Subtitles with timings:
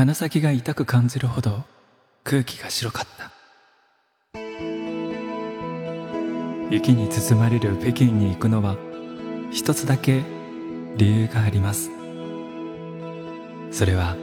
[0.00, 1.62] 鼻先が痛く感じるほど
[2.24, 3.30] 空気が白かった。
[6.70, 8.78] 雪に包まれる北京に行くのは
[9.50, 10.22] 一つだけ
[10.96, 11.90] 理由があります。
[13.70, 14.16] それは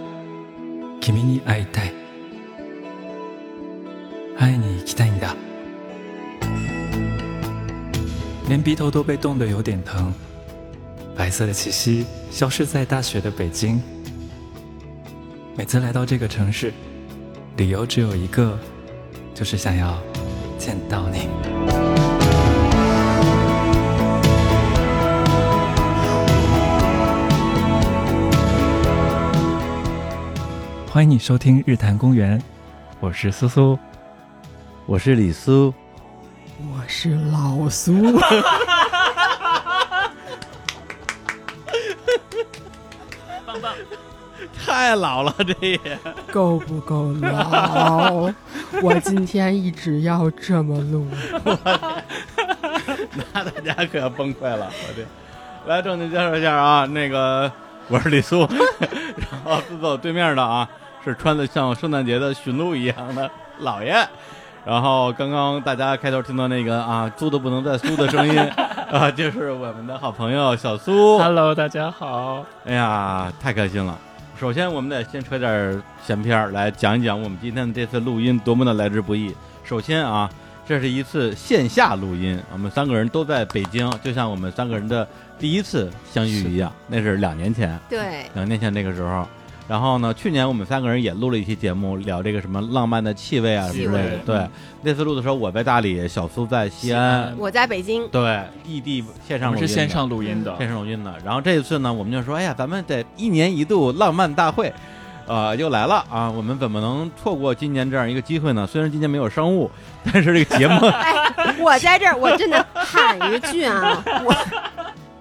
[1.00, 1.94] 君に会いたい。
[4.36, 5.36] 会いに行きたいんだ。
[8.50, 10.12] 连鼻头都被冻得有点疼
[11.16, 13.80] 白色的气息消失在大雪的北京。
[15.58, 16.72] 每次来到这个城市
[17.56, 18.60] 理由只有一个
[19.34, 19.98] 就是想要
[20.60, 21.28] 见到你。
[30.92, 32.40] 欢迎你收听日坛公园
[33.00, 33.80] 我是苏苏。
[34.86, 35.74] 我是李苏，
[36.60, 37.94] 我是老苏，
[44.68, 45.80] 太老了，这也
[46.30, 48.30] 够不够老？
[48.84, 51.08] 我今天一直要这么录。
[53.34, 55.06] 那大家可要崩溃了，我这。
[55.72, 57.50] 来，正经介绍一下啊，那个
[57.88, 58.42] 我是李苏，
[59.32, 60.68] 然后坐在我对面的啊
[61.04, 64.06] 是穿的像圣诞节的驯鹿一样的老爷，
[64.66, 68.38] 然后刚刚大家开头听到那个啊酥的不能再酥的声音
[68.92, 71.18] 啊，就是我们的好朋友小苏。
[71.20, 72.46] Hello，大家好。
[72.66, 73.98] 哎呀，太开心了！
[74.40, 79.36] 首先，我们得先扯点闲篇儿来讲一讲我们今天的这次录音多么的来之不易。
[79.64, 80.30] 首先啊，
[80.64, 85.08] 这是一次线下录音，我们三个人都在北京，就像我们三个人的
[85.40, 89.28] 第一次相遇一样，那是两年前，对，两年前那个时候。
[89.68, 94.18] 然后呢，去年我们三个人也录了一期节目，聊这个什么浪漫的气味啊之气类的。
[94.26, 94.48] 对，
[94.82, 101.14] 那次录的时候我在大理，小苏在西安，我在北京，对，异地线上录音是线上录音的，线上录音的。
[101.26, 104.74] 然后这一次呢，我们就说，哎呀，咱们得一年一度浪漫大会，
[105.28, 106.32] 呃，又来了啊！
[106.32, 108.66] 我们怎么能错过今年这样一个机会呢？
[108.66, 109.70] 虽然今年没有商务，
[110.06, 111.14] 但是这个节目 哎，
[111.60, 114.34] 我在这儿，我真的喊一句啊，我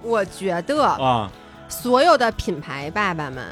[0.02, 1.28] 我觉得 啊，
[1.68, 3.44] 所有的品牌爸爸们。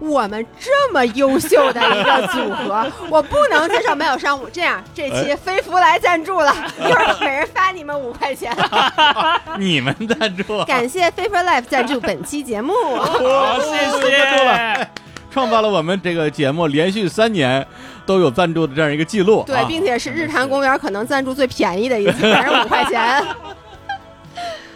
[0.00, 4.48] 我们这么优秀的一个组合， 我不能接受没有商务。
[4.50, 8.56] 这样，这期飞福来赞助了，一会儿每人发你们五块钱，
[9.58, 12.72] 你们赞助，感谢 o r Life 赞助本期节目。
[12.96, 13.76] 好，谢
[14.08, 14.88] 谢。
[15.30, 17.64] 创造了我们这个节目连续三年
[18.04, 19.44] 都有赞助的这样一个记录。
[19.46, 23.24] 对啊，并且是日坛公园可能赞助最便宜的一次，每人五块钱。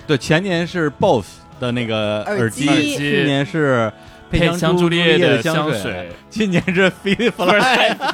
[0.06, 1.26] 对，前年是 BOSS
[1.58, 3.92] 的那个耳，机去年是
[4.38, 6.90] 配香香朱丽叶的的香水水， 今年是
[7.30, 7.96] Fly。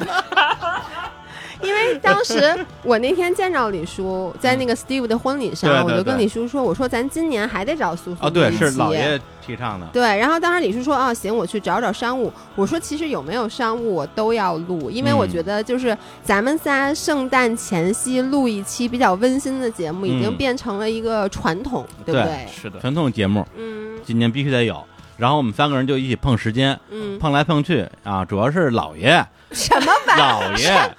[1.63, 9.85] 因为当时我那天见着李叔在那个 Steve 的婚礼对上，对我就跟李叔说：“我说咱今年还得找苏苏啊，对，是老爷提倡的。
[9.93, 22.47] 对，然后当时李叔说：“啊，行，我去找找商务。”我说：“其实有没有商务我都要录，因为我嗯觉得就是咱们仨圣诞前夕录一期比较温馨的节目，已经嗯变成了一个传统，对不对对？
[22.51, 24.83] 是的，传统节目嗯今年必须得有。
[25.17, 30.21] 然后我们三个人就一起碰时间，嗯，碰来碰去啊，主要是老爷，什么玩意儿？
[30.21, 30.95] 老爷，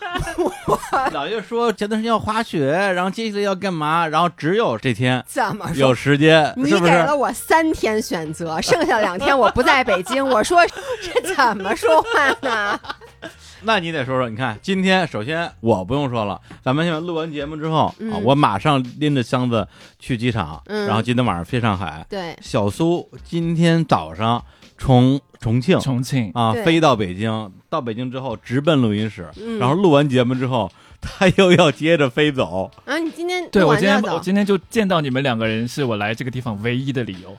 [1.12, 5.94] 老爷说前段时间要滑雪，然后接下来要干嘛，然后只有这天怎么有？
[5.94, 6.70] 时间，你？
[6.70, 10.26] 给了我三天选择，剩下两天我不在北京。
[10.26, 10.64] 我说
[11.02, 12.78] 这怎么说话呢？
[13.64, 19.66] 那你得说说，你看今天首先我不用说了，咱们现在录完节目之后、啊，嗯我马上拎着箱子
[19.98, 20.86] 去机场，嗯。
[20.86, 22.04] 然后今天晚上飞上海。
[22.08, 24.44] 对，小苏今天早上
[24.76, 26.30] 从重庆重庆。
[26.34, 29.58] 啊飞到北京，到北京之后直奔录音室，嗯。
[29.58, 32.70] 然后录完节目之后，他又要接着飞走。
[32.84, 37.36] 啊，你今天对我今天我今天就见到你们两个人，是我来这个地方唯一的理由，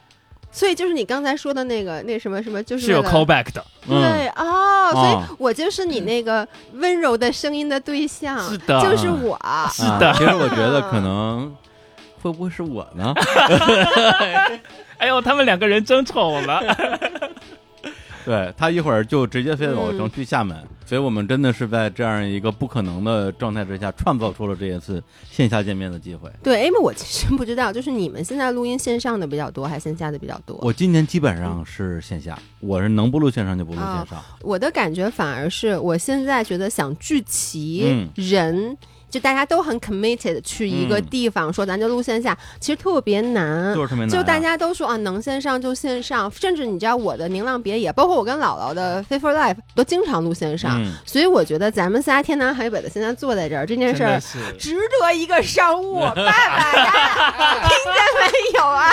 [0.54, 3.66] 所以就是你刚才说的那个那什么什么，就是是有 callback 的。
[3.90, 9.38] 嗯对哦，所啊以我就是你那个温柔的声音的对象，是的就是我。
[9.74, 11.54] 是的啊其实我觉得可能
[12.22, 13.14] 会不会是我呢？
[15.00, 16.62] 哎呦，他们两个人争宠了。
[18.26, 26.30] 对他一会儿就直接飞走，嗯正去厦门，所以我们真的是在这样一个不可能的状态之下，创造出了这一次线下见面的机会。
[26.42, 30.58] 对，因为我其实不知道，就是你们现在录音线上的比较多，还是线下的比较多？
[30.62, 34.24] 我今年基本上是线下，我是能不录线上就不录线上。
[34.42, 38.78] 我的感觉反而是，我现在觉得想聚齐嗯人。
[39.14, 41.06] 就大家都很 committed 去一个嗯。
[41.06, 43.76] 地方，说咱就录线下，其实特别难。
[43.76, 44.12] 就是特别难啊。
[44.12, 50.92] 就大家都说啊，能线上就线上，甚至你知道我的宁浪别野，包括我跟姥姥的 f a i t for Life 都经常录线上，嗯。
[51.06, 54.20] 所以我觉得咱们仨天南海北的现在坐在这儿，这件事儿
[54.58, 58.90] 值得一个商务，爸爸呀， 听见没有啊？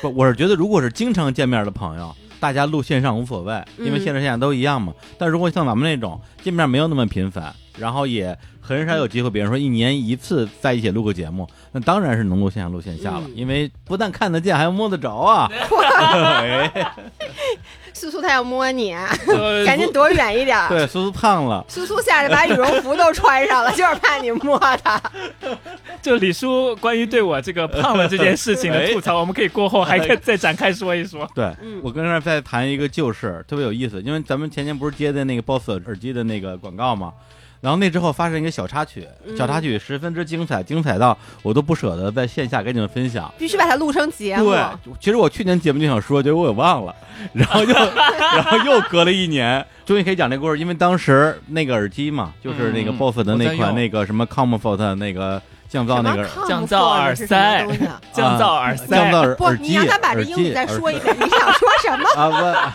[0.00, 4.04] 不，我是觉得如果是经常见面的朋友，大家录线上无所谓，因为嗯。
[4.04, 4.92] 线上线下都一样嘛。
[5.18, 15.50] 但如果像咱们那种见面没有那么频繁，然后也很少有机会，比如说一年一次在一起录个节目，那当然是能录线下录线下了，嗯因为不但看得见，还摸得着啊。
[15.52, 16.92] 哎
[17.94, 19.08] 苏苏他要摸你， 啊
[19.64, 20.58] 赶紧躲远一点。
[20.68, 25.00] 对，苏苏胖了，苏苏吓得把羽绒服都穿上了，就是怕你摸他。
[26.02, 31.28] 就李叔关于对我这个胖了这件事情的吐槽，我们可以过后还可以再展开说一说。
[31.34, 37.12] 对、嗯我跟那儿再谈一个旧事，特别有意思，因为咱们前年不是接的那个 BOSS 耳机的那个广告嘛，
[37.62, 43.32] 然后那之后发生一个小插曲，嗯小插曲十分之精彩，精彩到我都不舍得在线下跟你们分享。
[43.38, 44.50] 必须把它录成节目。
[44.50, 44.60] 对，
[44.98, 46.92] 其实我去年节目就想说，结果我给忘了，
[47.32, 47.72] 然后又
[48.34, 55.40] 然后又隔了一年，终于可以讲这故事，因为当时那个耳机嘛，就是那个嗯 BOSS 的那款那个什么 Comfort 那个
[55.72, 57.66] 降噪那个降噪耳塞
[58.12, 62.06] 降噪耳塞，降噪耳不你让他把这英语再说一遍，你想说什么？
[62.14, 62.74] 啊，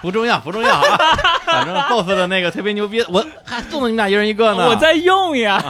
[0.00, 0.96] 不不重要，不重要啊，
[1.44, 4.66] 反正 BOSS 的那个特别牛逼，我还送了你们俩一人一个呢。
[4.70, 5.62] 我在用呀。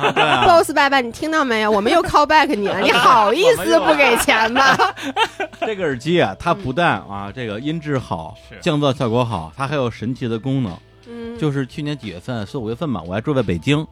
[0.47, 1.71] ，boss 爸爸，你听到没有？
[1.71, 4.63] 我们又 call back 你了，你 好意思不给钱吗？
[5.67, 10.73] 这个耳机啊，它不但啊这个音质好，降噪效果好，它还有神奇的功能。
[11.09, 13.85] 嗯，就是去年几月份，四五月份吧，我还住在北京，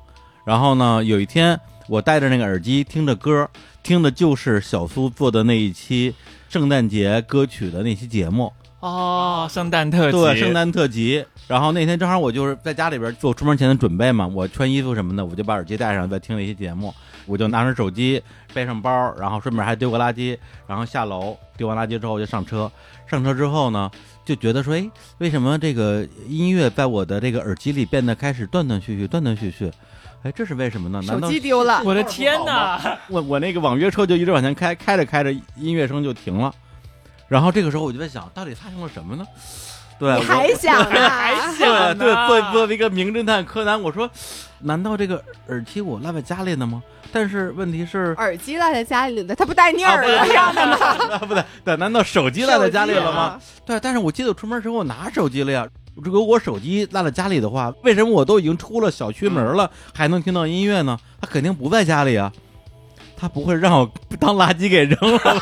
[0.44, 1.58] 然后呢，有一天
[1.90, 3.50] 我戴着那个耳机听着歌，
[3.82, 6.14] 听的就是小苏做的那一期
[6.48, 11.25] 圣诞节歌曲的那期节目，哦，圣诞特辑，对，圣诞特辑。
[11.48, 16.94] 然后那天正好我就是在家里边做出门前的准备嘛，我穿衣服什么的，我就把耳机戴上，在听了一期节目，
[17.26, 18.22] 我就拿着手机
[18.54, 20.38] 背上包，然后顺便还丢个垃圾，
[20.69, 22.70] 然后下楼丢完垃圾之后就上车，
[23.08, 23.90] 上车之后呢，
[24.25, 24.88] 就觉得说，哎，
[25.19, 29.69] 为什么这个音乐在我的这个耳机里变得开始断断续续，断断续续？
[30.22, 31.00] 哎，这是为什么呢？
[31.02, 32.99] 手难道机丢了，我的天哪！
[33.08, 36.52] 我我那个网约车就一直往前开，开着开着音乐声就停了，
[37.26, 39.25] 然后这个时候我就在想，到底发生了什么呢？
[39.99, 41.08] 对，还想 呢？
[41.08, 44.11] 还对想对，呢作作为一个名侦探柯南，我说，
[44.61, 46.82] 难道这个耳机我落在家里了吗？
[47.12, 50.76] 但是问题是，耳机落在家里的，他不戴你啊耳朵上的吗？
[51.12, 53.20] 啊 不对，对，难道手机落在家里了吗？
[53.23, 53.40] 啊？
[53.66, 55.66] 对，但是我记得我出门时候我拿手机了呀。
[55.94, 60.98] 如果我手机落在家里的话，为什么我都已经出了小区门了，还能听到音乐呢？
[61.20, 62.32] 他肯定不在家里啊，
[63.16, 65.40] 他不会让我当垃圾给扔了吧。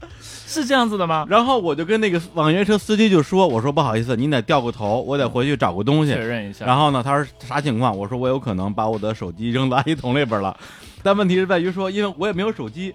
[0.20, 1.26] 是这样子的吗？
[1.28, 6.18] 然后我就跟那个网约车司机就说：“我说不好意思，您得掉个头，我得回去找个东西确。
[6.18, 6.64] 认一下。
[6.64, 7.94] 然后呢，他说啥情况？
[7.94, 10.56] 我说我有可能把我的手机扔垃圾桶里边了，
[11.02, 12.94] 但问题是在于说，因为我也没有手机，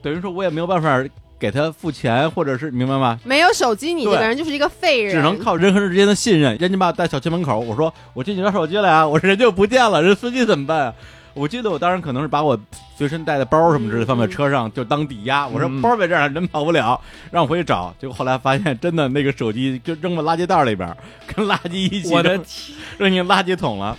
[0.00, 1.04] 等于说我也没有办法
[1.42, 3.18] 给他付钱，或者是明白吗？
[3.24, 5.12] 没有手机，你这个人就是一个废人。
[5.12, 6.56] 只能靠人和人之间的信任。
[6.58, 10.94] 人家把我带小区门口，我说我进去拿手机了呀， 我人就不见了，人司机怎么办啊？
[11.34, 12.56] 我记得我当时可能是把我
[12.96, 15.48] 随身带的包什么之类的放在车上，就当抵押。
[15.48, 17.00] 我说嗯包在这儿，人跑不了，
[17.32, 17.92] 让我回去找。
[17.98, 20.96] 结果后来发现，真的那个手机就扔到垃圾袋里边，
[21.26, 22.44] 跟垃圾一起我的扔
[22.98, 23.98] 扔进垃圾桶了。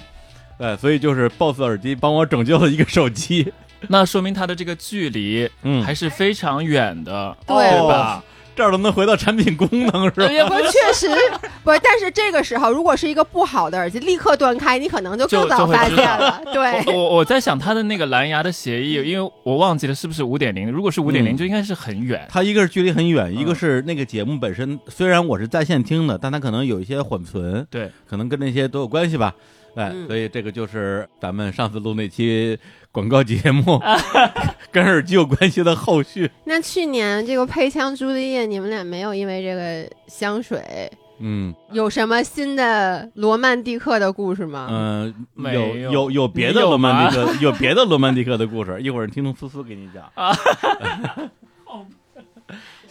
[0.57, 3.51] 对，所以就是 BOSS 耳机帮我拯救了一个手机。
[3.89, 8.23] 那说明它的这个距离嗯，还是非常远的，对对吧？
[8.55, 10.31] 这儿都能回到产品功能是吧？
[10.31, 11.07] 也不不，确实
[11.65, 16.39] 不，但是这个时候，如果是一个不好的耳机，立刻断开，你可能就更早发现了。
[16.53, 20.71] 对，我我在想它的那个蓝牙的协议，因为我忘记了是不是五点零。
[20.71, 22.27] 如果是五点零，嗯就应该是很远。
[22.29, 29.33] 它一个是距离很远，一个嗯是那个节目本身，虽然我是在线听的，但它可能有一些缓存，对，可能跟那些都有关系吧。
[29.75, 32.55] 哎，嗯所以这个就是咱们上次录那期
[32.93, 33.81] 广告节目
[34.71, 36.29] 跟耳机有关系的后续。
[36.45, 44.67] 那去年这个配枪朱丽叶，你们俩没有因为这个香水嗯有什么新的罗曼蒂克的故事吗？
[44.69, 50.05] 嗯、没有有有有别的罗曼蒂克，有别的罗曼蒂克的故事，一会儿听听思思给你讲。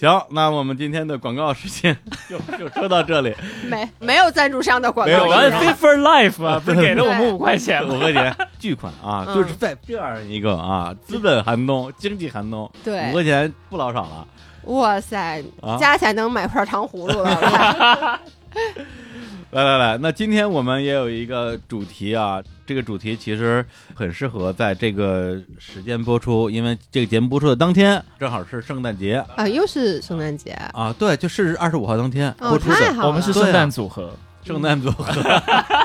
[0.03, 1.97] 行，那我们今天的广告时间
[2.29, 3.33] 就就说到这里。
[3.69, 7.95] 没没有赞助商的广没有告我要是吧 Fit for Life 啊， 不是给了我们对五块钱吗？
[7.95, 14.27] 五块钱巨款啊，嗯就是在这样一个啊资本寒冬、经济寒冬，五对，块钱不老少了。
[14.65, 18.21] 哇塞啊，加起来能买块糖葫芦了。
[19.53, 23.63] 来来来，那今天我们也有一个主题啊，这个主题其实
[23.95, 33.09] 很适合在这个时间播出，因为这个节目播出的当天正好是圣诞节啊，又是圣诞节，啊，对，就是二十五号当天哦，播出的太好了。
[33.09, 34.11] 我们是圣诞组合，
[34.43, 35.13] 圣诞组合，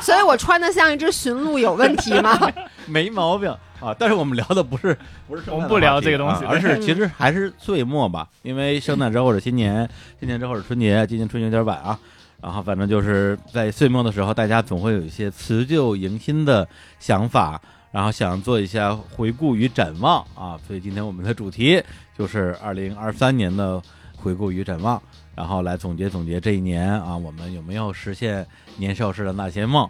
[0.02, 2.40] 所以我穿的像一只驯鹿有问题吗？
[2.88, 3.94] 没毛病啊。
[4.00, 4.98] 但是我们聊的不是
[5.28, 9.90] 不是圣诞的我们不聊这个东西啊而是其实还是岁末吧，因为圣诞之后是新年，
[10.22, 12.00] 新年之后是春节，今年春节有点晚啊。
[12.42, 16.68] 然后反正就是在岁末的时候，大家总会有一些辞旧迎新的
[17.00, 20.60] 想法，然后想做一下回顾与展望啊。
[20.68, 21.82] 所以今天我们的主题
[22.18, 23.82] 就是二零二三年的
[24.16, 25.02] 回顾与展望。
[25.36, 28.44] 然后来总结总结这一年啊，我们有没有实现
[28.78, 29.88] 年少时的那些梦，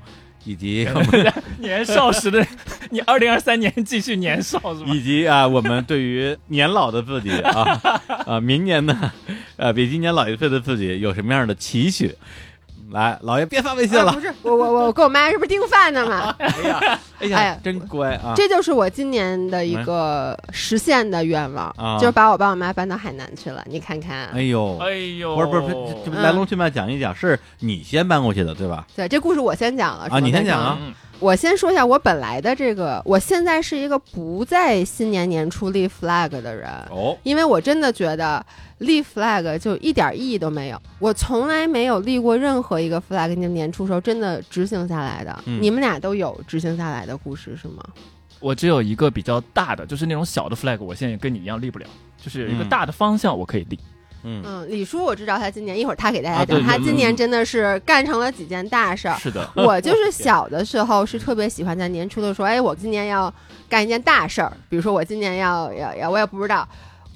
[0.48, 2.46] 以及 我们年少时的
[2.90, 4.92] 你，二零二三年继续年少是吧？
[4.94, 9.12] 以及啊，我们对于年老的自己啊啊，明年呢，
[9.58, 12.16] 呃，比今年老一岁的自己有什么样的期许？
[12.92, 14.20] 来，老爷别发微信了啊不。
[14.22, 16.34] 是我我我跟我妈这不是订饭呢吗？
[16.40, 18.34] 哎呀，哎哎呀呀，真乖啊！
[18.36, 23.64] 这就是我今年的一个实现的愿望，啊就是把我爸我妈搬到海南去了。
[23.68, 28.86] 你看看，哎呦，哎呦，不是不是，来龙去脉讲一讲，是你先搬过去的对吧？
[28.96, 38.46] 对，这故事我先讲了啊你先讲啊嗯我先说一下我本来的这个，我现在是一个不在新年年初立 flag 的人，哦，因为我真的觉得
[38.80, 40.82] 立 flag 就一点意义都没有。
[41.00, 45.44] 我从来没有立过任何一个 flag，你们年初时候真的执行下来的。
[45.46, 47.84] 嗯你们俩都有执行下来的故事是吗？
[48.40, 51.88] 我只有一个比较大的，就是那种小的 flag，我现在跟你一样立不了，
[52.22, 53.76] 就是有一个嗯大的方向我可以立。
[53.76, 53.97] 嗯
[54.46, 59.18] 嗯，李叔我知道他今年一会儿他给大家啊讲，他今年真的是干成了几件大事儿。
[59.18, 63.34] 是的， 我就是 小的时候是特别喜欢在年初的时候，哎，我今年要
[63.70, 66.68] 干一件大事儿，比如说我今年要要要，我也不知道。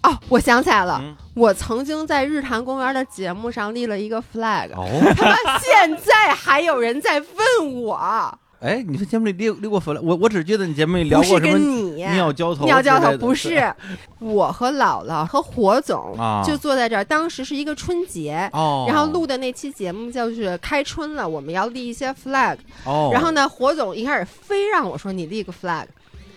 [0.04, 11.58] 哦，我想起来了，嗯我曾经在日坛公园的节目上立了一个 flag，、哦，他妈现在还有人在问我，哎，你说节目里立立过粉了，我我只记得你节目里聊过什么
[11.96, 13.74] 尿浇头之类的，尿浇头不是，
[14.20, 16.44] 我和姥姥和火总啊。
[16.46, 18.48] 就坐在这儿，当时是一个春节。
[18.54, 25.86] 哦，然后录的那期节目就是开春了，我们要立一些 flag，哦，然后呢，火总一开始非让我说你立个 flag，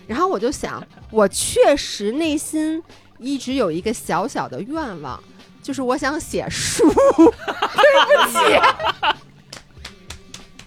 [0.07, 2.83] 然后我就想，我确实内心
[3.19, 5.23] 一直有一个小小的愿望，
[5.63, 6.85] 就是我想写书。
[6.89, 8.39] 对不起，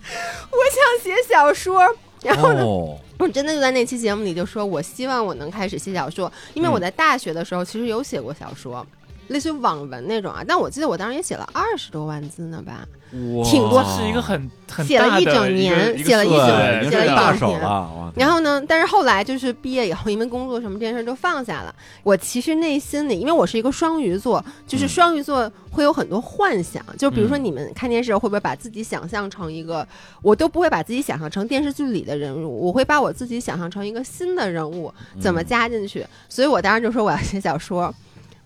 [0.52, 1.82] 我想写小说。
[2.24, 8.86] 然后呢，哦， 我真的就在那期节目里就说，我希望我能开始写小说，因为嗯我在大学的时候其实有写过小说。
[9.27, 12.88] 类似于网文那种啊，但我记得我当时也写了二十多万字呢吧，
[13.36, 21.74] 哇挺多是一个很很写了一整年写了一一个对，已经写了一是大整年手了，然后呢，但是后来就是毕业以后，因为工作什么这件事儿就放下了。
[22.03, 26.84] 我其实内心里，因为我是一个双鱼座，就是嗯双鱼座会有很多幻想。
[26.98, 29.88] 就比如说嗯你们看电视会不会把自己想象成一个，
[30.22, 36.05] 我都不会把自己想象成电视剧里的人物，我会把我自己想象成一个新的人物，怎么嗯加进去。
[36.27, 37.93] 所以我当时就说我要写小说，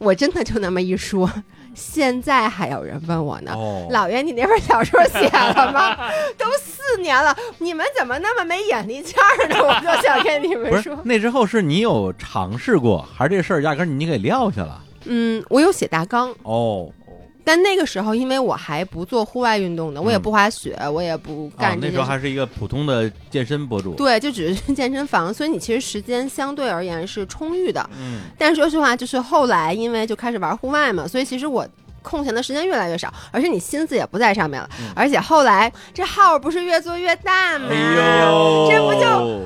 [0.01, 1.31] 我真的就那么一说，
[1.75, 3.53] 现在还有人问我呢。
[3.55, 5.95] 哦，老袁，你那本小说写了吗？
[6.37, 9.55] 都四年了，你们怎么那么没眼力见儿呢？
[9.61, 14.83] 我就想跟你们说，那之后是你有尝试过，还是这事儿压根儿你给撂下了？
[15.05, 16.91] 嗯，我有写大纲，哦，
[17.43, 22.03] 但那个时候因为我还不做户外运动的，我也不滑雪，我也不啊那时候。
[22.03, 27.89] 还是一个普通的健身博主，对，就只是去健身房，所以你其实时间相对而言是充裕的。
[27.97, 31.67] 嗯，但说实话，就是后来因为就开始玩户外嘛，所以其实我
[32.01, 34.69] 空闲的时间越来越少，而且你心思也不在上面了。
[34.79, 37.67] 嗯而且后来这号不是越做越大吗？
[37.71, 38.25] 哎，
[38.69, 39.41] 这不就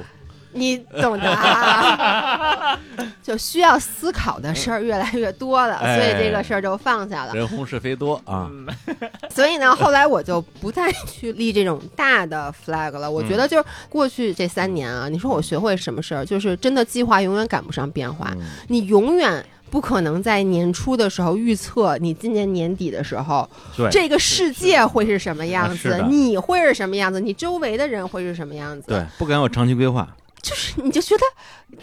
[0.56, 2.80] 你懂的啊，
[3.22, 5.96] 就需要思考的事儿越来越多了，哎。
[6.00, 7.34] 所以这个事儿就放下了。
[7.34, 8.68] 人红是非多啊，嗯。
[9.30, 13.10] 所以呢，后来我就不再去立这种大的 flag 了。
[13.10, 18.44] 我觉得就是过去这三年啊，你说我学会什么事儿，就是真的计划永远赶不上变化，嗯。
[18.70, 19.46] 你永远。
[19.72, 23.50] 不可能在年初的时候预测你今年年底的时候，
[23.92, 28.84] 这个世界会是什么样子你会是什么样子，你周围的人会是什么样子。
[28.88, 30.08] 对，不敢有长期规划，
[30.46, 31.24] 就是你就觉得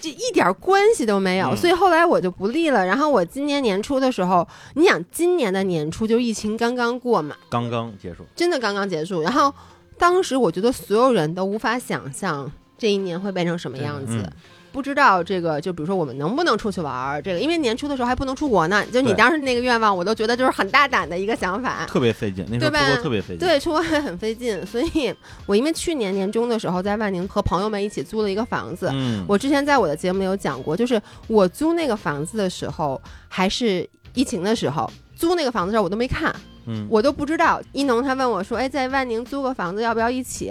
[0.00, 2.86] 这一点关系都没有，嗯所以后来我就不立了。
[2.86, 9.20] 然后我今年年初的时候，你想今年的年初就疫情刚刚过嘛，刚刚结束，真的刚刚结束。
[9.22, 9.52] 然后
[9.98, 14.18] 当时我觉得所有人都无法想象这一年会变成什么样子。
[14.18, 14.32] 嗯
[14.72, 17.20] 不知道这个，就比如说我们能不能出去玩儿？
[17.20, 18.84] 这个，因为年初的时候还不能出国呢。
[18.92, 21.84] 就你当时那个愿望，我都觉得就是很大胆的一个想法。
[21.86, 25.14] 特别费劲，那时候对吧出国特别费劲，对，出国还很费劲，所以
[25.46, 36.34] 我因为去年年中的时候在万宁和朋友们一起租了一个房子，嗯，我之前在我的节目里有讲过，就是我租那个房子的时候，还是疫情的时候，租那个房子的时候我都没看，
[36.66, 37.60] 嗯，我都不知道。
[37.72, 40.50] 一农他问我说：“哎，在万宁租个房子要不要一起？”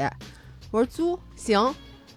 [0.72, 1.74] 我说：“租行。”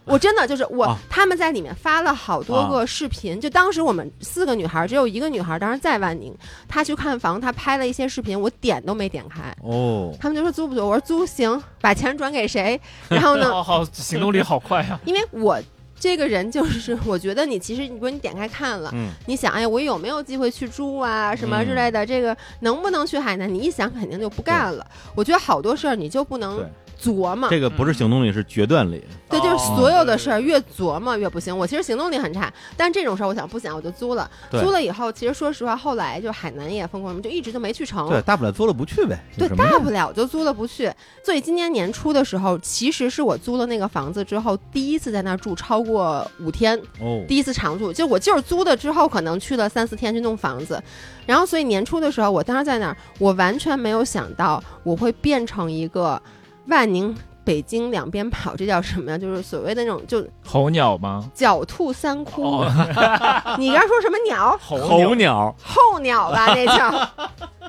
[0.13, 3.41] 我真的就是我，啊他们在里面发了好多个视频。
[3.41, 6.35] 就当时我们四个女孩，只有一个女孩当时在万宁，
[6.69, 9.55] 她去看房，她拍了一些视频，我点都没点开。
[9.63, 10.87] 哦，他们就说租不租？
[10.87, 12.81] 我说租行，把钱转给谁？
[13.09, 14.99] 然后呢， 好好行动力好快呀！
[15.05, 15.59] 因为我
[15.99, 23.53] 这个人就是，我觉得你其实如果你点开看了，嗯，你想，哎，我有没有机会去住啊，什么之类的，这个能不能去海南？
[23.53, 24.87] 你一想肯定就不干了。
[25.15, 26.67] 我觉得好多事儿你就不能对
[27.05, 27.49] 琢磨。
[27.51, 29.03] 这个不是行动力，是决断力。
[29.29, 31.57] 对，就是哦所有的事儿越琢磨越不行。
[31.57, 34.31] 我其实行动力很差，但这种事儿我想不想我就租了。
[34.51, 38.09] 租了以后，其实说实话，后来就海南也疯狂，就一直就没去成。
[38.09, 39.19] 对，大不了租了不去呗。
[39.37, 40.91] 对，大不了就租了不去。
[41.25, 47.93] 所以今年年初的时候，其实是我租了那个房子之后，第一次在那儿住超过五天，哦，第一次长住。
[47.93, 50.83] 就我就是租的之后，可能去了三四天去弄房子，
[51.27, 56.21] 然后所以年初的时候，我当时在那儿，我完全没有想到我会变成一个
[56.67, 57.15] 万宁。
[57.45, 59.19] 北京两边跑，这叫什么呀？
[59.19, 61.29] 就是所谓的那种，就候鸟吗？
[61.37, 62.43] 狡兔三窟。
[62.43, 62.67] 哦，
[63.59, 64.59] 你刚说什么鸟？
[64.61, 67.09] 候鸟，候鸟吧， 那叫，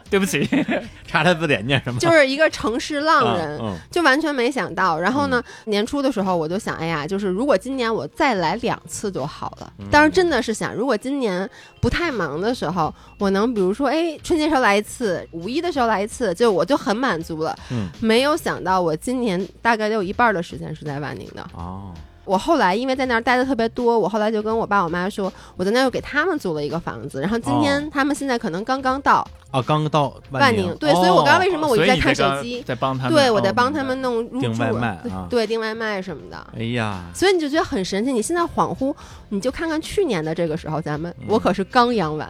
[0.09, 0.47] 对不起，
[1.05, 1.99] 查查字典念什么？
[1.99, 3.59] 就是一个城市浪人。
[3.61, 4.97] 嗯，就完全没想到。
[4.99, 9.71] 然后呢，年初的时候我就想，哎呀，就是如果今年我再来两次就好了。
[9.79, 17.55] 嗯当时真的是想，如果今年不太忙的时候，我能比如说，哎，春节时候来一次，五一的时候来一次，就我就很满足了。
[17.71, 21.43] 嗯，没有想到我今年大概得有一半的时间是在万宁的。
[21.55, 21.91] 哦，
[22.23, 27.19] 我后来因为在那儿待的特别多，我后来就跟我爸我妈说，我在那儿又给他们租了一个房子。
[27.19, 32.61] 然后今天哦他们现在可能刚刚到哦，刚到宁万宁，，对，所以我刚刚为什么我一直在看手机？
[32.61, 33.99] 在帮他们，对，我在哦帮他们。
[34.01, 36.37] 弄入住，订外卖啊对，订外卖什么的。
[36.55, 38.13] 哎呀，所以你就觉得很神奇。
[38.13, 38.93] 你现在恍惚，
[39.29, 42.29] 你就看看去年的这个时候，咱们、嗯我可是刚养完，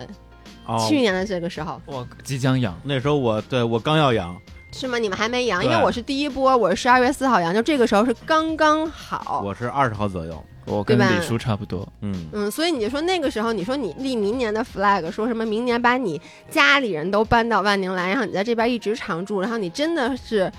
[0.65, 4.33] 哦，去年的这个时候我即将养，那时候我对我刚要养，
[4.77, 4.97] 是吗？
[4.97, 9.41] 你们还没阳，因为我是第一波，我是十二月四号阳，就这个时候是刚刚好。
[9.45, 10.43] 我是二十号左右。
[10.65, 11.87] 我跟对吧李叔差不多。
[12.01, 20.51] 嗯，嗯，所以你就说那个时候，你说你立明年的 flag，说什么明年把你家里人都搬到万宁来，然后你在这边一直常住，然后你真的是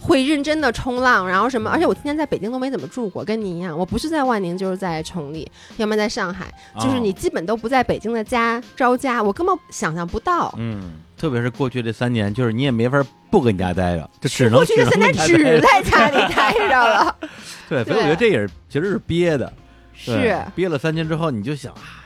[0.00, 1.70] 会认真的冲浪，然后什么？
[1.70, 10.52] 而且我今年在北京都没怎么住过，跟你一样，我不是在万宁就是在崇礼，要么在上海，就是哦你基本都不在北京的家招家，我根本想象不到。
[10.58, 10.90] 嗯，
[11.22, 13.00] 特别是过去这三年，就是你也没法
[13.30, 17.16] 不跟家待着，就只能过去这三年只在家里待着了，
[17.70, 19.52] 对，所以我觉得这也是其实是憋的，
[19.94, 22.02] 是憋了三年之后，你就想啊，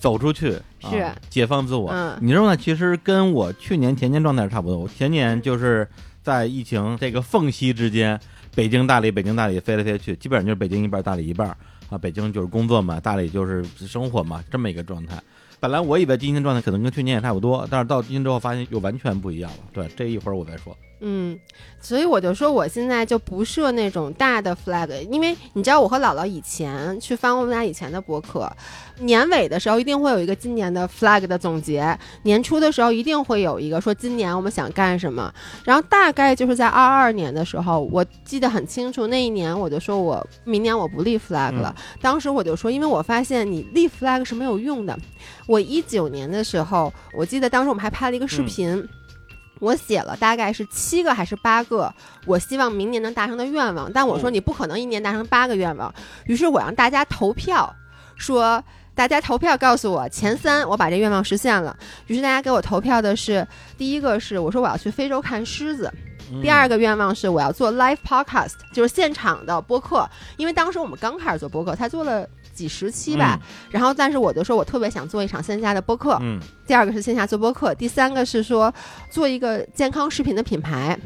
[0.00, 1.92] 走出去是啊解放自我。
[1.92, 2.56] 嗯你知道吗？
[2.56, 4.76] 其实跟我去年前年状态差不多。
[4.78, 5.86] 我前年就是
[6.20, 8.18] 在疫情这个缝隙之间，
[8.56, 11.56] 北京大理北京大理飞来飞去，基本上就是北京一半大理一半
[11.88, 11.96] 啊。
[11.96, 15.16] 北京就是工作嘛，大理就是生活嘛，这么一个状态。
[15.60, 19.58] 本来我以为今天状态可能跟去年也差不多，但是到今天之后发现又完全不一样了。
[19.74, 20.74] 对，这一会儿我再说。
[21.02, 21.38] 嗯，
[21.80, 28.50] 所以我就说我现在就不设那种大的 flag，因为你知道我和姥姥以前去翻我们俩以前的博客，
[28.98, 35.32] 年尾的时候一定会有一个今年的 flag 的总结，年初的时候一定会有一个说今年我们想干什么，
[35.64, 44.94] 然后大概就是在二二年的时候，我记得很清楚，那一年我就说我明年我不立 flag 了，当时我就说，因为我发现你立 flag 是没有用的。
[45.46, 48.86] 我一九年的时候，我记得当时我们还拍了一个视频。
[49.60, 51.94] 我写了大概是七个还是八个，
[52.26, 53.92] 我希望明年能达成的愿望。
[53.92, 55.94] 但我说哦你不可能一年达成八个愿望，
[56.26, 57.72] 于是我让大家投票，
[58.16, 58.62] 说
[58.94, 61.76] 大家投票告诉我前三，我把这愿望实现了。
[62.06, 63.46] 于是大家给我投票的是，
[63.78, 65.92] 第一个是我说我要去非洲看狮子，
[66.32, 72.28] 嗯第二个愿望是我要做 live podcast，就是现场的播客，因为当时我们刚开始做播客，才做了
[72.60, 73.40] 几十期吧。
[73.70, 76.18] 然后，但是我就说我特别想做一场线下的播客。
[76.20, 78.72] 嗯，第二个是线下做播客，第三个是说
[79.08, 80.98] 做一个健康食品的品牌。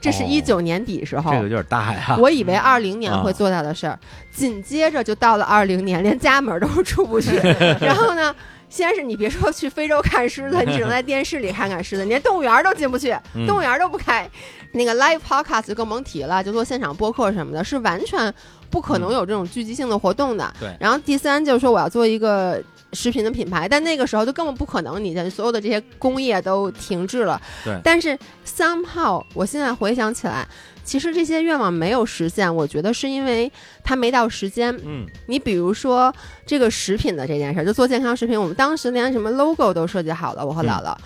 [0.00, 2.16] 这是哦一九年底时候，这个有点大呀。
[2.18, 3.96] 我以为二零年啊会做到的事儿，
[4.32, 7.36] 紧接着就到了二零年，连家门都出不去。
[7.80, 8.34] 然后呢，
[8.68, 14.28] 先是你别说去非洲看狮子，你只能在电视里看看狮子，你连动物园都进不去，嗯动物园都不开。
[14.72, 18.34] 那个 live podcast 就更甭提了，就做现场播客什么的，是完全
[18.72, 20.52] 不可能有这种聚集性的活动的。
[20.58, 22.60] 对然后第三就是说我要做一个
[22.92, 27.40] 食品的品牌，但那个时候就根本不可能，你的所有的这些工业都停滞了。
[27.64, 30.46] 对但是 somehow 我现在回想起来，
[30.82, 33.50] 其实这些愿望没有实现，我觉得是因为
[33.84, 34.74] 它没到时间。
[34.84, 36.12] 嗯你比如说
[36.44, 40.96] 这个食品的这件事儿，就做健康食品，我们当时连什么 logo 都设计好了，我和姥姥。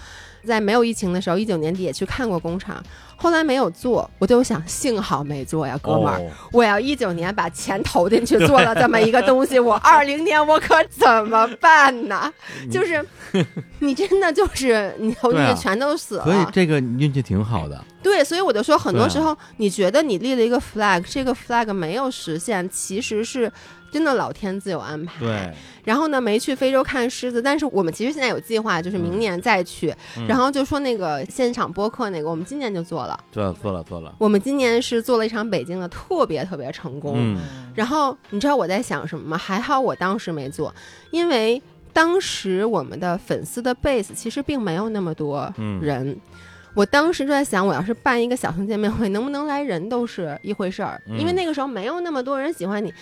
[0.47, 2.83] 在没有疫情的时候，一九年底也去看过工厂，
[3.17, 6.31] 后来没有做，我就想，幸好没做呀，哥们儿，哦。
[6.53, 12.33] 我要一九年把钱投进去做了这么一个东西，我 二零年我可怎么办呢？
[12.71, 13.05] 就是
[13.81, 17.85] 你真的就是你投进去全都死了，所以这个运气挺好的。
[18.03, 23.51] 对，所以我就说，很多时候你觉得你立了一个 flag，这个 flag 没有实现，其实是
[23.93, 25.21] 真的老天自有安排。
[25.21, 25.53] 对，
[25.85, 29.95] 然后呢，没去非洲看狮子，但是我们其实现在有计划，就是明年再去。
[30.17, 33.19] 嗯然后就说那个现场播客那个，我们今年就做了。
[33.31, 34.15] 做了做了做了。
[34.19, 37.15] 我们今年是做了一场北京的，特别特别成功。
[37.17, 37.39] 嗯
[37.75, 39.37] 然后你知道我在想什么吗？
[39.37, 40.75] 还好我当时没做，
[41.11, 46.19] 因为当时我们的粉丝的 base 其实并没有那么多嗯人。
[46.75, 52.93] 我当时就在想，我要是办一个小型见面会，能不能来人都是一回事儿，嗯因为那个时候没有那么多人喜欢你。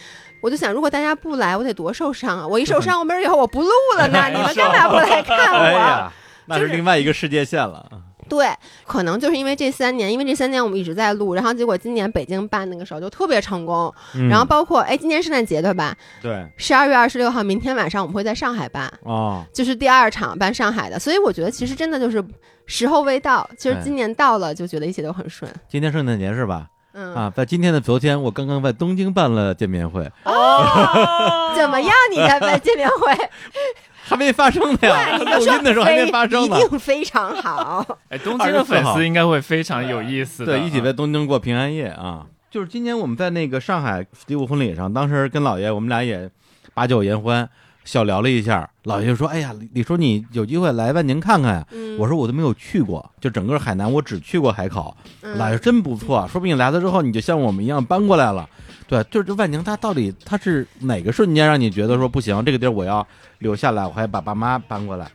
[0.45, 2.47] 我就想，如果大家不来，我得多受伤啊！
[2.47, 5.57] 我一受伤，我明儿以后我不录了呢，你们干嘛不来看我？
[5.57, 6.13] 哎呀，
[6.45, 7.89] 那是就是另外一个世界线了。
[8.29, 8.47] 对，
[8.87, 15.97] 可能就是因为这三年，因为这三年我们一直在录，然后结果今年北京办那个时候就特别成功，嗯然后包括哎，今年圣诞节对吧？
[16.21, 22.23] 对十二月二十六号，明天晚上我们会在上海办，哦，就是第二场办上海的，所以我觉得其实真的就是
[22.67, 25.51] 时候未到，其实今年到了，就觉得一切都很顺。
[25.67, 26.67] 今天圣诞节是吧？
[26.95, 31.93] 嗯，啊，在今天的昨天，我刚刚在东京办了见面会，哦 怎么样？
[32.11, 33.13] 你在办见面会？
[34.07, 34.79] 还没发生呢
[35.25, 36.69] 录音的时候还没发生呢一。
[36.69, 37.85] 定非常好。
[38.11, 40.59] 哎，东京的粉丝应该会非常有意思的。
[40.59, 42.27] 对，一起在东京过平安夜啊。
[42.51, 46.31] 就是今年我们在那个上海第五婚礼上，当时跟姥爷我们俩也
[46.75, 47.49] 把酒言欢，
[47.85, 48.69] 小聊了一下。
[48.85, 58.49] 老爷就说：“哎呀，李李叔，你有机会来万宁看看呀。”嗯，我说：“我都没有去过，就整个海南我只去过海口。”嗯姥爷真不错，说不定来了之后你就像我们一样搬过来了。
[58.87, 63.07] 对，就是这万宁，它到底它是哪个瞬间让你觉得说不行，这个地儿我要
[63.39, 65.11] 留下来，我还把爸妈搬过来？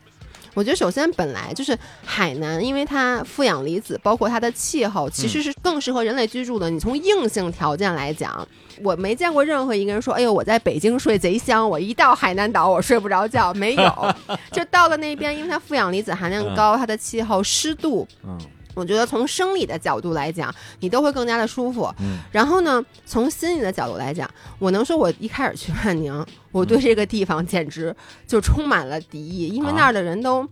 [0.60, 6.68] 我觉得首先本来就是海南，因为它负氧离子，包括它的气候，其实是更适合人类居住的。
[6.68, 8.46] 你从硬性条件来讲，
[8.82, 14.14] 我没见过任何一个人说：“哎呦，我在北京睡贼香，我一到海南岛我睡不着觉。”没有，
[14.52, 18.36] 就到了那边，因为它负氧离子含量高，它的气候、湿度，嗯
[18.74, 21.92] 我觉得从生理的角度来讲，你都会更加的舒服。
[22.00, 24.28] 嗯然后呢，从心理的角度来讲，
[24.58, 27.94] 我能说我一开始去万宁，我对这个地方简直
[28.26, 30.48] 就充满了敌意，因为那儿的人都。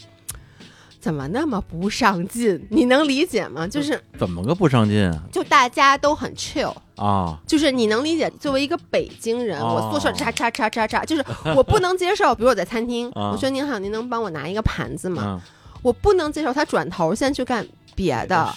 [1.01, 2.61] 怎么那么不上进？
[2.71, 3.65] 你能理解吗？
[3.69, 5.23] 就是，怎么个不上进啊？
[5.31, 8.29] 就大家都很 chill，啊，就是你能理解。
[8.41, 12.35] 作为一个北京人，哦我做事儿叉叉叉叉叉，就是我不能接受。
[12.35, 15.23] 比如我在餐厅， 啊我说您好，您能帮我拿一个盘子吗？
[15.25, 15.41] 嗯
[15.81, 17.65] 我不能接受他转头先去干
[17.99, 18.55] 别的，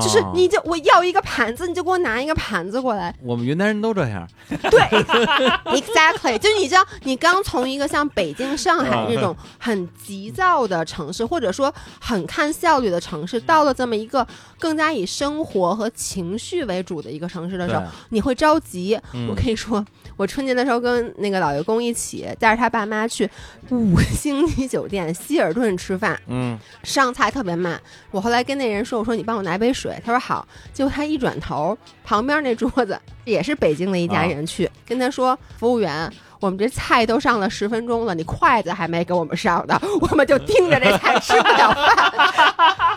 [0.00, 3.12] 就是你就我要一个盘子，你就给我拿一个盘子过来。
[3.20, 4.80] 我们云南人都这样，对，
[5.74, 14.24] exactly，就你知道，你刚从一个像北京、上海这种很急躁的城市，或者说很看效率的城市，到了这么一个
[14.60, 18.96] 更加以生活和情绪为主的一个城市的时候，你会着急。
[19.12, 19.24] 嗯。
[19.26, 19.84] 我跟你说，
[20.16, 23.28] 我春节的时候跟那个老爷公一起带着他爸妈去
[23.70, 27.80] 五星级酒店希尔顿吃饭，嗯上菜特别慢。
[28.10, 30.46] 我后来跟那人说：“我说你帮我拿杯水。”他说好。
[30.72, 36.10] 结果他一转头，旁边那桌子也是北京的一家人去，跟他说：“服务员。”
[36.44, 42.12] 我们这菜都上了十分钟了，你筷子还没给我们上呢， 我们就盯着这菜吃不了饭。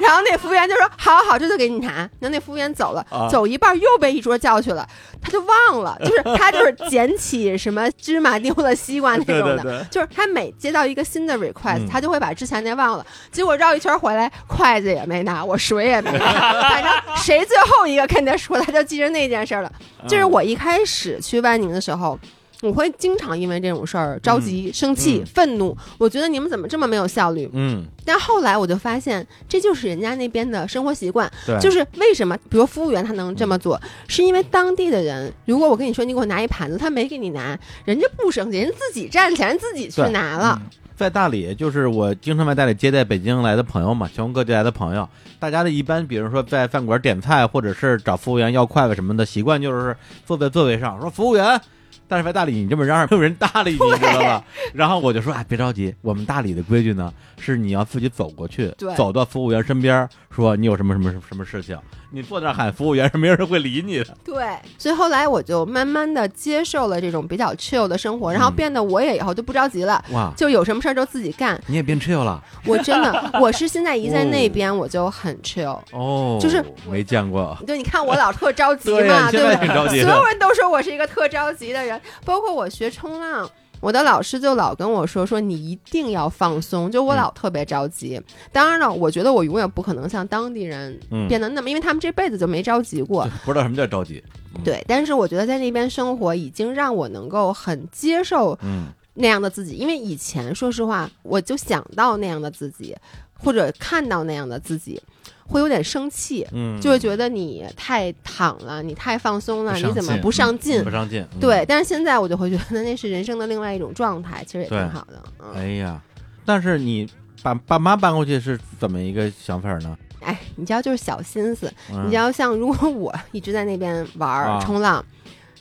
[0.02, 4.86] 然后那服务员就说：“好好好，这就给你拿。”然后那服务员走了，啊走一半又被一桌叫去了，
[5.22, 13.06] 他就忘了， 就是他就是捡起什么芝麻丢了西瓜那种的， 对对对就是他每接到一个新的 request，、嗯他就会把之前那忘了。
[13.32, 16.26] 结果绕一圈回来，筷子也没拿，我水也没拿，
[16.70, 19.72] 反正谁最后一个跟他说，他就记着那件事了。
[20.08, 22.20] 就是我一开始去万宁的时候。
[22.62, 25.76] 我会经常因为这种事儿着急、生气、嗯愤怒。
[25.98, 27.50] 我觉得你们怎么这么没有效率？
[27.54, 31.32] 嗯，但后来我就发现，这就是人家那边的生活习惯。
[31.46, 40.62] 对，就是为什么，比如服务员他能这么做，是因为当地的人，如果我跟你说你给我拿一盘子，他没给你拿，人家不生气，人自己站起来，人自己去拿了。
[40.96, 51.62] 在大理，就是我经常在大理接待北京来的朋友嘛，全国各地来的朋友，大家的一般，比如说在饭馆点菜，或者是找服务员要筷子什么的，习惯就是坐在座位上说服务员。
[52.08, 54.44] 但是在大理，你这么嚷嚷，没 有人搭理你，你知道吧？
[54.74, 61.78] 然后我就说，哎，别着急，我们大理的规矩呢，是你要自己走过去对，走到服务员身边，说你有什么什么什么事情，
[62.12, 64.18] 你坐那喊服务员，是没有人会理你的。
[64.24, 71.60] 对，所以后来我就慢慢的接受了这种比较 chill 的生活，然后嗯变得我也以后就不着急了，哇，就有什么事儿就自己干。
[71.68, 75.80] 你也变 chill 了我真的， 我是现在一在那边我就很 chill。
[75.92, 79.68] 哦，就是没见过，对，你看我老特着急，嘛，对 不对？
[79.68, 83.50] 着急所有，人都说我是一个特着急的人，包括我学冲浪。
[83.80, 88.20] 我的老师就老跟我说说你一定要放松，就我嗯老特别着急。
[88.52, 93.30] 当然了，我觉得我永远不可能像当地人嗯，变得那么，因为他们这辈子就没着急过。
[93.46, 94.24] 不知道什么叫着急，
[94.56, 102.96] 嗯，对，但是我觉得在那边生活已经让我能够很接受嗯那样的自己，因为以前说实话，我就想到那样的自己，
[103.36, 105.00] 或者看到那样的自己，
[105.48, 106.46] 会有点生气。
[106.52, 110.84] 嗯，就会觉得你太躺了，你太放松了，你怎么不上进？
[110.84, 115.24] 不上进，嗯对，，但是现在我就会觉得那是人生的另外一种状态，其实也挺好的。
[115.40, 116.02] 嗯，哎呀，
[116.46, 117.08] 但是你
[117.42, 119.98] 把爸妈搬过去是怎么一个想法呢？
[120.22, 125.04] 哎，你知道就是小心思，嗯你知道像如果我一直在那边玩、啊冲浪。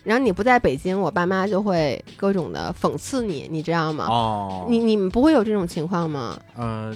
[0.02, 4.06] 然后你不在北京，我爸妈就会各种的讽刺你，你知道吗？
[4.08, 6.38] 哦，你你们不会有这种情况吗？
[6.54, 6.94] 呃，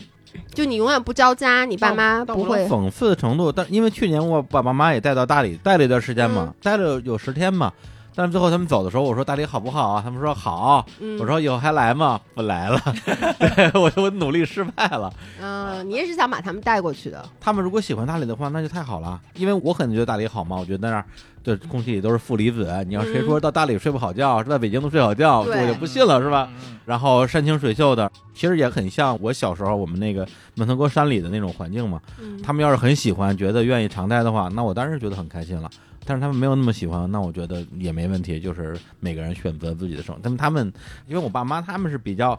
[0.54, 2.66] 就你永远不着家，你爸妈不会。
[2.66, 7.72] 讽刺的程度，但因为去年我把爸妈妈也带到大理待了一段时间嘛，嗯待了有十天嘛。
[8.20, 10.02] 但是最后他们走的时候，我说大理好不好啊？
[10.04, 10.84] 他们说好。
[10.98, 12.20] 嗯我说以后还来吗？
[12.34, 12.78] 不来了，
[13.56, 15.10] 对我我努力失败了。
[15.40, 17.26] 嗯，你也是想把他们带过去的。
[17.40, 19.18] 他们如果喜欢大理的话，那就太好了。
[19.36, 21.02] 因为我可能觉得大理好嘛，我觉得那儿
[21.42, 22.70] 对空气里都是负离子。
[22.86, 26.46] 你要谁说到大理睡不好觉，是在北京都睡好觉，对我就不信了，是吧？
[26.50, 32.00] 嗯然后山清水秀的，其实也很像我小时候我们那个门头沟山里的那种环境嘛。
[32.20, 35.70] 嗯，他们要是很喜欢，觉得愿意常待的话，那我当然是觉得很开心了。
[36.10, 40.20] 但是他们没有那么喜欢，那我觉得也没问题，就是每个人选择自己的生活。
[40.20, 40.72] 但他们，
[41.06, 42.36] 因为我爸妈他们是比较，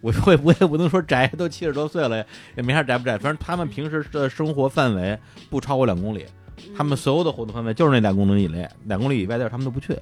[0.00, 2.24] 我我我也不能说宅，都七十多岁了，
[2.56, 5.18] 也没啥宅不宅，反正他们平时的生活范围
[5.50, 6.24] 不超过两公里，
[6.76, 9.98] 他们所有的活动范围就是那两公里以内，两公里以外地儿他们都不去。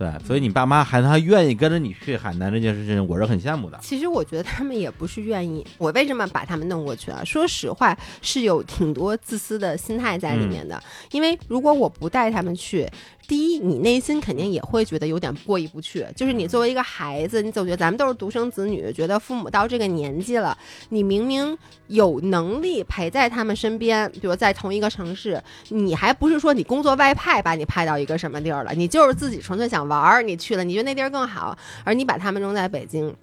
[0.00, 3.78] 对，所以你爸妈还还愿意跟着你去海南这件事情，我是很羡慕的。
[3.82, 5.62] 其实我觉得他们也不是愿意。
[5.76, 7.22] 我为什么把他们弄过去啊？
[7.22, 10.74] 说实话，是有挺多自私的心态在里面的。
[10.76, 12.88] 嗯因为如果我不带他们去，
[13.28, 16.06] 第一，你内心肯定也会觉得有点过意不去。
[16.16, 20.56] 就是你作为一个孩子，你总觉得咱们都是独生子女，觉得父母到这个年纪了，
[20.88, 21.56] 你明明
[21.88, 33.14] 有能力陪在他们身边，比如在同一个城市，你还不是说你工作外派把你派到一个什么地儿了，你就是自己纯粹想玩儿，你去了，你觉得那地儿更好，而你把他们扔在北京。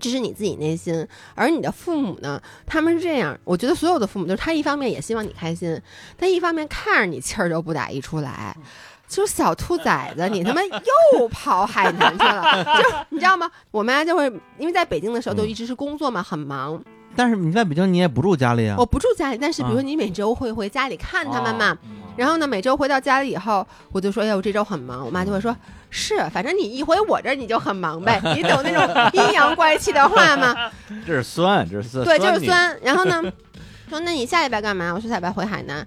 [0.00, 2.42] 这是你自己内心，而你的父母呢？
[2.66, 5.80] 他们是这样，我觉得所有的父母就是他一方面也希望你开心，
[6.18, 8.56] 但一方面看着你气儿都不打一处来，
[9.06, 13.48] 就小兔崽子，你他妈又跑海南去了，就你知道吗？
[13.70, 14.24] 我妈就会
[14.58, 16.82] 因为在北京的时候就一直是工作嘛，很忙，
[17.14, 21.78] 但是你在北京你也不住家里啊我，不住家里，但是比如说啊你每周会回家里看他们嘛，哦
[22.16, 25.56] 然后呢，每周回到家里以后，我就说：“哎呀，我这周很忙。”我妈就会说
[25.96, 30.52] ：“是，反正你一回我这儿你就很忙呗。”你懂那种阴阳怪气的话吗？
[31.06, 32.44] 这是酸，这是酸，对，就是。
[32.44, 32.76] 酸。
[32.82, 33.22] 然后呢，
[33.88, 35.86] 说：“那你下礼拜干嘛？”我说：“下礼拜回海南。”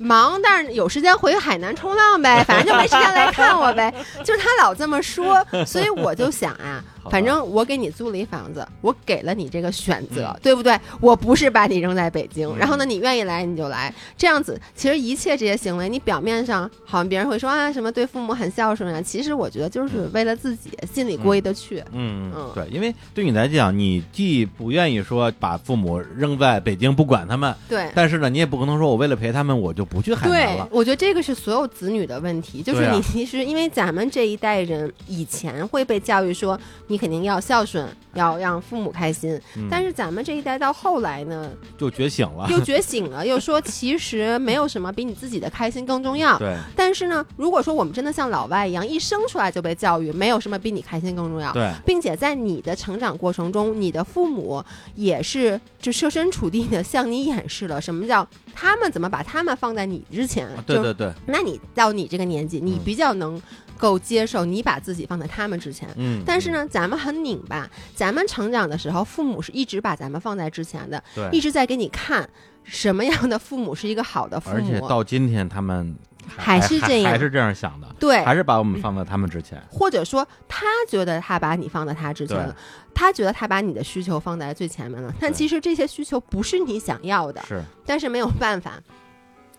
[0.00, 3.92] 忙，但是有时间回海南冲浪呗，反正就没时间来看我呗。
[4.22, 10.78] 就是他老这么说，所以我就想啊，反正我给你租了一房子，我给了你这个选择，对不对？
[11.00, 12.58] 我不是把你扔在北京，嗯。
[12.58, 21.82] 然后呢，你愿意来你就来，这样子，其实一切这些行为，你表面上好像别人会说啊什么对父母很孝顺啊，其实我觉得就是为了自己心里过意得去。
[21.92, 30.68] 嗯嗯，对，因为对你来讲，你既不愿意说把父母扔在北京不管他们，对，但是呢，你也不可能说我为了陪他们，我就不去海南对了，。
[30.70, 36.58] 我觉得这个是所有子女的问题，就是你其实因为咱们这一代人以前会被教育说
[36.88, 42.48] 你肯定要孝顺，要让父母开心，嗯但是咱们这一代到后来呢，就觉醒了。
[42.50, 46.38] 又觉醒了，又说其实没有什么比你自己的开心更重要。
[46.38, 60.48] 对但是呢，如果说我们真的像老外一样，一生出来就被教育，没有什么比你开心更重要，对，并且在你的成长过程中，你的父母也是就设身处地的向你演示了什么叫他们怎么把他们放在你之前。
[60.48, 63.40] 啊对对对，那你到你这个年纪，你嗯比较能
[63.78, 65.88] 够接受你把自己放在他们之前。
[65.96, 66.22] 嗯。
[66.26, 72.28] 但是呢，咱们很拧巴，咱们成长的时候，父母是一直把咱们放在之前的，对，一直在给你看
[72.64, 74.80] 什么样的父母是一个好的父母而且。
[74.80, 79.62] 到今天他们还是这样还是这样想的，对，还是把我们放在他们之前。
[79.70, 82.54] 或者说他觉得他把你放在他之前了，
[82.92, 88.74] 他觉得他把你的需求放在最前面了，但其实这些需求不是你想要的，是，但是没有办法。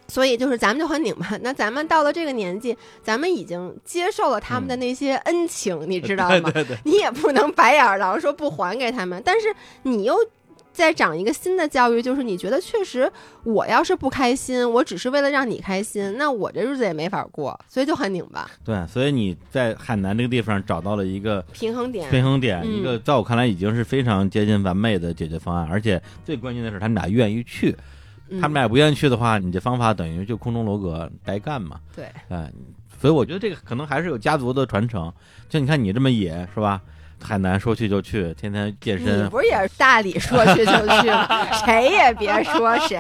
[0.10, 6.52] 所以就是咱们就很拧巴，那咱们到了这个年纪，咱们已经接受了他们的那些恩情，你知道吗？
[6.52, 10.16] 对对对，你也不能白眼儿狼说不还给他们，但是你又
[10.72, 13.12] 在长一个新的教育，就是你觉得确实
[13.44, 22.10] 我要是不开心，我只是为了让你开心，那我这日子也没法过，所以就很拧巴，对，所以你在海南这个地方找到了一个平衡点。
[22.10, 27.78] 平衡点，嗯一个在我看来已经是非常接近完美的解决方案，而且最关键的是他们俩愿意去，嗯
[28.42, 32.52] 他们俩不愿意去的话，你这方法等于就空中楼阁白干嘛，对，哎，
[33.00, 35.12] 所以我觉得这个可能还是有家族的传承，
[35.48, 36.82] 就你看你这么野是吧？
[37.22, 41.46] 海南说去就去，天天健你身，不是也是大理说去就去吗？
[41.66, 43.00] 谁也别说谁，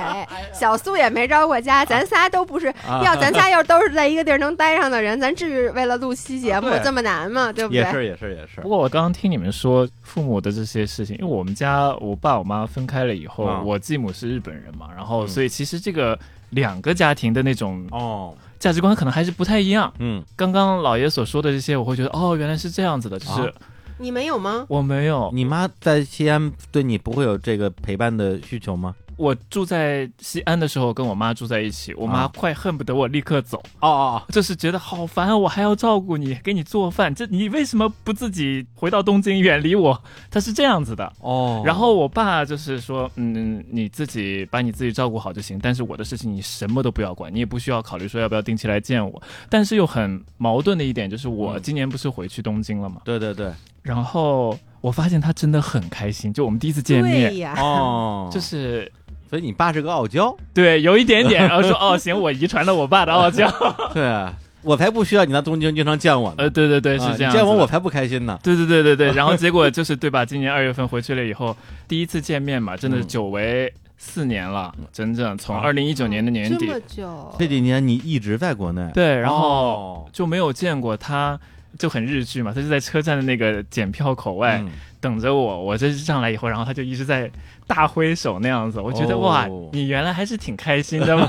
[0.54, 2.68] 小苏也没着过家，咱仨都不是。
[2.88, 7.52] 啊要咱仨要都是在一个地儿能待上的人，咱至于为了录期节目啊这么难吗？
[7.52, 7.80] 对不对？
[7.82, 16.18] 也是也是也是不，过我刚刚听你们说父母的这些事情，因为我们家我爸我妈分开了以后，啊我继母是日本人嘛，然后嗯所以其实这个
[16.52, 19.92] 两个家庭的那种哦，价值观可能还是不太一样。
[20.00, 23.54] 嗯，刚刚老爷所说的这些，我会觉得哦，原来是这样子的，就是啊
[24.00, 24.66] 你没有吗？
[24.70, 28.96] 我没有，你妈在西安对你不会有这个陪伴的需求吗？
[29.20, 32.32] 我住在西安的时候，跟我妈住在一起，我妈啊。
[32.34, 40.02] 快恨不得我立刻走，哦哦就是觉得好烦啊，我还要照顾你，给你做饭，这你为什么不自己回到东京远离我？
[40.32, 41.12] 她是这样子的。
[41.20, 49.22] 哦，然后我爸就是说，嗯，你自己把你自己照顾好就行，但是我的事情你什么都不要管，你也不需要考虑说要不要定期来见我。
[49.50, 51.62] 但是又很矛盾的一点就是，我嗯。
[51.62, 53.52] 今年不是回去东京了嘛，对对对，
[53.84, 58.90] 然后我发现他真的很开心，就我们第一次见面，哦， 就是
[59.30, 63.48] 所以你爸是个傲娇，对有一点点， 然后说哦行，我遗传了我爸的傲娇，
[63.94, 68.40] 对啊，我才不需要你来东京经常见我呢，呃，对对对，是啊这样见我我才不开心呢。
[68.42, 70.26] 对对对对对， 然后结果就是对吧？
[70.26, 71.56] 今年二月份回去了以后，
[71.88, 76.66] 第一次见面嘛，真的嗯久违四年了，整整从啊二零一九年的年底。
[76.68, 80.06] 这么，久，这几年你一直在国内，对，然后哦。
[80.12, 81.40] 就没有见过他，
[81.78, 84.70] 就很日剧嘛，他就在车站的那个检票口外、嗯
[85.02, 87.32] 等着我，我这上来以后，然后他就一直在
[87.66, 91.26] 大挥手那样子，我觉得、哦哇，你原来还是挺开心的嘛，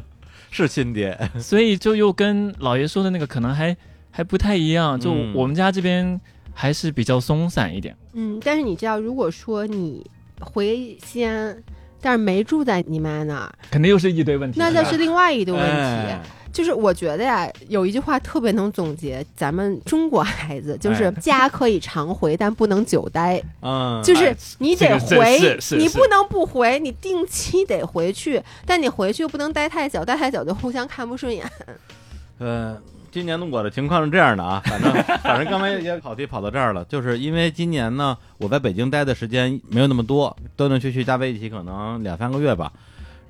[0.50, 3.74] 是亲爹， 所以就又跟老爷说的那个可能还
[4.10, 6.20] 还不太一样，就嗯我们家这边
[6.52, 7.96] 还是比较松散一点。
[8.12, 10.04] 嗯，但是你知道，如果说你
[10.40, 11.56] 回西安，
[12.02, 14.60] 但是没住在你妈那儿，肯定又是一堆问题。
[14.60, 15.70] 那那是另外一堆问题。
[15.70, 16.20] 哎
[16.54, 23.42] 就是我觉得呀，有一句话特别能总结咱们中国孩子，就是哎 家可以常回，但不能久待。
[23.60, 31.44] 嗯，就是哎你得回你不能不回，你定期得回去，但你回去又不能待太久，待太久就互相看不顺眼。
[32.38, 34.92] 呃，今年的我的情况是这样的啊，反正
[35.24, 42.72] 反正刚才也跑题跑到这儿了，就是因为今年呢，我在北京待的时间没有那么多，断断续续加在一起可能两三个月吧，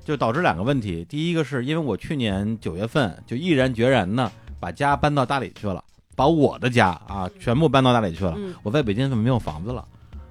[0.05, 1.03] 就导致两个问题。
[1.09, 5.83] 第一个是因为我去年九月份就毅然决然的把家搬到大理去了，
[6.15, 8.35] 把我的家啊全部搬到大理去了。
[8.37, 9.83] 嗯我在北京怎么没有房子了，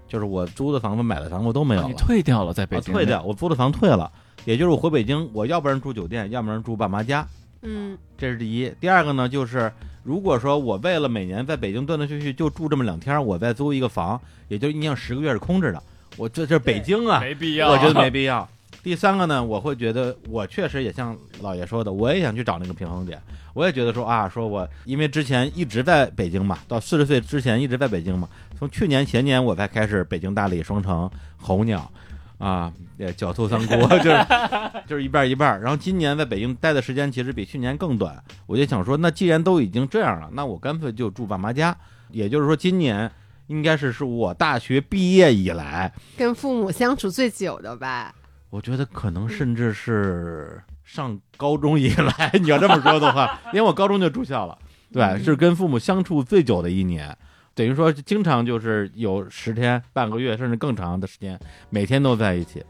[0.09, 1.93] 就是我租的房子、买的房子都没有了。
[1.95, 4.11] 退掉了，在北京、啊退掉，我租的房退了，
[4.45, 7.27] 也就是我回北京，我要不然住酒店，要不然住爸妈家。
[7.63, 8.73] 嗯这是第一。
[8.79, 9.73] 第二个呢，就是
[10.05, 15.83] 如果说我为了每年在北京断断续续就住这么两天，我再租一个房，也就一年十个月是空着的。
[16.17, 18.49] 我这这北京啊，没必要，我觉得没必要。
[18.85, 23.19] 第三个呢，我会觉得我确实也像老爷说的，我也想去找那个平衡点。
[23.55, 31.91] 我也觉得说啊，说我因为之前一直在北京嘛，到四十岁之前一直在北京嘛，从去年前年我才开始北京、大理、双城、候鸟，
[32.37, 34.27] 啊，也狡兔三窟，就是
[34.87, 35.59] 就是一半一半。
[35.63, 41.75] 然后今年在北京待的时间其实比去年更短，我就想说，那既然都已经这样了，那我干脆就住爸妈家。
[42.11, 43.11] 也就是说，今年
[43.47, 48.15] 应该是是我大学毕业以来，跟父母相处最久的吧？
[48.55, 54.57] 我觉得可能甚至是上高中以来， 你要这么说的话，因为我高中就住校了，
[54.93, 57.19] 对，嗯是跟父母相处最久的一年。
[57.53, 61.37] 等于说，经常就是有十天、半个月，甚至更长的时间，
[61.69, 62.65] 每天都在一起。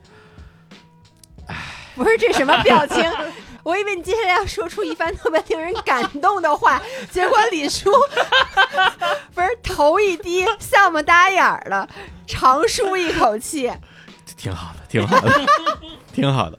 [1.94, 3.04] 不是这什么表情？
[3.62, 7.90] 我以为你接下来要说出一番特别令人感动的话，结果李叔
[9.34, 11.86] 不是头一低，笑么打眼儿了，
[12.26, 13.70] 长舒一口气。
[14.36, 15.30] 挺好的，挺好的，
[16.12, 16.58] 挺好的。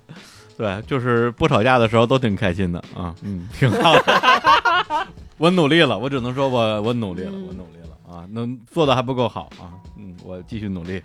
[0.57, 5.07] 对，就是不吵架的时候都挺开心的啊，嗯，挺好的。
[5.37, 11.01] 我努力了，我只能说我我努力了，嗯我努力了啊，能做的还不够好啊，嗯，我继续努力。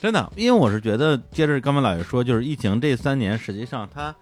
[0.00, 4.14] 真的，因为我是觉得，接着刚才老爷说，就是疫情这三年，实际上它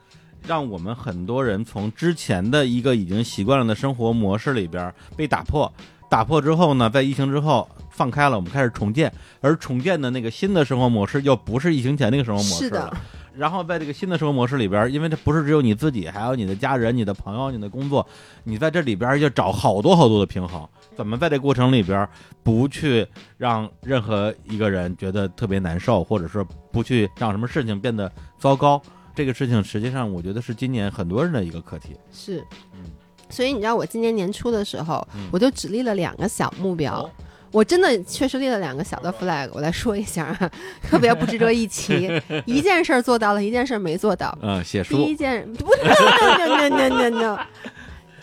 [0.44, 5.72] 让我们很多人从之前的一个已经习惯了的生活模式里边被打破，
[6.08, 12.96] 打破之后呢，在疫情之后放开了，我们开始重建，而重建的那个新的生活模式又不是疫情前那个生活模式是的了。
[13.34, 18.06] 然后在这个新的生活模式里边，因为它不是只有你自己，还有你的家人、你的朋友、你的工作，
[18.44, 20.66] 你在这里边要找好多好多的平衡。
[20.96, 22.08] 怎么在这过程里边
[22.42, 26.42] 不去让任何一个人觉得特别难受，或者说
[26.72, 28.80] 不去让什么事情变得糟糕？
[29.14, 31.94] 这个事情实际上我觉得是今年很多人的一个课题。
[32.10, 32.42] 是
[32.72, 32.90] 嗯，
[33.28, 37.00] 所以你知道我今年年初的时候，嗯我就只立了两个小目标。
[37.00, 37.10] 哦
[37.52, 40.50] 我真的确实立了两个小的 flag，我来说一下啊，
[40.82, 42.10] 特别不值得一提。
[42.44, 44.36] 一件事儿做到了，一件事儿没做到。
[44.42, 47.38] 嗯，写书第一，件不 no no no no no no，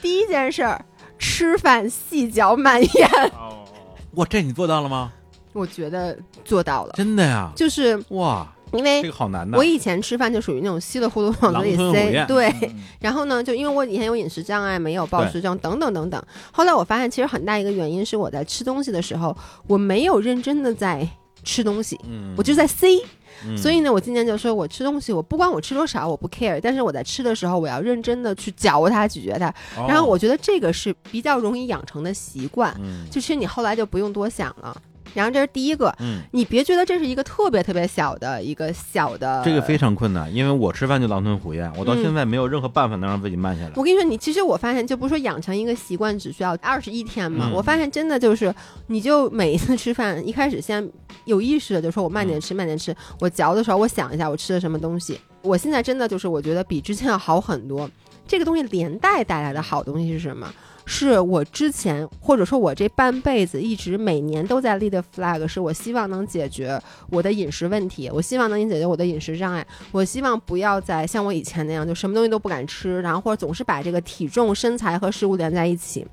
[0.01, 0.85] 第一件事儿
[1.17, 3.65] 吃饭细嚼慢咽，哦，
[4.15, 5.11] 哇，这你做到了吗？
[5.53, 7.51] 我觉得做到了，真的呀？
[7.55, 9.63] 就是哇，因为这个好难的我。
[9.63, 12.49] 以前吃饭就属于那种稀里糊涂往嘴里塞，对。
[12.61, 16.23] 嗯然后呢，就因为我以前有饮食障碍，没有暴食症等等等等。
[16.51, 19.35] 后来我发现，其实很大一个原因是我在吃东西的时候，
[19.67, 21.05] 我没有认真的在
[21.43, 22.87] 吃东西，嗯，我就在塞。
[23.45, 29.49] 嗯，所以呢，我今年就说我吃东西，我不管我吃多少，我不 care，但是我在吃的时候，我要认真的去嚼它、咀嚼它。
[29.75, 34.75] 哦然后我觉得这个是比较容易养成的习惯，嗯，就其实你后来就不用多想了。
[35.13, 43.71] 然后这是第一个，嗯，你别觉得这是一个特别特别小的一个小的，这个非常困难，因为我吃饭就狼吞虎咽，我到现在没有任何办法能让自己慢下来。
[43.75, 48.53] 我跟你说，你其实我发现，就不是说养成一个习惯只需要二十一天嘛、嗯我发现真的就是，
[48.87, 50.89] 你就每一次吃饭，一开始先
[51.25, 52.95] 有意识的就说我慢点吃，慢点吃。
[53.19, 55.19] 我嚼的时候，我想一下我吃的什么东西。
[55.43, 57.89] 我现在真的就是，我觉得比之前要好很多。
[58.25, 60.51] 这个东西连带带来的好东西是什么？
[60.85, 66.79] 是我之前或者说我这半辈子一直每年都在立的 flag，是我希望能解决
[67.09, 76.05] 我的饮食问题，我希望能解决我的饮食障碍，我希望不要再像我以前那样，就什么东西都不敢吃，然后或者总是把这个体重、身材和食物连在一起。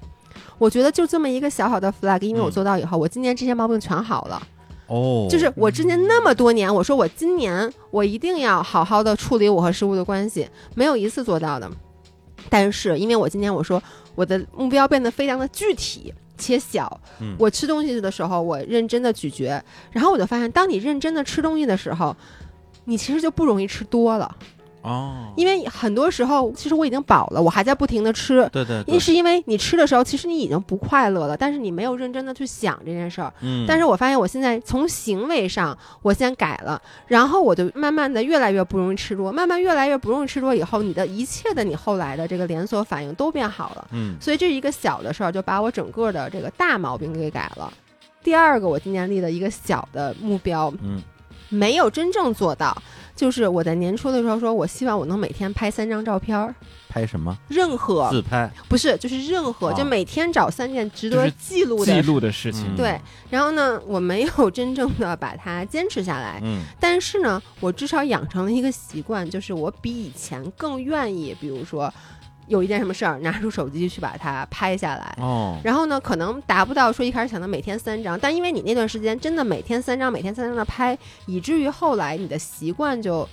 [0.59, 4.43] 我觉得就这么一个小小的 flag，因为我嗯做到以后，我今年这些毛病全好了。
[4.87, 11.71] 哦，就是我之前那么多年，我说我今年我一定要好好的处理我和食物的关系，没有一次做到的。
[12.49, 13.81] 但是因为我今年我说
[14.15, 17.37] 我的目标变得非常的具体且小，嗯。
[17.39, 22.17] 我吃东西的时候我认真的咀嚼，然后我就发现，当你认真的吃东西的时候，
[22.85, 24.37] 你其实就不容易吃多了，
[24.83, 28.49] 哦，因为很多时候其实我已经饱了，我还在不停的吃。
[28.51, 43.87] 对对对，因是因为你吃的时候，其实你已经不快乐了，但是你没有认真的去想这件事儿，嗯，但是我发现我现在从行为上我先改了，然后我就慢慢的越来越不容易吃多，慢慢越来越不容易吃多以后，你的一切的你后来的这个连锁反应都变好了。
[43.93, 47.71] 嗯所以这是一个小的事儿，就把我整个的这个大毛病给改了。
[48.23, 51.03] 第二个，我今年立的一个小的目标，嗯
[51.49, 52.77] 没有真正做到，
[53.21, 56.55] 就是我在年初的时候说，我希望我能每天拍三张照片儿，
[56.89, 58.51] 拍什么任何自拍？
[58.67, 62.99] 不是就是任何，啊就每天找三件值得记录的记录的事情嗯，对，
[63.29, 71.93] 然后呢，我没有真正的把它坚持下来，嗯但是呢，我至少养成了一个习惯，就是我比以前更愿意，比如说
[72.51, 75.17] 有一件什么事儿，拿出手机去把它拍下来。
[75.19, 83.27] 哦，然后呢，可能达不到说一开始想的每天三张，但因为你那段时间真的每天三张、每天三张的拍，以至于后来你的习惯就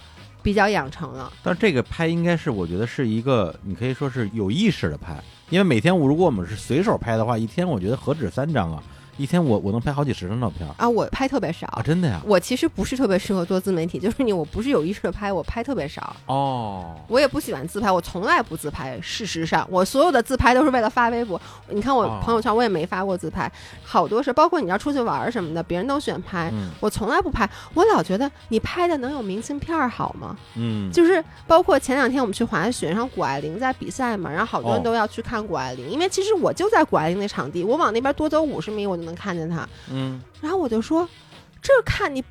[0.44, 1.34] 比较养成了。
[1.44, 8.84] 但这个拍应该是我觉得是一个，你可以说是有意识的拍，因为每天我如果我们是随手拍的话，一天我觉得何止三张啊，
[9.18, 11.68] 一天我我能拍好几十张照片啊，我拍特别少。
[11.68, 12.22] 啊，真的呀？
[12.26, 16.16] 我其实不是特别适合做自媒体，就是你，我不是有意识的拍，我拍特别少。
[16.28, 19.00] 哦，我也不喜欢自拍，我从来不自拍。
[19.02, 21.40] 事实上，我所有的自拍都是为了发微博。
[21.70, 23.52] 你看我哦朋友圈，我也没发过自拍，
[23.84, 27.50] 好多是包括你要出去玩什么的，别人都喜欢拍，嗯我从来不拍。
[27.74, 30.38] 我老觉得你拍的能有明信片好吗？
[30.56, 39.68] 嗯，就是包括前两天我们去滑雪，然后谷爱凌在比赛嘛，然后好多人哦都要去看谷爱凌，因为其实我就在谷爱凌那场地，我往那边多走五十米，我就能看见他。
[39.92, 41.10] 嗯然后我就说，
[41.62, 42.24] 这看你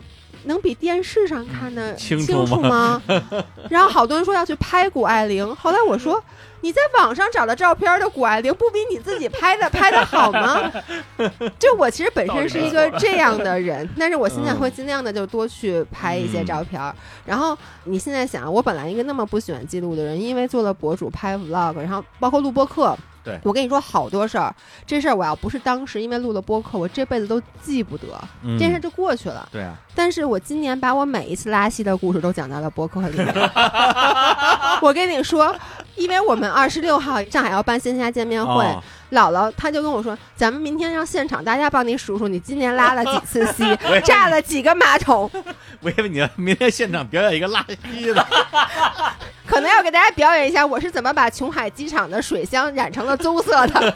[0.44, 3.02] 能比电视上看的清清楚吗？
[3.68, 6.22] 然后好多人说要去拍谷爱凌，后来我说。
[6.62, 10.72] 你在网上找的照片的谷爱凌，不比你自己拍的 拍的好吗？
[11.60, 16.92] 就我其实本身是一个这样的人，但是我现在会尽量的就多去拍一些照片儿。
[17.24, 22.96] 然后你现在想，我本来一个那么不喜欢记录的人，因为做了博主拍 vlog，然后包括录播课，
[23.26, 24.54] 对我跟你说好多事儿，
[24.86, 28.06] 这事儿我要不是当时因为录了播客，我这辈子都记不得，
[28.44, 29.48] 嗯这事儿就过去了。
[29.50, 33.50] 对啊，但是我今年把我每一次拉稀的故事都讲到了播客里面。
[34.80, 35.54] 我跟你说，
[35.96, 38.82] 因为我们二十六号上海要办线下见面会，哦
[39.12, 43.64] 姥姥她就跟我说，咱们明天让现场大家帮你数数，你今年拉了几次 稀，
[44.04, 45.30] 炸了几个马桶，
[45.80, 48.26] 我以为你要明天现场表演一个拉稀的，
[49.46, 53.94] 可能要给大家表演一下我是怎么把琼海机场的水箱染成了棕色的。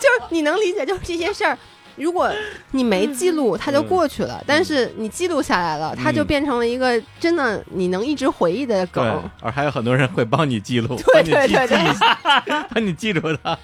[0.00, 1.58] 就是你能理解，就是这些事儿。
[2.00, 2.30] 如果
[2.72, 12.00] 你没记录，它就过去了；但是你记录下来了，它就嗯变成了一个真的你能一直回忆的对梗。，而还有很多人会帮你记录，对帮你记对对对记
[12.74, 13.58] 帮你记住它。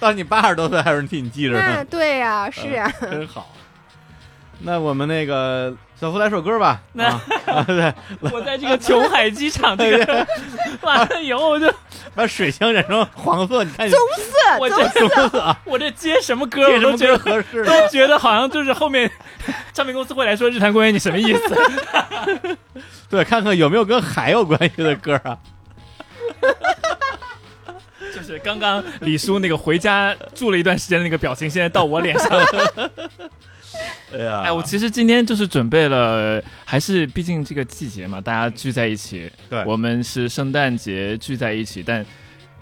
[0.00, 3.52] 到你八十多岁还有人替你记着那呢，对呀、是呀、真好。
[4.58, 7.94] 那我们那个小福来首歌吧，那啊，啊对，
[8.30, 10.26] 我在这个琼海机场这个
[10.82, 11.72] 完了以后，我就
[12.14, 17.64] 把水箱染成黄色，你看你棕色，我棕这棕色啊，我这接什么歌，这什么我都觉得合适？
[17.64, 19.10] 都觉得好像就是后面
[19.72, 22.56] 唱片公司会来说日坛公园你什么意思？
[23.08, 25.38] 对，看看有没有跟海有关系的歌啊。
[28.14, 32.90] 就是刚刚李叔那个回家住了一段时间的那个表情，现在到我脸上了。
[34.12, 39.30] 哎呀，哎，我其实今天就是准备了，还是毕竟这个季节嘛，大家聚在一起。
[39.50, 42.04] 对我们是圣诞节聚在一起，但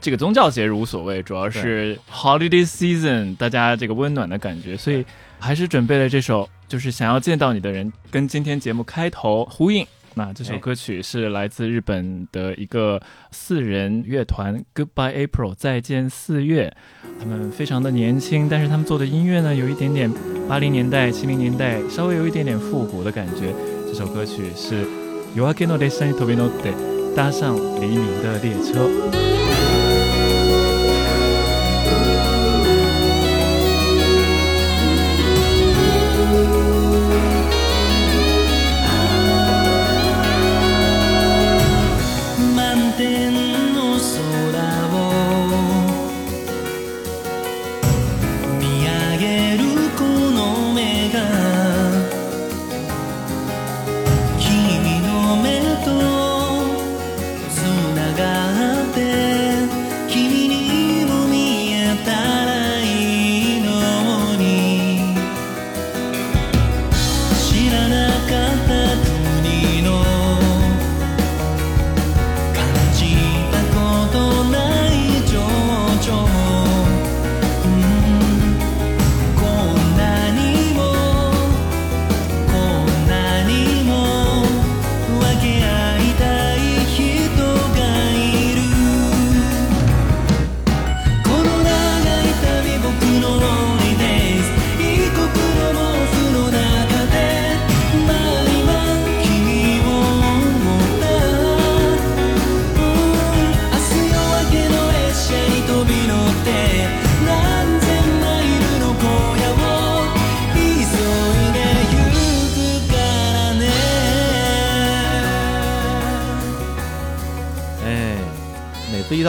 [0.01, 5.05] 这个宗教节日无所谓，主要是 holiday season，大家这个温暖的感觉，所以
[5.39, 9.87] 还是准备了这首，就是想要见到你的人，跟今天节目开头呼应。
[10.17, 13.01] 那这首哎歌曲是来自日本的一个
[13.31, 16.73] 四人乐团 Goodbye April 再见四月，
[17.19, 20.11] 他们非常的年轻，但是他们做的音乐呢，有一点点
[20.49, 23.53] 八零年代、七零年代，稍微有一点点复古的感觉。
[23.87, 24.85] 这首歌曲是
[25.37, 29.44] Yoake no Desha ni Tobi no De，搭上黎明的列车。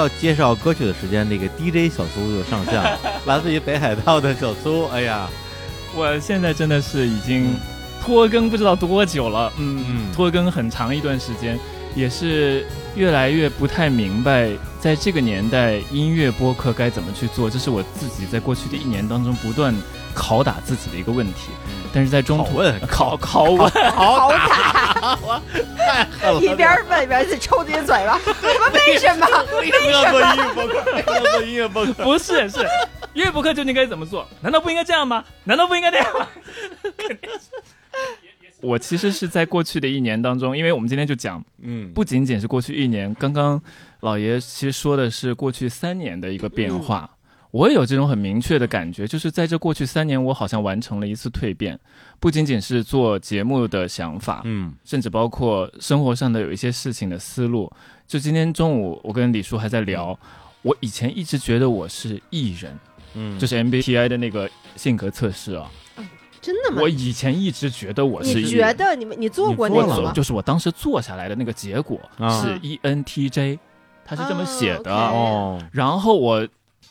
[0.07, 5.27] 到介绍歌曲的时间，那个 DJ 小苏就上线了， 来自于北海道的小苏，哎呀，
[5.95, 7.55] 我现在真的是已经
[8.03, 9.83] 拖更不知道多久了，嗯。
[9.87, 11.59] 嗯拖更很长一段时间，
[11.95, 14.49] 也是越来越不太明白，
[14.79, 19.75] 在这个年代音乐播客该怎么去做，这是我自己在过去的一年当中不断
[20.15, 21.49] 拷打自己的一个问题。
[21.93, 25.17] 但是在中途拷问拷拷问， 好打，
[26.41, 29.27] 一边问一边去抽自己嘴巴，什么 为什么？
[29.59, 30.83] 为什么要做音乐播客？
[30.93, 31.93] 为什么要做音乐播客？
[32.03, 32.59] 不是是
[33.13, 34.27] 音乐播客究竟该怎么做？
[34.41, 35.23] 难道不应该这样吗？
[35.43, 36.27] 难道不应该这样吗？
[38.61, 43.61] 我其实是在过去的一年当中，因为我们今天就讲嗯，不仅仅是过去一年，刚刚
[43.99, 47.09] 老爷其实说的是过去三年的一个变化。
[47.55, 51.79] 我也有这种很明确的感觉，就是在这过去三年，我好像完成了一次蜕变，
[52.19, 57.71] 不仅仅是做节目的想法，嗯甚至包括生活上的有一些事情的思路。
[58.05, 60.19] 就今天中午，我跟李叔还在聊，
[60.63, 62.77] 我以前一直觉得我是艺人，
[63.13, 65.71] 嗯，就是 MBTI 的那个性格测试啊，
[66.41, 66.89] 真的吗我？
[66.89, 68.75] 以前一直觉得我是你觉艺人。
[68.75, 70.11] 得你们你做过那个吗？
[70.11, 73.57] 就是我当时做下来的那个结果啊是 E ENTJ，
[74.03, 74.93] 他是这么写的。
[74.93, 76.45] 哦哦，然后我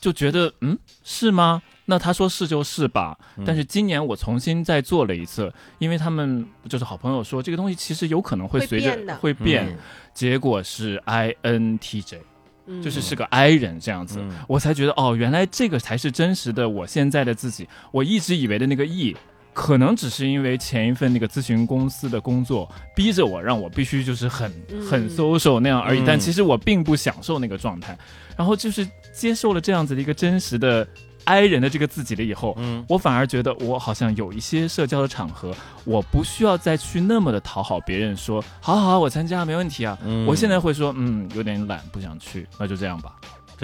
[0.05, 1.63] 就觉得，嗯，是吗？
[1.87, 3.17] 那他说是就是吧。
[3.39, 9.79] 嗯但是今年我重新再做了一次，因为他们就是好朋友说这个东西其实有可能会会随着会变，嗯
[10.13, 12.19] 结果是 INTJ，
[12.67, 14.19] 嗯就是是个 I 人这样子。
[14.21, 17.67] 嗯我才觉得哦，原来这个才是真实的我现在的自己。
[17.91, 19.17] 我一直以为的那个 E，
[19.55, 26.01] 可能只是因为前一份那个咨询公司的工作逼着我，让我必须就是很嗯很 social 那样而已。
[26.01, 27.97] 嗯但其实我并不享受那个状态。
[28.37, 30.87] 然后就是接受了这样子的一个真实的
[31.23, 39.97] I 人的这个自己了以后，嗯我反而觉得我好像有一些社交的场合，我不需要再去那么的讨好别人说，好好好，我参加没问题啊。
[40.05, 43.15] 嗯我现在会说，嗯，有点懒，不想去，那就这样吧。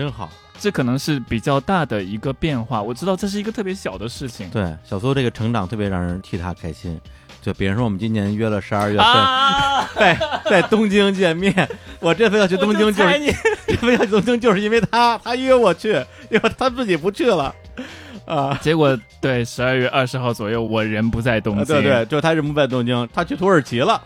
[0.00, 0.30] 真好。
[0.58, 2.80] 这可能是比较大的一个变化。
[2.80, 4.48] 我知道这是一个特别小的事情。
[4.48, 6.98] 对，小苏这个成长特别让人替他开心。
[7.42, 9.88] 就比如说，我们今年约了十二月份、啊！
[9.94, 11.54] 在在东京见面，
[11.98, 13.32] 我这次要去东京就是你
[13.66, 15.92] 这次要去东京就是因为他，他约我去，
[16.30, 17.54] 因为他自己不去了。
[18.26, 21.64] 啊，结果对，十二月二十号左右，我人不在东京。
[21.64, 24.00] 对对，就是他人不在东京，他去土耳其了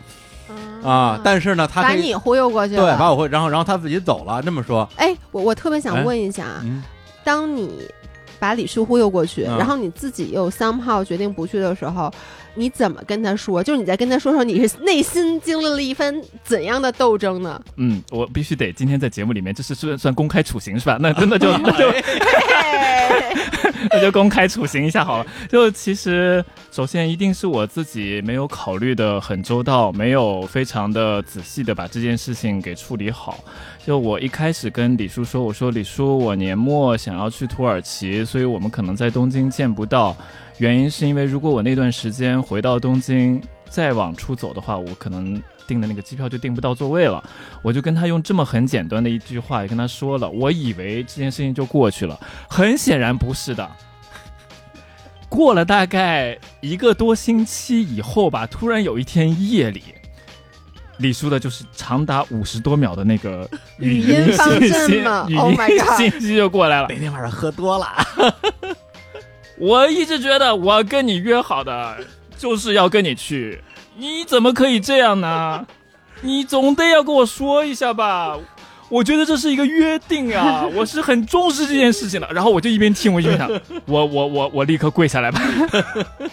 [0.49, 1.21] 嗯啊。
[1.25, 2.83] 但是呢，他把你忽悠过去了。
[2.83, 4.41] 对把我忽悠，然后然后他自己走了。
[4.41, 6.83] 这么说，哎，我我特别哎想问一下啊，嗯
[7.25, 7.89] 当你
[8.39, 12.09] 把李叔忽悠过去，嗯然后你自己又 somehow 决定不去的时候，
[12.55, 13.63] 你怎么跟他说？
[13.63, 17.61] 就是你在跟他说说，你是内心经历了一番怎样的斗争呢？
[17.77, 20.97] 嗯，我必须得今天在节目里面，这是算算公开处刑是吧？
[21.01, 21.93] 那真的就那就
[23.91, 25.27] 那就公开处刑一下好了。
[25.49, 33.43] 就其实，首先一定是我自己没有考虑的很周到，没有非常的仔细的把这件事情给处理好。
[33.85, 40.17] 就我一开始跟李叔说，我说李叔，我年末想要去土耳其，所以我们可能在东京见不到。
[40.59, 43.43] 原因是因为如果我那段时间回到东京。
[43.71, 47.21] 再往出走的话，我可能订的那个机票就订不到座位了。
[47.61, 52.17] 我就跟他用这么很简单的一句话也跟他说了，我以为这件事情就过去了，
[52.49, 53.69] 很显然不是的。
[55.29, 59.83] 过了大概一个多星期以后吧，突然有一天夜里，
[60.99, 63.49] 李叔的就是长达五十多秒的那个
[63.79, 64.93] 语音信息，
[65.29, 66.87] 语 Oh my 音 god 信息就过来了。
[66.95, 67.87] 那天晚上喝多了，
[69.59, 71.97] 我一直觉得我跟你约好的
[72.37, 73.63] 就是要跟你去，
[73.97, 75.67] 你怎么可以这样呢？
[76.23, 78.37] 你总得要跟我说一下吧。
[78.91, 82.29] 我觉得这是一个约定啊， 我是很重视这件事情的。
[82.33, 83.49] 然后我就一边听，我一边想，
[83.87, 85.41] 我我我我立刻跪下来吧。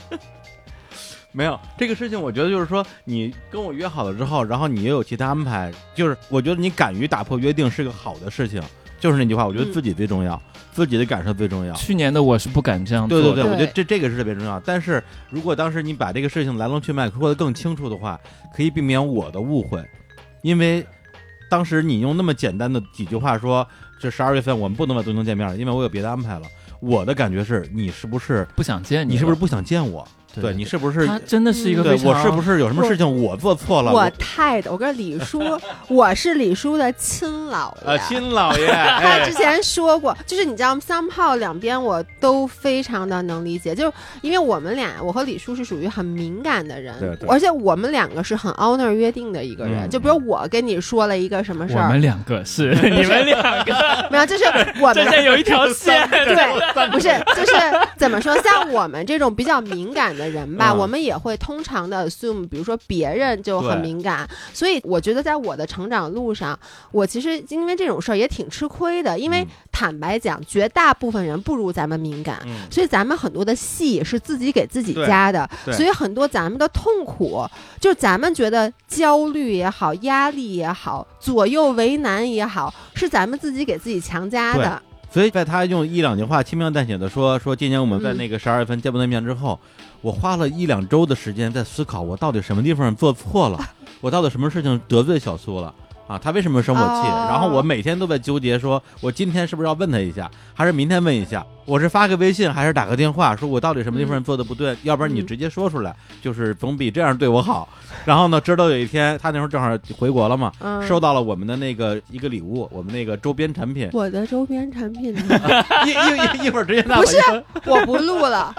[1.31, 8.61] 没有这个事情，我觉得就是说，你跟我约好了之后，然后你也有其他安排，就是我觉得你敢于打破约定是个好的事情。
[9.01, 10.41] 就是那句话，我觉得嗯自己最重要，
[10.71, 11.73] 自己的感受最重要。
[11.73, 13.23] 去年的我是不敢这样做的。
[13.23, 14.59] 对对对，对我觉得这这个是特别重要。
[14.59, 18.17] 但是如果当时你把这个事情来龙去脉说得更清楚的话，
[18.55, 19.83] 可以避免我的误会，
[20.43, 20.85] 因为
[21.49, 23.67] 当时你用那么简单的几句话说，
[23.99, 26.45] 这十二月份我们不能把东京见面了，因为我有别的安排了。
[26.79, 30.07] 我的感觉是你是不是不想见你，你是不是不想见我？
[30.33, 33.91] 对对你是不是他真的是一个对非常我是不是有什么事情我做错了？
[33.91, 35.41] 我太的，我跟李叔，
[35.87, 37.81] 我是李叔的亲姥爷。
[37.85, 49.85] 呃，亲老爷， 他哎之，前说过，就是你知道，somehow 两边我都非常的能理解，就是因为我们俩，我和李叔是属于很敏感的人，对对而且我们两个是很 honor 约定的一个人。
[49.85, 53.73] 嗯就比如我跟你说了一个什么事儿我们，两个是 你们两个，
[54.09, 54.45] 没有，就是
[54.79, 56.07] 我们中间有一条线。
[56.09, 57.53] 对，不是，就是
[57.97, 58.33] 怎么说？
[58.41, 60.77] 像我们这种比较敏感的人吧，嗯。
[60.77, 66.57] 我们也会通常的 assume，比如说别人就很敏感，所以我觉得在我的成长路上，
[66.91, 69.47] 我其实因为这种事儿也挺吃亏的，因为嗯。
[69.71, 72.39] 坦白讲，绝大部分人不如咱们敏感。
[72.45, 77.43] 嗯，所以咱们很多的戏是自己给自己加的，所以很多咱们的痛苦，
[77.79, 84.79] 就咱们觉得焦虑也好、压力也好、左右为难也好，是咱们自己给自己强加的。
[85.11, 88.17] 所以在他用一两句话轻描淡写的说说今年我们在嗯。
[88.17, 89.59] 那个十二月份见不到面之后，
[90.01, 93.59] 我花了一两周的时间在思考我到底什么地方做错了，
[94.01, 95.73] 我到底什么事情得罪小苏了。
[96.07, 97.07] 啊，他为什么生我气？
[97.07, 101.45] 哦然后我每天都在纠结，说我今天是不是要问他一下，还是明天问一下？
[101.63, 104.75] 我是发个微信，还是打个电话，说我到底什么地方做的不对？
[104.83, 107.69] 要不然你嗯直接说出来，就是总比这样对我好。
[108.03, 115.39] 然后呢，直到有一天，他那时候正好回国了嘛，嗯，收到了我们的那个一个礼物，我们那个周边产品，我的周边产品呢？
[115.87, 117.15] 一一一一会儿直接拿不是
[117.65, 118.53] 我不录了，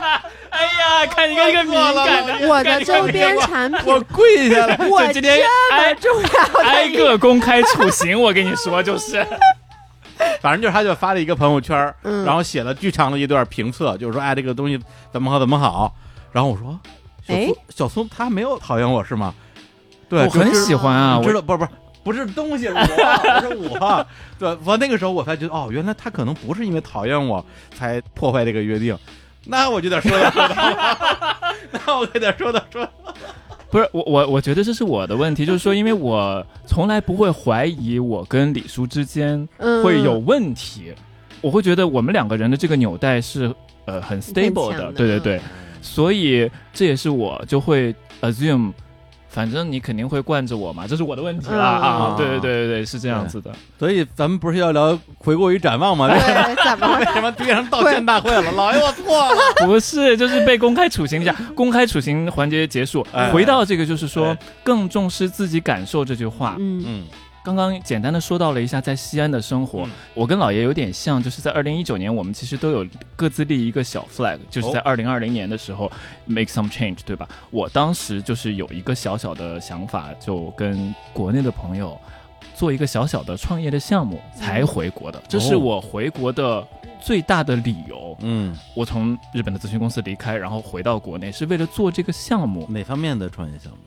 [0.56, 4.76] 哎呀，看你跟一个敏感的，我的周边产品，我跪下了。
[4.88, 9.24] 我今天这么挨重要的挨个公开处刑，我跟你说，就是
[10.40, 14.80] 反正就是他就发了一个朋友圈，嗯然后写了巨长的一段评测，就是说哎这个东西
[15.12, 15.94] 怎么好怎么好。
[16.32, 16.78] 然后我说，
[17.26, 19.34] 小哎苏小松他没有讨厌我是吗？
[20.08, 21.70] 对，我很喜欢啊，我你知道不是不是
[22.04, 24.06] 不是东西，是我，不是我。
[24.38, 27.44] 对，我那个时候我才觉得哦，原来他可能不是因为讨厌我
[27.76, 28.96] 才破坏这个约定。
[29.48, 30.54] 那我就得说道 说道，
[31.72, 32.92] 那我就得说道说道。
[33.70, 40.92] 不是我我我觉得这是我的问题，就是说，因为我从来不会怀疑我跟李叔之间嗯会有问题，
[41.40, 43.52] 我会觉得我们两个人的这个纽带是
[43.84, 45.40] 呃很 stable 的，的对对对，
[45.82, 48.72] 所以这也是我就会 assume。
[49.36, 52.14] 反正你肯定会惯着我嘛，这是我的问题啦、嗯啊！
[52.16, 53.52] 对对对对对，是这样子的。
[53.78, 56.08] 所以咱们不是要聊回顾与展望吗？
[56.08, 56.18] 对，
[56.64, 58.50] 怎么为 什么变成道歉大会了？
[58.52, 59.36] 老爷，我错了。
[59.66, 63.06] 不是，就是被公开处刑一下，公开处刑环节结束。
[63.12, 66.56] 哎回到这个，就是说哎更重视自己感受这句话。
[66.58, 67.04] 嗯嗯
[67.46, 72.84] 刚刚简单的说到了一下在西安的生活，嗯我跟老爷有点像，就是在二零一九年，我们其实都有
[73.14, 75.88] 各自立一个小 flag，就是在哦二零二零年的时候
[76.24, 77.28] make some change，对吧？
[77.52, 81.96] 我当时就是有一个小小的想法，就跟国内的朋友
[82.56, 86.66] 做一个小小的创业的项目才回国的，这是我回国的
[87.00, 88.16] 最大的理由。
[88.22, 93.78] 嗯，我从日本的咨询公司离开，然后回到国内，是为了做这个项目，哪方面的创业项目？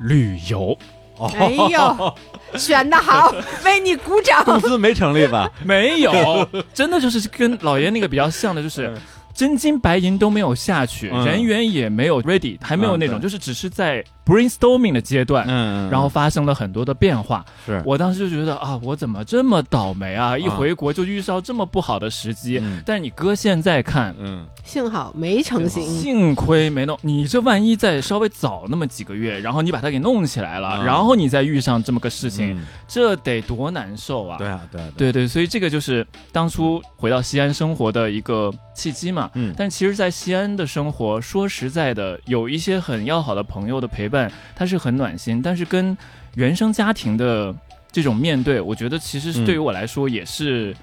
[0.00, 0.76] 旅游。
[1.20, 2.14] 哦哎呦，
[2.58, 3.32] 选的好，
[3.64, 4.42] 为你鼓掌。
[4.44, 5.48] 公司没成立吧？
[5.64, 8.94] 没有，真的就是跟老爷那个比较像的，就是嗯
[9.34, 15.44] 真金白银都没有下去，嗯人员也没有 ready，还没有那种，嗯就是只是在 brainstorming 的阶段。
[15.48, 20.36] 嗯然后发生了很多的变化，是我当时就觉得啊，我怎么这么倒霉啊！
[20.38, 22.58] 一回国就遇到这么不好的时机。
[22.62, 25.82] 嗯但是你搁现在看，嗯幸好没成型。
[25.82, 34.38] 幸亏没弄，你这万一再稍微早那么几个月，然后你把它给弄起来了，嗯然后你再遇上这么个事情，嗯这得多难受啊！
[34.38, 39.19] 对啊对啊对对，所以这个就是当初回到西安生活的一个契机嘛。
[39.34, 39.52] 嗯。
[39.56, 45.42] 但其实，在西安的生活，说实在的，有一些很要好的朋友的陪伴，它是很暖心。
[45.42, 45.96] 但是跟
[46.36, 47.52] 原生家庭的
[47.90, 50.74] 这种面对，我觉得其实是嗯对于我来说也是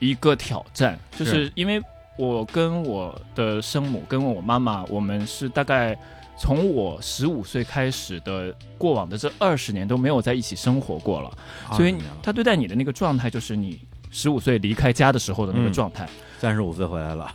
[0.00, 1.52] 一个挑战，就是是。
[1.54, 1.80] 因为
[2.16, 5.96] 我跟我的生母跟我妈妈，我们是大概
[6.36, 11.30] 从我十五岁开始的过往的这二十年都没有在一起生活过了，
[11.76, 13.80] 所以他对待你的那个状态就是你
[14.10, 15.72] 十五岁离开家的时候的那个嗯。
[15.72, 16.08] 状态。
[16.40, 17.34] 三十五岁回来了，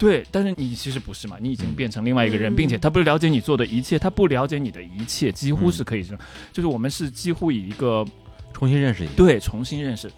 [0.00, 6.20] 对，但是你其实不是嘛，你已经嗯变成另外一个人，嗯并且他不了解你做的一切，他不了解你的一切，几乎嗯是可以这样，
[6.54, 8.02] 就是我们是几乎以一个
[8.54, 9.12] 重新认识一个。
[9.14, 10.10] 对重新认识，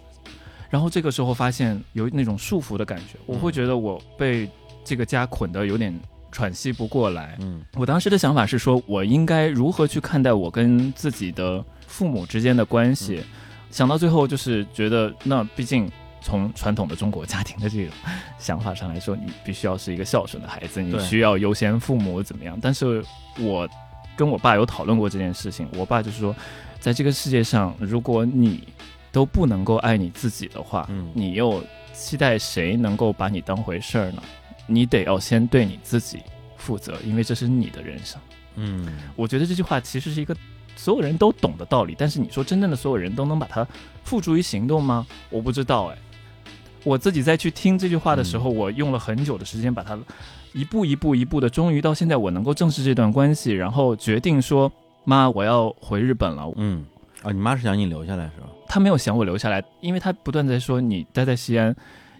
[0.69, 4.49] 然后这个时候发现有那种束缚的感觉，我会觉得我被
[4.85, 5.93] 这个家捆得有点
[6.31, 7.37] 喘息不过来。
[7.41, 13.17] 嗯我当时的想法是说，我应该如何去看待我跟自己的父母之间的关系？
[13.17, 13.23] 嗯
[13.73, 15.91] 想到最后，就是觉得，那毕竟
[16.23, 17.93] 从传统的中国家庭的这种
[18.39, 22.57] 想法上来说，你必须要是一个孝顺的孩子，你需要优先父母怎么样？
[22.61, 23.03] 但是
[23.37, 23.67] 我
[24.15, 26.33] 跟我爸有讨论过这件事情，我爸就是说，
[26.79, 28.67] 在这个世界上，如果你
[29.11, 31.61] 都不能够爱你自己的话，嗯你又
[31.93, 34.23] 期待谁能够把你当回事儿呢？
[34.65, 36.19] 你得要先对你自己
[36.55, 38.19] 负责，因为这是你的人生。
[38.55, 40.33] 嗯我觉得这句话其实是一个
[40.75, 43.67] 所有人都懂的道理，但是你说真正的所有人都能把它
[44.03, 45.05] 付诸于行动吗？
[45.29, 45.97] 我不知道哎。
[46.83, 49.97] 我自己在去听这句话的时候，我用了很久的时间把它
[50.53, 54.71] 一步一步一步的，终于到现在我能够正视这段关系，然后决定说
[55.03, 56.51] 妈，我要回日本了。
[56.57, 56.85] 嗯
[57.23, 58.47] 啊，你妈是想你留下来是吧？
[58.67, 61.73] 她没有想我留下来，因为她不断在说你待在西安，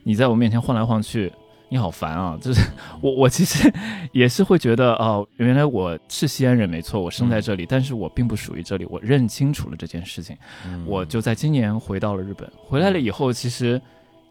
[0.04, 1.30] 你在我面前晃来晃去，
[1.68, 2.38] 你好烦啊！
[2.42, 2.62] 就是
[3.02, 3.72] 我我其实
[4.14, 12.50] 也是会觉得哦，原来我是西安人没错，我生在这里，但是我并不属于这里，我认清楚了这件事情，嗯我就在今年回到了日本。
[12.66, 13.82] 回来了以后，其实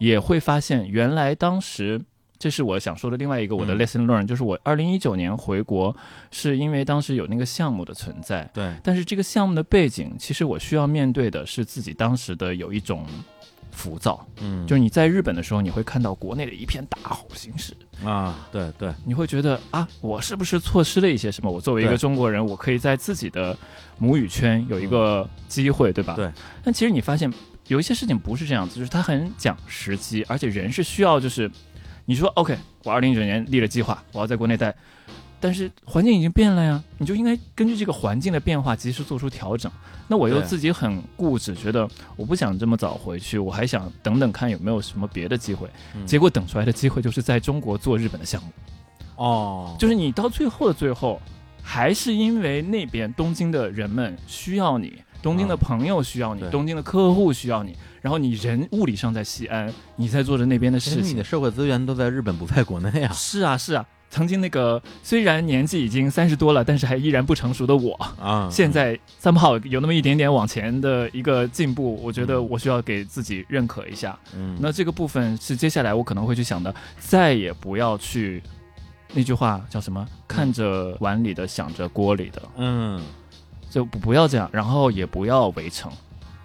[0.02, 2.00] 也会发现，原来当时。
[2.42, 5.94] 这是我想说的另外一个我的嗯 lesson learn，、就是我二零一九年回国，
[6.32, 13.06] 是因为当时有那个项目的存在，对，但是这个项目的背景，其实我需要面对的是自己当时的有一种
[13.70, 17.72] 浮躁，嗯就是你在日本的时候，你会看到国内的一片大好形势，
[18.04, 21.48] 啊，对对，你会觉得啊，我是不是错失了一些什么？
[21.48, 23.56] 我作为一个中国人，我可以在自己的
[23.98, 26.14] 母语圈有一个机会，对吧？
[26.16, 26.28] 对。
[26.64, 27.32] 但其实你发现
[27.72, 31.50] 有一些事情不是这样子，就是它很讲时机，而且人是需要就是，
[32.04, 32.54] 你说 OK，
[32.84, 34.74] 我二零一九年立了计划，我要在国内待。
[35.40, 39.72] 但是环境已经变了呀，你就应该根据这个环境的变化及时做出调整。
[40.06, 45.66] 那我又自己很固执，觉得我不想这么早回去，我还想等等看有没有什么别的机会。
[45.96, 48.50] 嗯结果等出来的机会就是在中国做日本的项目，
[49.16, 51.20] 哦，就是你到最后的最后，
[51.62, 61.24] 还是因为那边东京的人们需要你，东京的啊朋友需要你，对东京的客户需要你，然后你人物理上在西安，你在做着那边的事情你的。
[61.24, 63.86] 社会资源都在日本，不在国内啊是啊，是啊。
[64.10, 68.46] 曾经那个虽然年纪已经三十多了，但是还依然不成熟的我，啊！
[68.50, 74.14] 现在三炮有那么一点点往前的一个进步，我觉得嗯我需要给自己认可一下。
[74.36, 78.42] 嗯，那这个部分是接下来我可能会去想的，再也不要去
[79.14, 80.06] 那句话叫什么？
[80.28, 83.00] 看着碗里的，想着锅里的，嗯
[83.72, 85.90] 就不不要这样，然后也不要围城。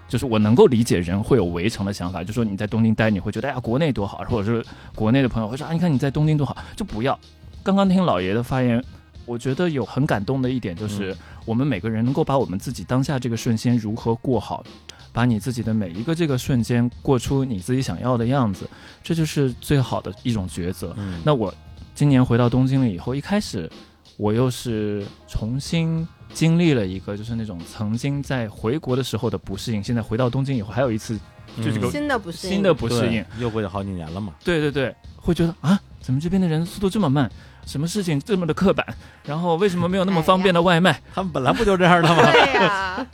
[0.07, 4.65] 就是我能够理解人会有围城的想法，就说你在东京待，你会觉得哎呀国内多好，或者是
[4.95, 7.19] 国内的朋友会说啊，你看你在东京多好，就不要。
[7.61, 8.81] 刚刚听老爷的发言，
[9.25, 11.13] 我觉得有很感动的一点就是，
[11.43, 14.63] 我们每个人能够把我们自己当下这个瞬间如何过好，
[15.11, 18.65] 把你自己的每一个这个瞬间过出你自己想要的样子，
[19.03, 20.93] 这就是最好的一种抉择。
[20.95, 21.53] 嗯，那我
[21.93, 23.69] 今年回到东京了以后，一开始
[24.15, 26.07] 我又是重新
[26.37, 31.17] 经历了一个就是那种曾经在回国的时候的不适应，现在回到东京以后还有一次
[31.57, 33.25] 就这个嗯新的不适应新的不适应。
[33.39, 34.35] 又过去好几年了嘛。
[34.43, 37.27] 对对对，会觉得啊，怎么这边的人速度这么慢？
[37.65, 38.85] 什么事情这么的刻板？
[39.25, 41.01] 然后为什么没有那么方便的外卖？
[41.11, 42.31] 他们本来不就这样的吗？
[42.31, 43.07] 对呀，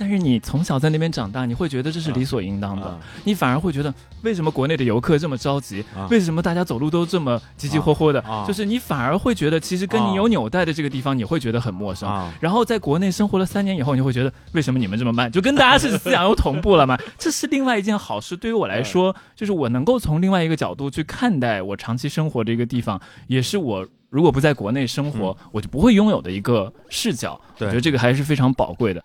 [0.00, 3.92] 但是你从小在那边长大，你会觉得这是理所应当的，啊你反而会觉得
[4.22, 5.84] 为什么国内的游客这么着急？
[5.94, 8.24] 啊为什么大家走路都这么急急火火的？
[8.46, 12.08] 就是你反而会觉得，其实跟你有纽带的这个地方，你会觉得很陌生。
[12.08, 12.32] 啊！
[12.40, 15.30] 然后在国内生活了三年以后，你会觉得为什么你们这么慢？
[15.30, 16.96] 就跟大家是思想又同步了嘛？
[17.18, 18.34] 这是另外一件好事。
[18.34, 27.38] 对于我来说，就是我能够从另外一个角度去看待我长期生活的一个地方，也是我如果不在国内生活，我就不会拥有的一个视角。
[27.58, 29.02] 我觉得这个还是非常宝贵的。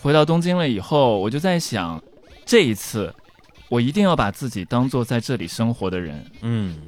[0.00, 2.02] 回到东京了以后，我就在想，
[2.46, 3.12] 这一次
[3.68, 6.24] 我一定要把自己当做在这里生活的人。
[6.42, 6.78] 嗯，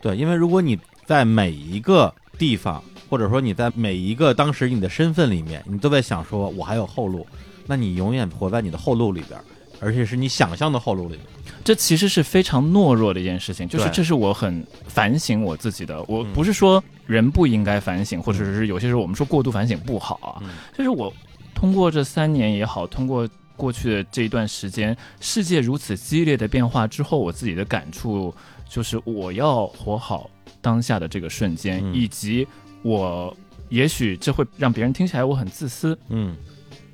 [0.00, 7.26] 对，因为如果你在每一个地方，或者说你在每一个当时你的身份里面，你都在想说我还有后路，
[7.66, 9.44] 那你永远活在你的后路里边儿，
[9.80, 11.20] 而且是你想象的后路里边。
[11.64, 16.02] 这其实是非常懦弱的一件事情，就是这是我很反省我自己的。
[16.04, 21.12] 我嗯不是说人不应该反省，或者是有些时候我们说过度反省不好啊，嗯就是我
[21.54, 28.34] 通过这三年也好，通过过去的这一段时间，世界如此激烈的变化之后，我自己的感触
[28.68, 30.28] 就是我要活好
[30.60, 31.94] 当下的这个瞬间，嗯。
[31.94, 32.46] 以及
[32.82, 33.36] 我
[33.68, 36.34] 也许这会让别人听起来我很自私，嗯。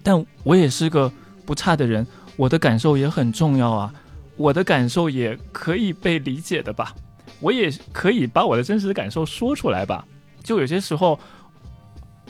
[0.02, 1.10] 但我也是个
[1.46, 2.06] 不差的人，
[2.36, 3.92] 我的感受也很重要啊，
[4.36, 6.94] 我的感受也可以被理解的吧，
[7.40, 10.06] 我也可以把我的真实的感受说出来吧。
[10.42, 11.18] 就有些时候，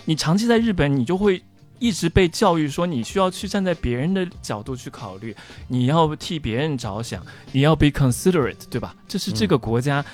[0.04, 1.42] 你长期在日本，你就会
[1.78, 5.34] 一直被教育说你需要去站在别人的角度去考虑，
[5.68, 8.94] 你要替别人着想，你要 be considerate，对吧？
[9.06, 10.04] 这是这个国家。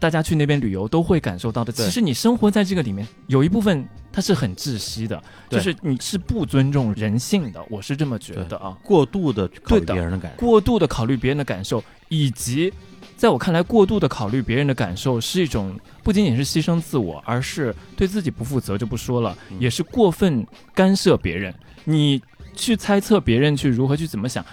[0.00, 1.72] 大家去那边旅游都会感受到的。
[1.72, 8.76] 其实你生活在这个里面，有一部分它是很窒息的，就是你是不尊重人性的，我是这么觉得啊。
[8.84, 10.46] 过度的考虑别人的感受。
[10.46, 12.72] 过度的考虑别人的感受，以及
[13.18, 21.52] 在我看来，过度的考虑别人的感受是一种不仅仅是牺牲自我，而是对自己不负责就不说了，嗯也是过分干涉别人。
[21.84, 22.22] 你
[22.54, 24.46] 去猜测别人去如何去怎么想，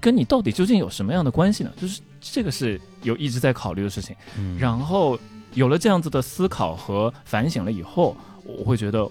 [0.00, 1.70] 跟你到底究竟有什么样的关系呢？
[1.80, 4.16] 就是这个是有一直在考虑的事情。
[4.36, 5.16] 嗯然后
[5.54, 9.08] 有了这样子的思考和反省了以后，我会觉得，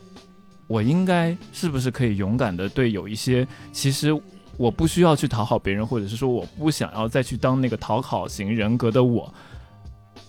[0.67, 4.11] 我应该是不是可以勇敢的对有一些其实
[4.57, 9.31] 我不需要去讨好别人，或者是说我不想要再去当那个讨好型人格的我，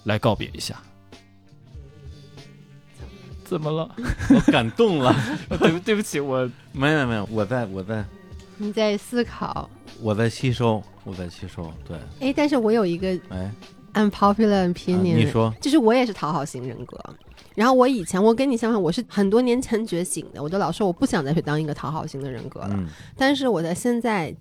[0.05, 0.77] 来告别一下。
[3.45, 3.91] 怎么了？
[4.35, 5.15] 我感动了。
[5.59, 8.05] 对不对不起，我没有没有，我在我在
[8.59, 9.69] 你在思考，
[10.03, 11.73] 我在吸收，我在吸收。
[11.87, 13.51] 对，哎，但是我有一个哎
[13.95, 17.03] ，unpopular 啊 opinion，、你说，就是我也是讨好型人格。
[17.59, 22.71] 然后我以前我跟你相反，我是很多年前觉醒的，我就老说我不想再去当一个讨好型的人格了。
[22.71, 22.87] 嗯
[23.17, 24.33] 但是我在现在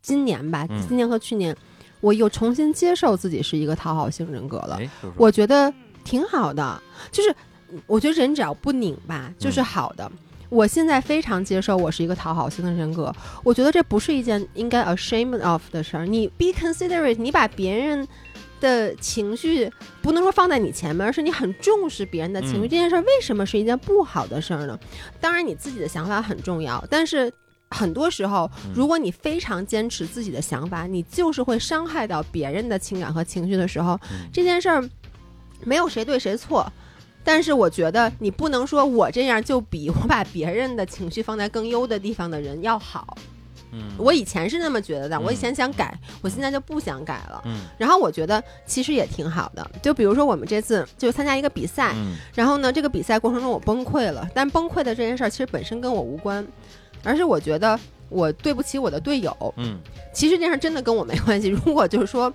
[0.00, 1.56] 今年吧，嗯今年和去年，
[2.00, 4.78] 我又重新接受自己是一个讨好型人格了。
[5.16, 7.34] 我觉得挺好的，就是
[7.88, 10.12] 我觉得人只要不拧吧，就是嗯好的。
[10.48, 16.06] 我现在非常接受我是一个讨好型的人格，我觉得这不是一件应该 ashamed of 的事儿。
[16.06, 18.06] 你 be considerate，你把别人
[18.62, 22.60] 的情绪不能说放在你前面，而是你很重视别人的情绪。
[22.60, 24.78] 嗯这件事儿为什么是一件不好的事儿呢？
[25.20, 27.30] 当然你自己的想法很重要，但是。
[27.74, 34.86] 很多时候，嗯如果你非常坚持自己的想法，你就是会伤害到别人的情感和情绪的时候，嗯这件事儿
[35.64, 36.70] 没有谁对谁错，
[37.24, 43.16] 但是我觉得你不能说我这样就比我把别人的情绪放在更优的地方的人要好。
[43.72, 47.42] 嗯我以前是那么觉得的，嗯我以前想改，我现在就不想改了。
[47.46, 56.46] 嗯然后我觉得其实也挺好的，就比如说我们这次就参加一个比赛，嗯然后呢，这个比赛过程中我崩溃了，但崩溃的这件事儿其实本身跟我无关，
[57.02, 59.54] 而是我觉得我对不起我的队友。
[59.56, 59.78] 嗯
[60.12, 61.48] 其实这件事真的跟我没关系。
[61.64, 62.32] 如果就是说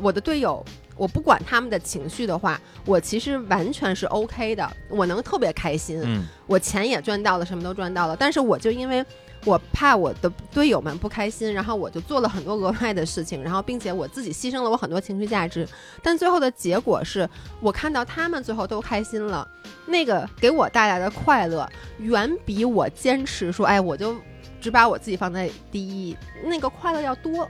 [0.00, 0.64] 我的队友，
[0.96, 8.16] 我不管他们的情绪的话，我其实完全是 OK 的，我能特别开心，嗯我钱也赚到了，什么都赚到了。
[8.16, 9.04] 但是我就因为
[9.44, 15.66] 我怕我的队友们不开心，然后我就做了很多额外的事情，然后并且我自己牺牲了我很多情绪价值。
[16.02, 17.28] 但最后的结果是
[17.60, 19.46] 我看到他们最后都开心了，
[19.86, 21.68] 那个给我带来的快乐，
[21.98, 24.16] 远比我坚持说，哎，我就
[24.60, 27.48] 只把我自己放在第一，那个快乐要多。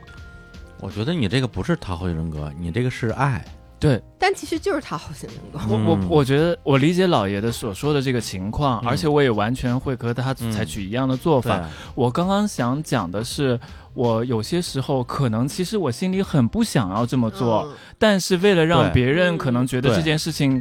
[0.80, 3.44] 我觉得你这个不是讨好型人格，你这个是爱。
[3.80, 5.58] 对但其实就是讨好型人格。
[5.72, 11.58] 我我嗯我觉得我理解老爷的所说的这个情况，嗯而且我也完全会和他嗯采取一样的做法。
[11.58, 13.58] 对，我刚刚想讲的是，
[13.94, 20.60] 我有些时候可能其实我心里很不想要这么做，嗯但是为了让别人嗯可能觉得这件事情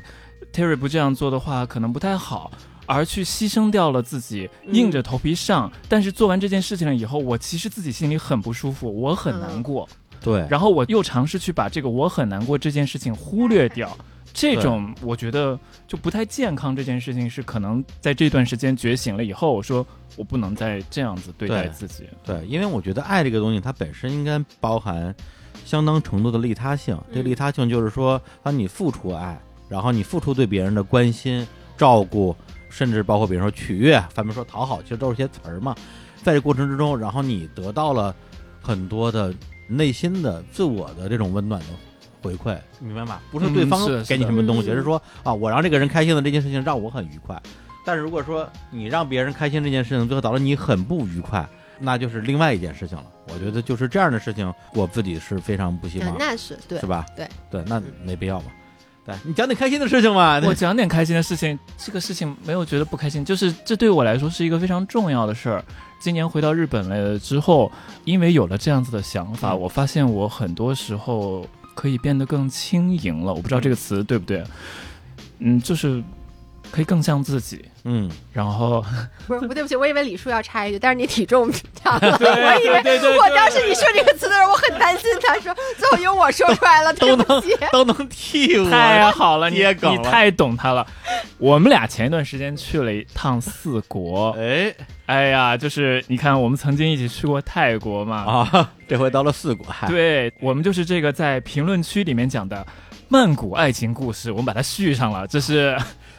[0.54, 2.52] ，Terry 不这样做的话可能不太好，
[2.86, 5.72] 而去牺牲掉了自己，嗯硬着头皮上。
[5.90, 9.90] 但是做完这件事情了以后，我其实自己心里很不舒服，我很难过。
[10.22, 13.96] 对，然后我又尝试去把这个我很难过这件事情忽略掉。
[14.34, 16.76] 这种我觉得就不太健康。
[16.76, 19.84] 这件事情是可能在这段时间觉醒了以后，我说
[20.16, 22.04] 我不能再这样子对待自己。
[22.24, 25.16] 对，因为我觉得爱这个东西，它本身应该包含
[25.66, 26.96] 相当程度的利他性。
[27.12, 32.36] 这利他性就是说，当你付出爱，然后你付出对别人的关心、照顾，
[32.70, 35.76] 甚至包括比如说取悦，咱们说讨好，其实都是些词儿嘛。
[36.22, 38.14] 在这过程之中，然后你得到了
[38.62, 39.34] 很多的
[39.68, 41.68] 内心的自我的这种温暖的
[42.22, 43.20] 回馈，明白吗？
[43.32, 47.42] 不是对方嗯是给你什么东西，是说啊，我让这个人开心的这件事情让我很愉快。
[47.86, 51.48] 但是如果说你让别人开心这件事情，最后导致你很不愉快，
[51.80, 53.06] 那就是另外一件事情了。
[53.30, 57.06] 我觉得就是这样的事情，我自己是非常不希嗯望，那是对是，吧？
[57.16, 58.48] 对对，那没必要嘛。
[59.06, 60.42] 对你讲点开心的事情嘛。
[60.44, 65.64] 我 讲点开心的事情，这个事情没有觉得不开心，就是这对我来说是一个非常重要的事儿。
[66.00, 67.72] 今年回到日本了之后，
[68.06, 73.34] 因为有了这样子的想法，嗯我发现我很多时候可以变得更轻盈了。
[73.34, 74.44] 我不知道这个词对不对，
[75.40, 76.04] 嗯，就是
[76.72, 77.66] 可以更像自己。
[77.90, 78.84] 嗯，然后，
[79.26, 87.58] 不是，不对不起，我以为李叔要插一句，但是你体重降了，我以为对对对我当时你说这个词的时候，我很担心，他说最后由我说出来了，对都能不起。
[87.72, 90.86] 都能替我太好了，你接梗了你太懂他了。
[91.38, 94.76] 我们俩前一段时间去了一趟四国，哎
[95.06, 98.18] 哎呀，就是你看，我们曾经一起去过泰国嘛，
[98.52, 102.66] 啊，这回到了四国，嗨，对我们就是这个在评论区里面讲的
[103.08, 105.78] 曼谷爱情故事，我们把它续上了，这是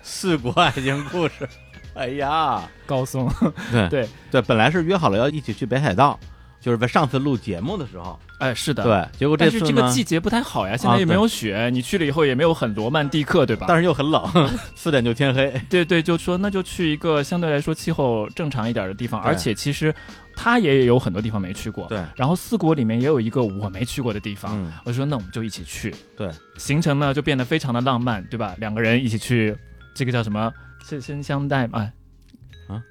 [0.08, 1.46] 四国爱情故事。
[1.94, 3.30] 哎呀，高松，
[3.70, 6.18] 对 对对，本来是约好了要一起去北海道，
[6.60, 8.84] 就是在上次录节目的时候，哎，是的，。
[8.84, 13.66] 对，结果这但是这个，季节不太好呀，现在也没有雪，你去了以后也没有很罗曼蒂克，对吧？
[13.68, 14.24] 但是又很冷，
[14.76, 15.52] 四点就天黑。
[15.68, 19.92] 对对，就说那就去一个相对来说气候正常一点的地方，而且其实
[20.36, 21.88] 他也有很多地方没去过。
[21.88, 25.92] 对，然后四国里面也有一个我没去过的地方，嗯，我说那我们就一起去。
[26.16, 28.54] 对，行程呢就变得非常的浪漫，对吧？
[28.58, 29.56] 两个人一起去，
[29.98, 30.52] 这个叫什么？
[30.88, 31.90] 赤身相待嘛？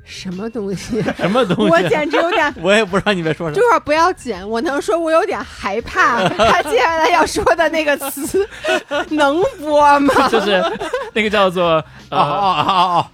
[0.03, 1.01] 什么东西？
[1.17, 1.69] 什么东西？
[1.71, 2.53] 我简直有点。
[2.61, 3.55] 我也不知道你在说什么。
[3.55, 8.45] 这会儿不要剪，我能说我有点害怕， 他接下来要说的那个词
[9.09, 10.27] 能播吗？
[10.29, 10.61] 就是
[11.13, 13.05] 那个叫做哦哦哦哦哦，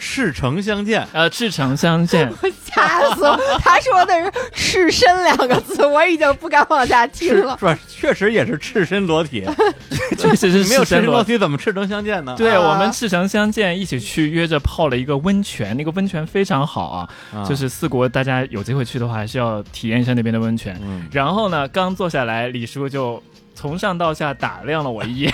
[0.00, 1.06] 赤诚相见。
[1.12, 2.32] 呃赤诚相见，
[2.64, 3.38] 吓死我！
[3.60, 7.56] 他说的是“赤身”两个字，我已经不敢往下听了。
[7.58, 7.78] 是吧？
[7.86, 9.44] 确实也是赤身裸体，
[10.18, 11.24] 确实是 没有赤身裸赤身裸。
[11.24, 12.34] 体怎么赤诚相见呢？
[12.38, 20.78] 对啊我们赤诚相见，一起去约着泡了一个温泉，那个温泉非常好啊，啊就是四国大家有机会去的话，还是要体验一下那边的温泉。
[20.82, 23.22] 嗯，然后呢，刚坐下来，李叔就
[23.60, 25.32] 从上到下打量了我一眼。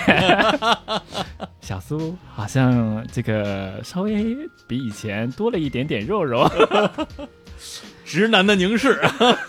[1.61, 4.35] 小苏好像这个稍微
[4.67, 6.45] 比以前多了一点点肉肉。
[8.03, 8.99] 直男的凝视，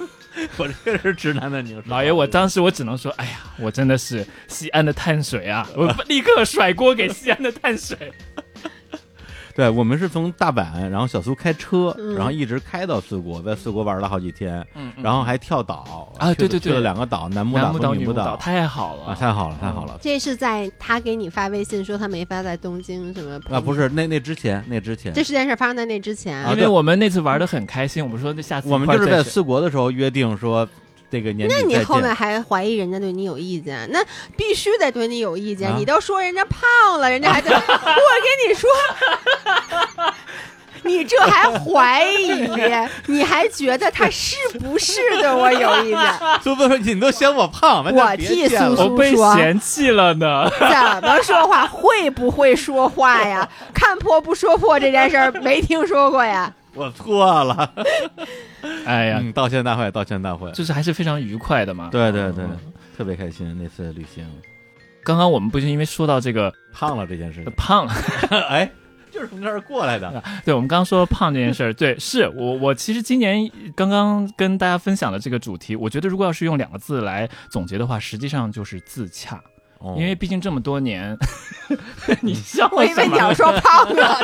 [0.57, 1.89] 我这个是直男的凝视。
[1.89, 5.69] 老爷，我当时我只能说，哎呀，我真的是西安的碳水啊！
[5.75, 8.13] 我立刻甩锅给西安的碳水。
[9.59, 19.99] 对我们是从大阪，然后小苏开车，嗯然后一直开到四国，在四国玩了好几天，嗯，然后还跳岛啊对对对去了两个岛，南木岛南木岛、和女木岛太好了啊，太好了，太好了。
[20.01, 23.35] 这是在他给你发微信说他没发在东京什么？
[23.51, 26.39] 啊，不，是那那之前，那之前这，事件事发生在那之前。
[26.39, 30.69] 啊对因为我们那次玩的很开心，我们说那下次我们就是在四国的时候约定说，
[31.11, 33.89] 这个年底那你后面还怀疑人家对你有意见？
[33.91, 34.01] 那
[34.37, 35.71] 必须得对你有意见。
[35.71, 36.61] 啊你都说人家胖
[37.01, 38.69] 了，人家还得我跟你说，
[40.85, 42.47] 你这还怀疑？
[43.07, 46.13] 你还觉得他是不是对我有意见？
[46.45, 50.49] 苏苏说你都嫌我胖，我替苏苏我被说嫌弃了呢。
[50.59, 51.67] 怎么说话？
[51.67, 53.49] 会不会说话呀？
[53.73, 56.53] 看破不说破这件事儿没听说过呀？
[56.75, 57.73] 我错了。
[58.87, 60.51] 哎呀，嗯，道歉大会，道歉大会。
[60.53, 61.89] 就是还是非常愉快的嘛。
[61.91, 62.59] 对对对嗯，
[62.97, 64.27] 特别开心那次旅行，
[65.05, 67.87] 刚刚我们不是因为说到这个胖了这件事情，胖，
[68.49, 68.71] 哎，
[69.11, 70.23] 就是从这儿过来的。
[70.45, 79.43] 对我们刚刚说胖这件事儿，对，是我我其实今年刚刚跟大家分享的这个主题，我觉得如果要是用两个字来总结的话，实际上就是自洽，
[79.79, 81.17] 哦因为毕竟这么多年，
[82.21, 83.07] 你笑我以为？
[83.07, 84.19] 你要说胖了，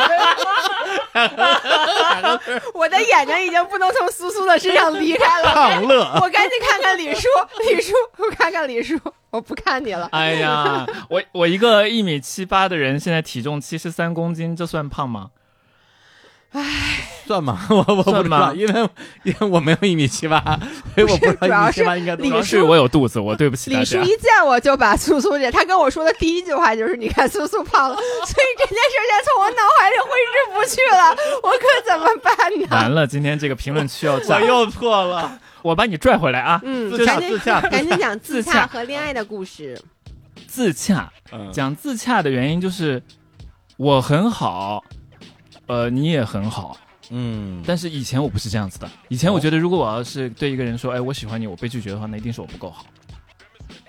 [2.74, 5.52] 我的眼睛已经不能从苏苏的身上离开了。
[5.54, 7.28] 胖乐，我赶紧看看李叔，
[7.68, 8.98] 李叔，我看看李叔，
[9.30, 10.08] 我不看你了。
[10.12, 15.30] 哎呀，我我一个一米七八的人，现在体重七十三公斤，这算胖吗？
[17.26, 17.58] 算吗？
[17.70, 18.90] 我我不算吗知道，因为
[19.24, 20.40] 因为我没有一米七八，
[20.94, 23.98] 所以我不知道 一米七八应该多李叔主要是我有肚子，我对不起李叔。
[24.02, 31.10] 一见我就把苏苏姐，他跟我说的第一句话就是：“你看苏苏胖了。”所以这件事现在从我脑海里挥之不去了，
[31.42, 32.66] 我可怎么办呢？
[32.70, 35.38] 完了，今天这个评论区要炸我，又错了。
[35.62, 36.60] 我把你拽回来啊！
[36.62, 39.80] 嗯，自洽赶紧自洽赶紧讲自自洽洽和恋爱的故事。
[40.46, 43.02] 自洽，嗯讲自洽的原因就是
[43.78, 44.84] 我很好，
[45.66, 46.76] 呃，你也很好，
[47.10, 48.90] 嗯，但是以前我不是这样子的。
[49.08, 52.84] 以前我觉得，如果我要是对一个人说，哎，我喜欢你，我被拒绝的话，那一定是我不够好。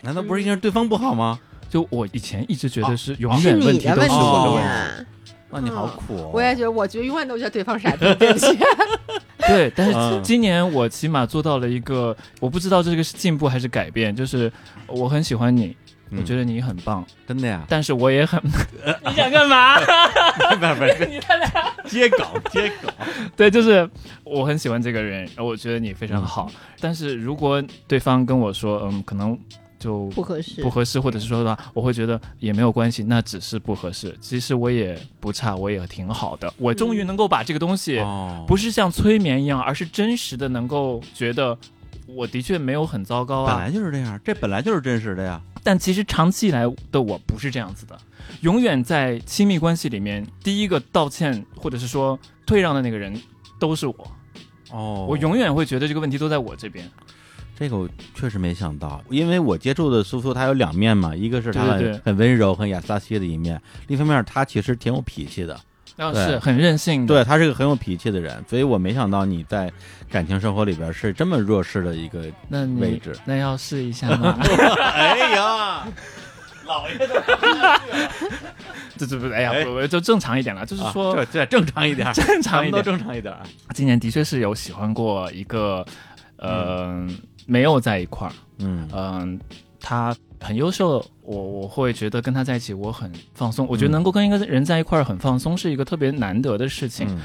[0.01, 1.39] 难道不是因为对方不好吗？
[1.69, 4.69] 就我以前一直觉得是永远问题都你的问题是我的问题。
[4.69, 5.05] 呀！
[5.49, 6.31] 那你好苦哦。
[6.33, 8.13] 我也觉得，我觉得永远都觉得对方傻逼。
[8.15, 8.47] 对不起，
[9.47, 14.51] 对，但是嗯今年我起码做到了一个，我不知道这个是进步还是改变，就是
[14.87, 15.75] 我很喜欢你，嗯
[16.11, 17.63] 我觉得你很棒，真的呀？
[17.67, 18.41] 但是我也很，
[19.07, 19.75] 你想干嘛？
[20.59, 21.49] 不是不是，你他俩
[21.85, 22.19] 接梗
[22.51, 22.91] 接梗。
[23.35, 23.89] 对，就是
[24.23, 29.37] 我很喜欢这个人，我觉得你非常好，嗯但是如果对方跟我说，嗯，可能。
[29.77, 34.15] 就不合适，不合适，或者是说的话，我会觉得也没有关系，那只是不合适。
[34.19, 36.51] 其实我也不差，我也挺好的。
[36.57, 41.55] 我终于能够把这个东西，哦，不是像催眠一样，而是真实的能够觉得，
[42.07, 43.55] 我的确没有很糟糕啊。
[43.55, 45.41] 本来就是这样，这本来就是真实的呀。
[45.63, 47.97] 但其实长期以来的我不是这样子的，
[48.41, 53.19] 永远在亲密关系里面，第一个道歉或者是说退让的那个人
[53.59, 53.95] 都是我。
[54.71, 56.89] 哦我永远会觉得这个问题都在我这边。
[57.57, 61.63] 这个我确实没想到，因为我接触的苏苏，他有两面嘛，一个是他
[62.03, 65.57] 很温柔、很雅萨西的一面，另一方面他其实挺有脾气的，
[65.95, 69.71] 然后是很任性的，对他是个很有脾气的人，所以我没想到你在
[70.09, 72.25] 感情生活里边是这么弱势的一个
[72.79, 73.15] 位置。
[73.25, 74.37] 那要试一下吗？
[74.81, 75.87] 哎呀，
[76.67, 77.23] 老爷的
[78.97, 79.63] 这这不，哎呀，哎。
[79.63, 82.83] 不不就正常一点了，就是说、啊这这正常一点，正常一点。
[82.83, 82.91] 都。
[82.91, 83.33] 正常一点。
[83.73, 85.85] 今年的确是有喜欢过一个，
[86.37, 87.07] 呃，
[87.45, 88.87] 没有在一块儿，嗯。
[88.93, 89.39] 嗯、
[89.87, 93.67] 他很优秀，我我会觉得跟他在一起我很放松。
[93.69, 97.07] 我觉得能够跟一个人在一块儿很放松是一个特别难得的事情。
[97.07, 97.21] 嗯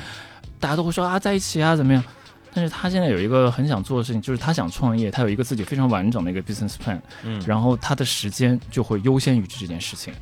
[0.61, 2.05] 大家都会说啊，在一起啊怎么样？
[2.53, 10.13] 但是他现在有一个很想做的事情，就是他想创业，他有一个自己非常完整的一个 business plan，嗯，然后他的时间就会优先于这件事情。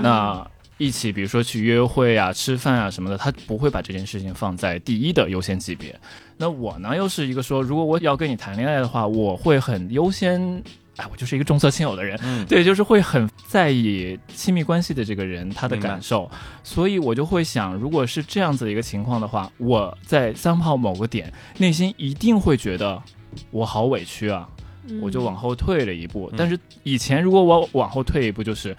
[0.00, 5.98] 那一起，比如说去约会啊、吃饭啊什么的，他不会把这件事情放在第一的优先级别。
[6.36, 10.62] 那我呢，又是一个说，如果我要跟你谈恋爱的话，我会很优先。
[11.00, 12.44] 哎，我就是一个重色轻友的人，嗯。
[12.44, 16.30] 对，就是会很在意亲密关系的这个人他的感受，
[16.62, 23.02] 所以我就会想，如果是这样子的一个情况的话，我在三炮某个点内心一定会觉得
[23.50, 24.46] 我好委屈啊，
[24.88, 25.00] 嗯。
[25.00, 26.28] 我就往后退了一步。
[26.32, 26.34] 嗯。
[26.36, 28.76] 但是以前如果我往后退一步，就是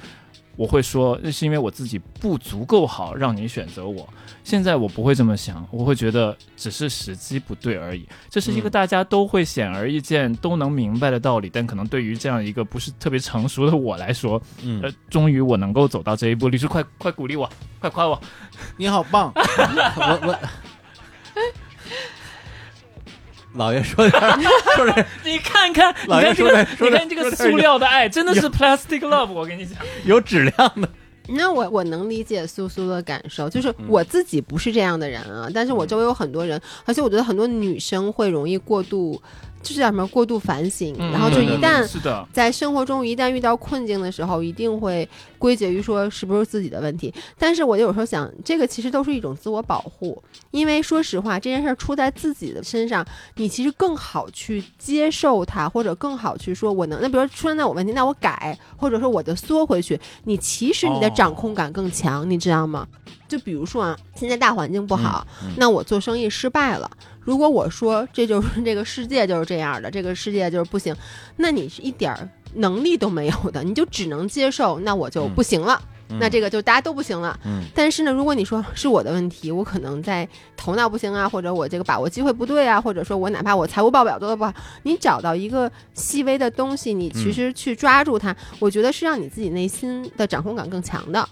[0.56, 4.08] 我会说那是因为我自己不足够好，让你选择我。
[4.44, 8.08] 现在我不会这么想，我会觉得只是时机不对而已。
[8.30, 16.50] 这是一个嗯大家都会显而易见、都能明白的道理，但可能对于这样一个不是特别成熟的我来说，嗯呃，终于我能够走到这一步。
[16.50, 17.50] 律师，快快鼓励我，
[17.80, 18.20] 快夸我！
[18.78, 20.40] 你好棒，我 我。
[23.54, 24.40] 老爷说点儿，
[24.76, 29.32] 说点 你看看，你老爷看这个说点，说点你看这个塑料的爱，真的是 plastic love。
[29.32, 30.88] 我跟你讲，有质量的。
[31.28, 39.22] 那我我能理解苏苏的感受，就是嗯我自己不是这样的人啊，但是我周围有很多人，而且我觉得很多女生会容易过度，
[39.62, 41.88] 就是叫什么过度反省，嗯然后就一旦，
[42.34, 45.08] 在生活中一旦遇到困境的时候，一定会
[45.38, 47.14] 归结于说是不是自己的问题。
[47.38, 53.06] 但是我有时候想，这个其实都是一种自我保护，因为说实话，这件事儿出在自己的身上，
[53.36, 62.88] 你其实更好去接受它，或者更好去说我能，那比如说出现在我问题，那我改，或者说我就缩回去，你其实你的哦掌控感更强，你知道吗？
[63.28, 66.90] 就比如说啊，现在大环境不好，嗯嗯那我做生意失败了。
[67.24, 70.96] 如果我说这就是这个世界就是这样的，这个世界就是不行，
[71.38, 75.80] 那你是一点儿能力都没有的，你就只能接受，那我就不行了。
[75.84, 75.88] 嗯
[76.20, 77.40] 那这个就大家都不行了。
[77.46, 84.54] 嗯但是呢，如果你说是我的问题，我可能在头脑不行啊，或者我这个把握机会不对啊，或者说我哪怕我财务报表做的不好，
[84.84, 91.26] 你找到一个细微的东西，你其实去抓住它，我觉得是让你自己内心的掌控感更强的。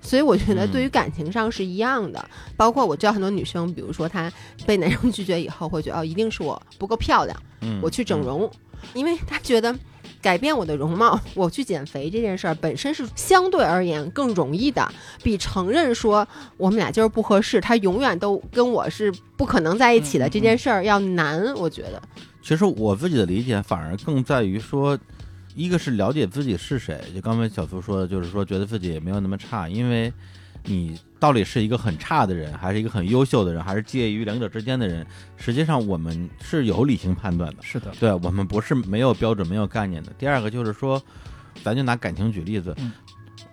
[0.00, 4.32] 所以我觉得对于感情上是一样的，包括我知道很多女生，比如说她
[4.66, 8.50] 被男生拒绝以后，会觉得哦，一定是我不够漂亮，嗯，我去整容，
[8.94, 9.74] 因为她觉得
[10.22, 14.86] 改变我的容貌，我去减肥这件事儿本身是相对而言更容易的，
[15.22, 16.26] 比承认说
[16.56, 21.54] 我们俩就是不合适，他永远都跟我是不可能在一起的这件事儿要难。
[21.54, 22.02] 我觉得，
[22.42, 24.98] 其实我自己的理解反而更在于说，
[25.54, 30.12] 一个是了解自己是谁，就刚才小苏说的，就是说觉得自己也没有那么差，因为
[30.64, 37.62] 你到底是一个很差的人，还是一个很优秀的人，还是介于两者之间的人，实际上我们是有理性判断的。
[37.62, 40.12] 是的，对我们不是没有标准、没有概念的。
[40.18, 41.02] 第二个就是说，
[41.62, 42.92] 咱就拿感情举例子，嗯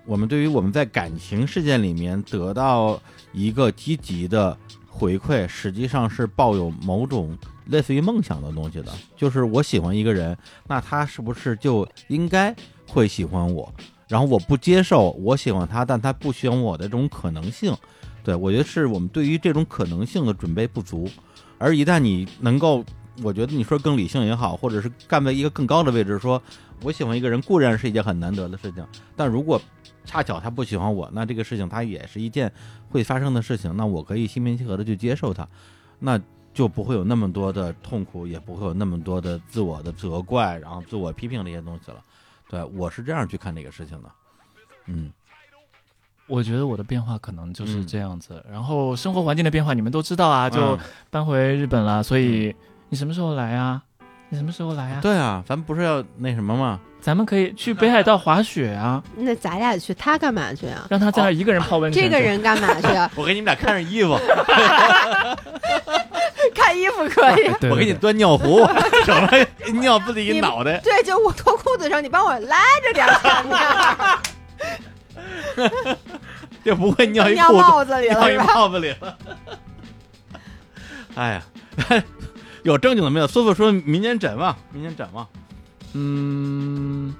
[0.05, 3.01] 我们对于我们在感情事件里面得到
[3.33, 7.37] 一个积极的回馈，实际上是抱有某种
[7.70, 8.91] 类似于梦想的东西的。
[9.15, 10.38] 就是我喜欢一个人，
[10.68, 12.55] 那他是不是就应该
[12.88, 13.72] 会喜欢我？
[14.07, 17.76] 然后我不接受我喜欢他，但他不喜欢我的这种可能性。
[18.24, 21.09] 对我觉得是我们对于这种可能性的准备不足。
[21.57, 22.84] 而一旦你能够
[23.24, 26.41] 我觉得你说更理性也好，或者是站在一个更高的位置说，
[26.84, 29.59] 我喜欢一个人固然是一件很难得的事情，但如果
[30.05, 32.51] 恰巧他不喜欢我，那这个事情它也是一件
[32.89, 35.47] 会发生的事情，那我可以心平气和的去接受它，
[36.00, 36.17] 那
[36.58, 42.04] 就不会有那么多的痛苦，也不会有那么多的自我的责怪，然后自我批评这些东西了。
[42.50, 44.09] 对我是这样去看这个事情的，
[44.88, 45.13] 嗯
[46.25, 48.43] 我觉得我的变化可能就是嗯这样子。
[48.50, 50.79] 然后生活环境的变化，你们都知道啊，就嗯
[51.12, 52.55] 搬回日本了，所以
[52.89, 53.84] 你什么时候来啊？
[54.29, 54.99] 你什么时候来啊？
[55.01, 56.79] 对啊，咱们不是要那什么吗？
[56.99, 60.86] 咱们可以去北海道滑雪啊， 那咱俩去，他干嘛去啊？
[60.89, 62.04] 让他在那一个人泡温泉。
[62.04, 63.09] 这个人干嘛去啊？
[63.16, 64.20] 我给你们俩看上衣服，
[66.54, 67.49] 看衣服可以。
[67.70, 68.67] 我给你端尿壶，
[69.05, 69.47] 省得
[69.79, 70.78] 尿自己一脑袋。
[70.79, 73.45] 对，就我脱裤子的时候，你帮我拉着点儿前
[75.55, 75.71] 面，
[76.66, 78.45] 这不会尿一尿裤子，帽子里了尿一是吧？
[78.54, 79.17] 帽子里了。
[81.16, 81.41] 哎呀，
[82.67, 83.25] 有正经的没有？
[83.25, 85.25] 苏苏说明年展望，明年展望。
[85.93, 87.15] 嗯，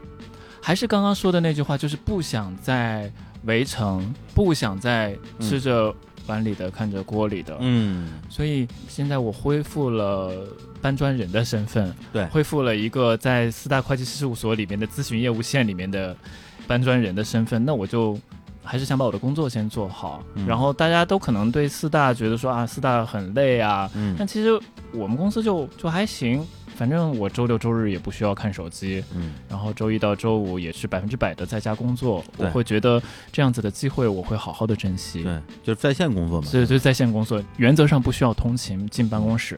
[0.62, 3.10] 还是刚刚说的那句话，就是不想再
[3.46, 5.96] 围城，不想再吃着
[6.26, 7.56] 碗里的看着锅里的。
[7.62, 10.34] 嗯，所以现在我恢复了
[10.82, 16.14] 搬砖人的身份，对恢复了一个在四大会计师事务所里面的咨询业务线里面的
[16.68, 18.20] 搬砖人的身份，那我就。
[18.68, 24.60] 还是想把我的工作先做好，嗯然后大家都可能对四大觉得说啊，四大很累啊，嗯但其实
[24.92, 26.46] 我们公司就就还行，
[26.76, 35.24] 反正我周六周日也不需要看手机，嗯然后周一到周五也是百分之百的在家工作，我会觉得这样子的机会我会好好的珍惜。
[35.24, 36.48] 对，就是在线工作嘛。
[36.48, 39.58] 所以就是在线工作，原则上不需要通勤进办公室。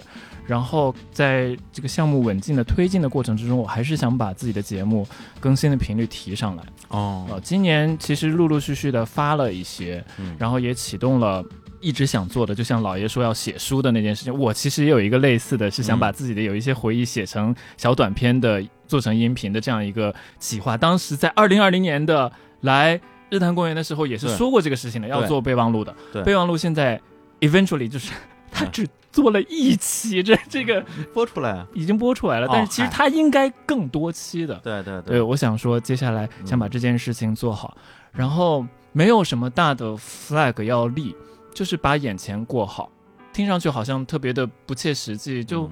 [0.49, 5.07] 然后在这个项目稳进的推进的过程之中，我还是想把自己的节目
[5.39, 6.63] 更新的频率提上来。
[6.87, 11.43] 哦，呃，今年其实陆陆续续的发了一些，嗯然后也启动了。
[11.81, 20.75] 一直想做的，就像老爷说要写书的那件事情，我其实也有一个类似的，是想嗯把自己的有一些回忆写成小短片的，做成音频的这样一个企划。
[20.75, 22.99] 当时在二零二零年的来
[23.29, 25.95] 日坛公园的时候，也是说过这个事情的，要做备忘录的。
[26.11, 26.99] 对备忘录现在
[27.39, 28.11] eventually 就是
[28.51, 30.83] 他嗯只做了一期，这这个
[31.13, 31.67] 播出来啊。
[31.73, 34.55] 已经播出来了，哦但是其实它应该更多期的。
[34.63, 37.75] 对对对，，我想说，接下来嗯想把这件事情做好，
[38.11, 41.15] 然后没有什么大的 flag 要立，
[41.53, 42.91] 就是把眼前过好。
[43.31, 45.71] 听上去好像特别的不切实际，就嗯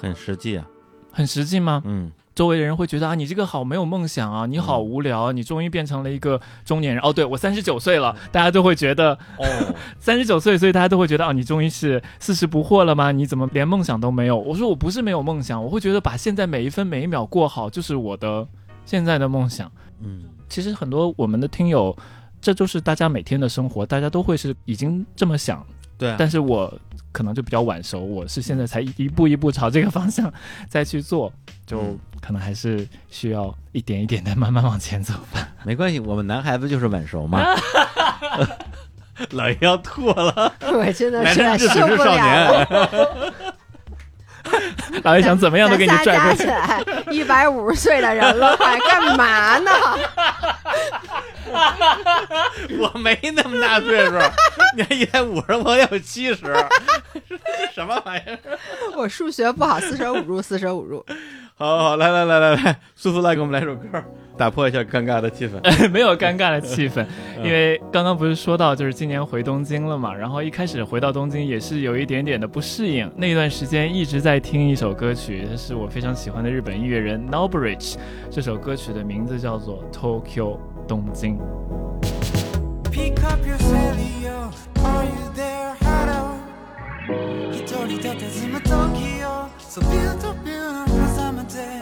[0.00, 0.66] 很实际啊。
[1.12, 1.82] 很实际吗？
[1.84, 7.02] 嗯，周围的人会觉得啊，你这个好没有梦想啊，你好嗯无聊啊，你终于变成了一个中年人。
[7.04, 13.12] 哦，对我三十九岁了，大家都会觉得哦， 三十九岁，所以大家都会觉得啊，你终于是四十不惑了吗？
[13.12, 14.36] 你怎么连梦想都没有？
[14.36, 18.46] 我说我不是没有梦想，我会觉得把现在每一分每一秒过好，就是我的
[18.84, 19.70] 现在的梦想。
[20.00, 21.96] 嗯，其实很多我们的听友，
[22.40, 25.64] 这就是大家每天的生活，大家都会是已经这么想，
[25.96, 26.72] 对啊，但是我
[27.12, 30.32] 可能就比较晚熟，我是现在才一步一步朝这个方向
[30.68, 31.32] 再去做，
[31.64, 35.46] 就嗯可能还是需要一点一点的慢慢往前走吧。
[35.62, 37.44] 没关系，我们男孩子就是晚熟嘛。
[39.30, 43.44] 老爷要吐了，我真的是受不了少年。
[45.04, 46.38] 老爷想怎么样都给你拽过去。
[46.44, 49.70] 起来一百五十岁的人了，还干嘛呢？
[52.78, 54.18] 我没那么大岁数，
[54.76, 56.54] 你还一百五十，我有七十，
[57.74, 58.38] 什么玩意儿？
[58.96, 61.04] 我数学不好，四舍五入，四舍五入。
[61.56, 64.02] 好好，来来来来来，苏苏来给我们来首歌，
[64.36, 65.60] 打破一下尴尬的气氛。
[65.88, 67.06] 没有尴尬的气氛，
[67.38, 77.94] 嗯因为刚刚不是说到就是今年回东京了嘛，然后一开始回到东京也是有一点点的不适应，那段时间一直在听一首歌曲，它是我非常喜欢的日本音乐人 Nobridge，
[78.32, 80.58] 这首歌曲的名字叫做 Tokyo
[80.88, 81.38] 东京。
[82.90, 84.50] Pick up your cellular,
[84.82, 85.74] are you there?
[85.84, 86.34] Hello
[87.54, 90.34] 一人佇む時よ So beautiful,
[91.44, 91.78] 하는데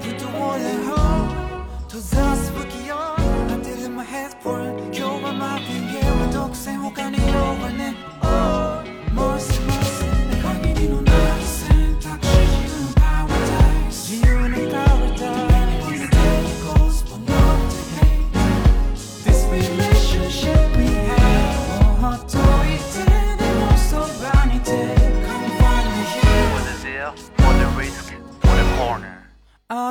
[0.00, 0.94] 그도 원래요
[1.88, 4.60] todas fuck I did in my head for
[5.20, 5.32] my
[7.18, 8.09] here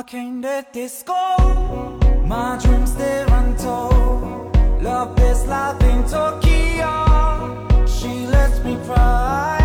[0.02, 1.36] Let this go
[2.24, 4.56] My dreams they're untold.
[4.82, 7.86] Love is life in Tokyo.
[7.86, 9.59] She lets me cry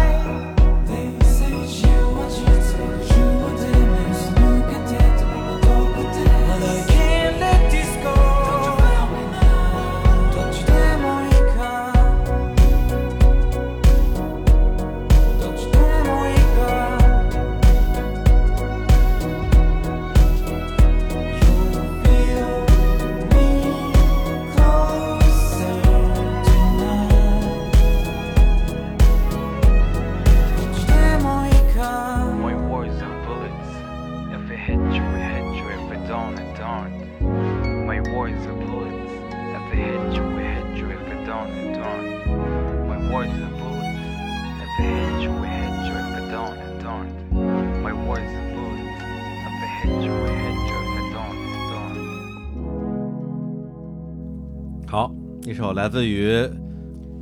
[55.56, 56.48] 首来自于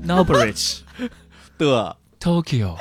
[0.05, 0.79] Nobridge
[1.57, 2.75] 的 Tokyo，Q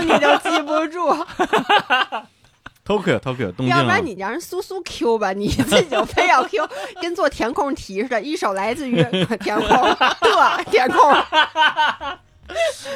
[0.00, 1.08] 你都记不住
[2.86, 3.78] ，Tokyo Tokyo 东京啊。
[3.78, 6.68] 要不然，你让人苏苏 Q 吧，你自己就非要 Q，
[7.02, 9.02] 跟做填空题似的，一首来自于
[9.40, 9.68] 填空
[9.98, 11.12] 的填空，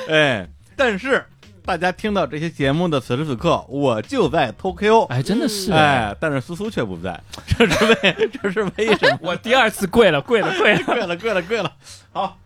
[0.09, 1.25] 哎，但是
[1.65, 9.19] 大家听到这些节目的此时此刻，我就在 Tokyo，哎，真的是哎，但是苏苏却不在，这是为这是为什么？
[9.23, 10.83] 我第二次跪了，跪了，跪了。
[10.85, 11.73] 跪了，跪了，跪了。
[12.13, 12.39] 好，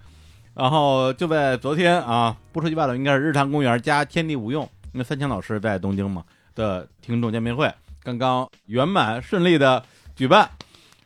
[0.54, 6.24] 然后就在昨天啊，不出意外的，应该是日坛公园加天地无用，因为三清老师在东京嘛
[6.54, 7.72] 的听众见面会
[8.02, 9.82] 刚刚圆满顺利的
[10.14, 10.50] 举办，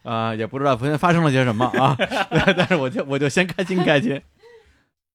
[0.03, 1.97] 啊、也不知道昨天发生了些什么啊，
[2.57, 4.21] 但是我就我就先开心开心。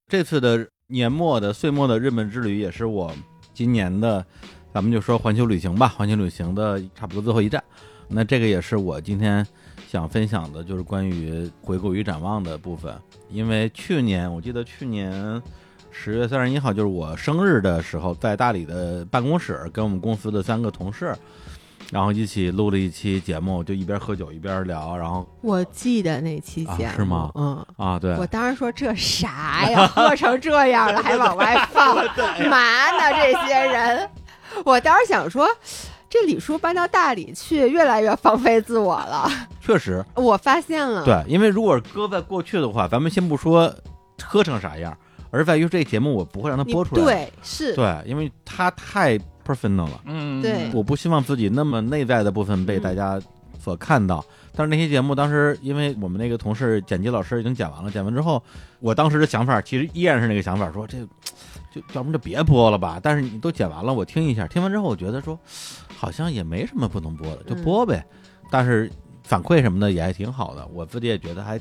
[0.08, 3.12] 这次的年末的岁末的日本之旅，也是我
[3.54, 4.26] 今年的，
[4.74, 7.64] 咱们就说环球旅行吧，环球旅行的差不多最后一站。
[8.10, 9.46] 那这个也是我今天
[9.88, 12.94] 想分享的，就是关于回顾与展望的部分。
[13.30, 15.42] 因为去年我记得去年
[15.90, 21.16] 十月三十一号，就是我生日的时候，在大理的办公室跟我们公司的三个同事，
[21.94, 27.32] 然后一起录了一期节目，就一边喝酒一边聊，然后我记得那期节目、啊是吗？
[27.36, 27.66] 嗯。
[27.78, 34.10] 啊，对，我当时说这啥呀， 喝成这样了还往外放，嘛呢这些人？
[34.66, 35.48] 我当时想说，
[36.10, 39.30] 这李叔搬到大理去，越来越放飞自我了。
[39.62, 40.04] 确实。
[40.16, 43.72] 我发现了，对，因为如果搁在过去的话，咱们先不说
[44.24, 44.98] 喝成啥样，
[45.30, 50.02] 而在于这节目我不会让它播出来，对是，对，因为它太 personal 了。
[50.06, 53.20] 嗯，对我不希望自己那么内在的部分被大家
[53.60, 54.24] 所看到。
[54.56, 58.42] 但是那期节目当时，因为我们那个同事剪辑老师已经剪完了，剪完之后，
[58.80, 61.00] 我当时的想法其实依然是那个想法，说这
[61.74, 63.00] 就要不就别播了吧。
[63.02, 65.40] 但是你都剪完了，我听一下，听完之后我觉得说
[65.98, 68.06] 好像也没什么不能播的，就播呗。
[68.52, 68.92] 但是
[69.24, 71.60] 反馈什么的也还挺好的，我自己也觉得还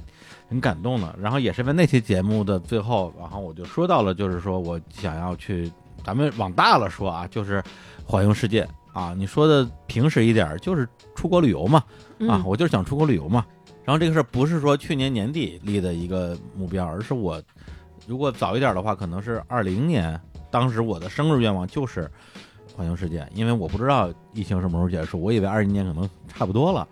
[0.51, 1.17] 挺感动的。
[1.19, 5.73] 然后也是在那期节目的最后，然后我就说到了，就是说我想要去，
[6.05, 7.63] 咱们往大了说啊，就是
[8.05, 9.15] 环游世界啊。
[9.17, 11.87] 你说的平时一点儿，就是出国旅游嘛，啊，
[12.19, 13.45] 嗯我就是想出国旅游嘛。
[13.85, 17.43] 然后这个事儿不是说去年年底立的一个目标，而是我
[18.07, 20.21] 如果早一点的话，可能是二零年，
[20.51, 22.09] 当时我的生日愿望就是
[22.77, 26.87] 环游世界，因为我不知道疫情什么时候结束，我以为二一年可能差不多了。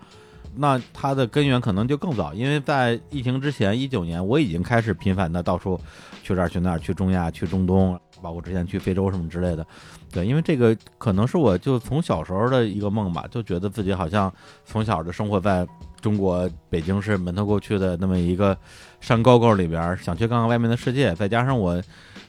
[0.57, 5.78] 那它的根源可能就更早，因为在疫情之前，一九年我已经开始频繁的到处
[6.24, 9.66] 去这儿去那儿，去中亚、去中东，包括之前去非洲什么之类的。
[10.12, 14.32] 对，因为这个可能是我就从小时候的一个梦吧，就觉得自己好像
[14.64, 15.66] 从小就生活在
[16.01, 18.56] 中国北京市门头沟区的那么一个
[19.01, 21.14] 山沟沟里边，想去看看外面的世界。
[21.14, 21.80] 再加上我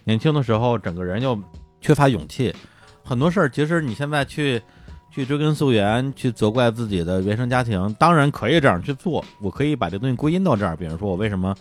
[0.03, 1.39] 年轻的时候，整个人又
[1.79, 2.53] 缺乏勇气，
[3.03, 4.61] 很多事儿其实你现在去
[5.09, 9.23] 去追根溯源，去责怪自己的原生家庭，当然可以这样去做。
[9.41, 11.55] 我可以把这东西归因到这儿，比如说我为什么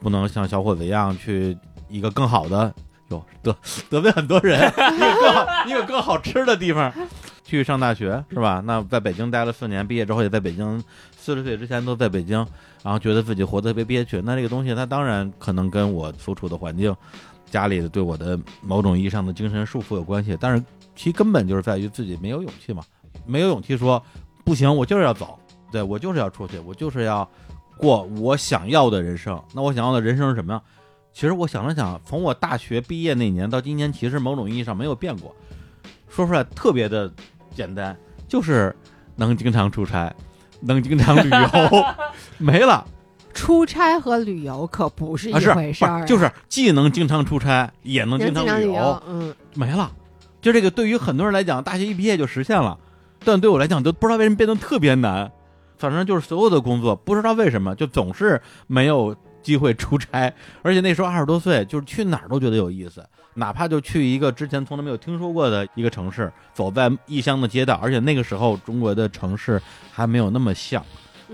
[0.00, 1.56] 不能像小伙子一样去
[1.88, 2.72] 一个更好的。
[3.08, 3.56] 哟，得
[3.88, 4.60] 得罪很多人，
[4.96, 6.92] 一个更好，一个更好吃的地方，
[7.42, 8.62] 去上大学是吧？
[8.64, 10.82] 那在北京待了四年，毕业之后也在北京，
[11.16, 12.38] 四十岁之前都在北京，
[12.82, 14.20] 然后觉得自己活得特别憋屈。
[14.22, 16.94] 那这个东西，它当然可能跟我所处的环境、
[17.50, 20.62] 家里的对我的某种意义上的精神束缚有关系，但是
[20.94, 22.82] 其根本就是在于自己没有勇气嘛，
[23.24, 24.02] 没有勇气说
[24.44, 25.38] 不行，我就是要走，
[25.72, 27.26] 对我就是要出去，我就是要
[27.78, 29.42] 过我想要的人生。
[29.54, 30.60] 那我想要的人生是什么呀？
[31.12, 35.34] 其实我想了想，从我大学毕业那年到今年，其实某种意义上没有变过。
[36.08, 37.12] 说出来特别的
[37.54, 37.96] 简单，
[38.28, 38.74] 就是
[39.16, 40.14] 能经常出差，
[40.60, 41.84] 能经常旅游，
[42.38, 42.86] 没了。
[43.34, 49.92] 出差和旅游可不是一回事儿就是既能经常出差，也能能经常旅游，嗯，没了。
[50.40, 52.78] 就这个对于很多人来讲，大学一毕业就实现了，
[53.24, 55.30] 但对我来讲，就不知道为什么变得特别难。
[55.76, 59.14] 反正就是所有的工作，不知道为什么就总是没有
[59.48, 60.30] 机会出差，
[60.60, 63.02] 而且那时候二十多岁，就是去哪儿都觉得有意思，
[63.32, 69.58] 哪怕就去一个之前从来没有听说过的一个城市，走在异乡的街道，而且那个时候中国的城市
[69.90, 70.84] 还没有那么像。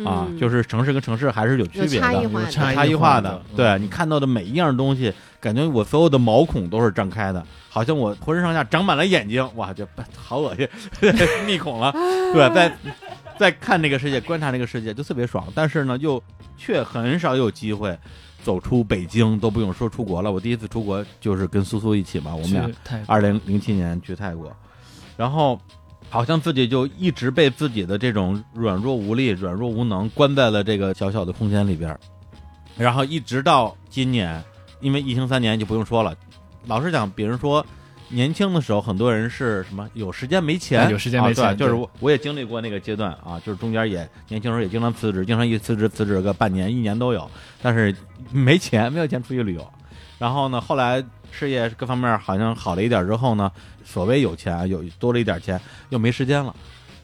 [0.05, 0.39] 啊，嗯。
[0.39, 3.31] 就是城市跟城市还是有区别的，差异化的，差异化的。
[3.31, 3.43] 化的。
[3.57, 9.85] 对你看到的每一样东西，感觉我所有的毛孔都是张开的，好像我浑身上下长满了眼睛，哇，这
[10.17, 10.69] 好恶心，
[11.47, 11.93] 密孔了。
[12.33, 12.77] 对，在
[13.39, 16.23] 在看这个世界，观察这个世界就特别爽，但是呢，又
[16.57, 17.99] 却很少有机会
[18.43, 20.31] 走出北京，都不用说出国了。
[20.31, 24.55] 我第一次出国就是跟苏苏一起嘛，我们俩二零零七年去泰国，
[25.17, 25.61] 然后
[26.09, 31.99] 好像自己就一直被自己的这种软弱无力、软弱无能关在了这个小小的空间里边，
[32.77, 34.43] 然后一直到今年，
[34.81, 36.15] 因为疫情三年就不用说了。
[36.67, 37.65] 老实讲，别人说
[38.09, 47.29] 年轻的时候，很多人是什么有时间没钱，啊有时间没钱啊对，就是我我也经历过那个阶段啊，就是中间也年轻时候也经常辞职，经常一辞职辞职个半年一年都有，
[47.63, 47.95] 但是
[48.31, 49.67] 没钱，没有钱出去旅游。
[50.19, 51.03] 然后呢，后来
[51.33, 53.51] 事业各方面好像好了一点之后呢，
[53.85, 56.55] 所谓有钱有多了一点钱，又没时间了。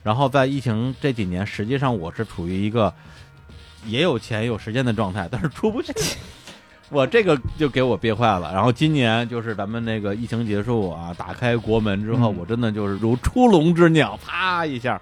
[0.02, 2.94] 然后在疫情这几年，实际上我是处于一个
[3.84, 5.92] 也有钱也有时间的状态，但是出不去。
[6.90, 8.52] 我这个就给我憋坏了。
[8.52, 15.00] 然后今年就是咱们那个疫情结束啊，打开国门之后，嗯我真的就是如出笼之鸟，啪一下。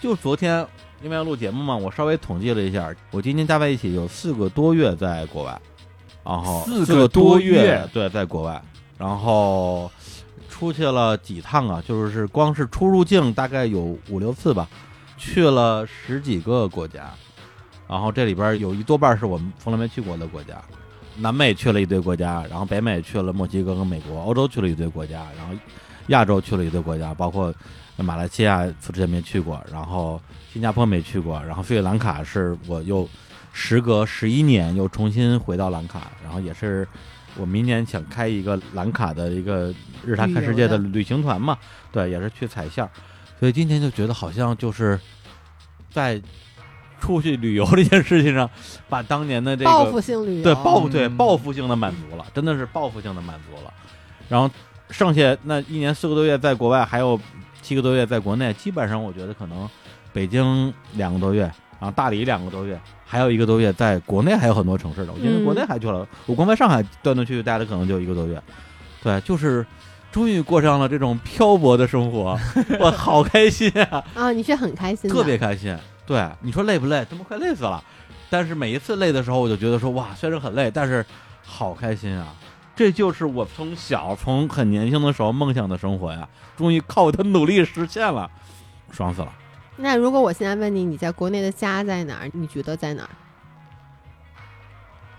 [0.00, 0.66] 就昨天
[1.02, 5.58] 因为要录节目嘛，我稍微统计了一下，我今年加在一起有四个多月在国外，
[6.22, 8.62] 然后四个个多月月对在国外，
[8.98, 9.90] 然后
[10.50, 14.68] 出去了几趟啊，就是光是出入境大概有五六次吧，
[15.16, 17.10] 去了十几个国家，
[17.88, 20.54] 然后这里边有一多半是我们从来没去过的国家。
[21.18, 25.54] 南美去了一堆国家，然后北美去了墨西哥跟美国，欧洲去了一堆国家，然后
[26.08, 27.54] 亚洲去了一堆国家，包括
[27.96, 30.20] 马来西亚之前没去过，然后
[30.52, 33.08] 新加坡没去过，然后斯里兰卡是我又
[33.52, 36.86] 时隔十一年又重新回到兰卡，然后也是
[37.36, 39.72] 我明年想开一个兰卡的一个
[40.04, 41.56] 日坛看世界的旅行团嘛，
[41.92, 42.88] 对，也是去踩线，
[43.38, 44.98] 所以今年就觉得好像就是
[45.90, 46.20] 在
[47.00, 48.48] 出去旅游这件事情上，
[48.88, 53.72] 把当年的这个报复性旅游，对报对嗯报复性的满足了，真的是报复性的满足了。
[54.28, 54.50] 然后
[54.90, 57.20] 剩下那一年四个多月在国外，还有
[57.60, 59.68] 七个多月在国内，基本上我觉得可能
[60.12, 61.42] 北京两个多月，
[61.78, 65.12] 然后大理两个多月，还有一个多月在国内还有很多城市的。
[65.12, 68.42] 我记得嗯国内还去了，我光在上海断断续续待了可能就一个多月。
[69.02, 69.64] 对，就是
[70.10, 72.38] 终于过上了这种漂泊的生活，
[72.80, 74.02] 我好开心啊！
[74.14, 75.76] 啊，你是很开心的，特别开心。
[76.06, 77.06] 对，你说累不累？
[77.08, 77.82] 他妈快累死了。
[78.30, 81.04] 但是每一次累的时候，我就觉得说，哇，虽然很累，但是
[81.42, 82.34] 好开心啊！
[82.74, 88.28] 这就是我从小从很年轻的时候梦想的生活呀，终于靠我的努力实现了，
[88.90, 89.32] 爽死了。
[89.76, 92.30] 那如果我现在问你，你在国内的家在哪儿？
[92.32, 93.10] 你觉得在哪儿？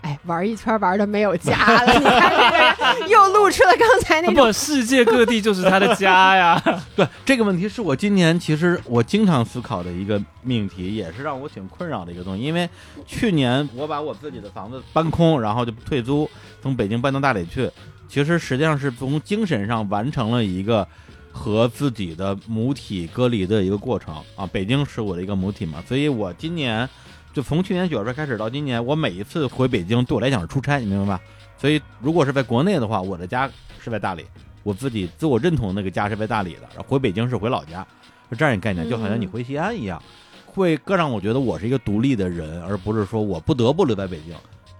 [0.06, 6.62] 哎，玩一圈玩的没有家了，你看这个人 又露出了刚才那种不，世界各地就是他的家呀。
[6.94, 12.42] 对这个问题，是我今年其实我经常思考的一个命题，也是让我挺困扰的一个东西。
[12.44, 12.70] 因为
[13.04, 16.30] 去年我把我自己的房子搬空，然后就退租，
[16.62, 17.68] 从北京搬到大理去，
[18.08, 20.86] 其实实际上是从精神上完成了一个
[21.32, 24.48] 和自己的母体隔离的一个过程啊。
[24.52, 26.88] 北京是我的一个母体嘛，所以我今年
[27.36, 31.20] 就从去年九月份开始到今年，我每一次回北京对我来讲是出差，你明白吧？
[31.58, 33.46] 所以如果是在国内的话，我的家
[33.78, 34.24] 是在大理。
[34.62, 37.86] 我自己自我认同的那个家是在大理的，然后回北京是回老家，
[38.30, 40.02] 是这样一个概念，就好像你回西安一样，
[40.46, 44.34] 会更让我觉得我是一个独立的人，而不是说我不得不留在北京。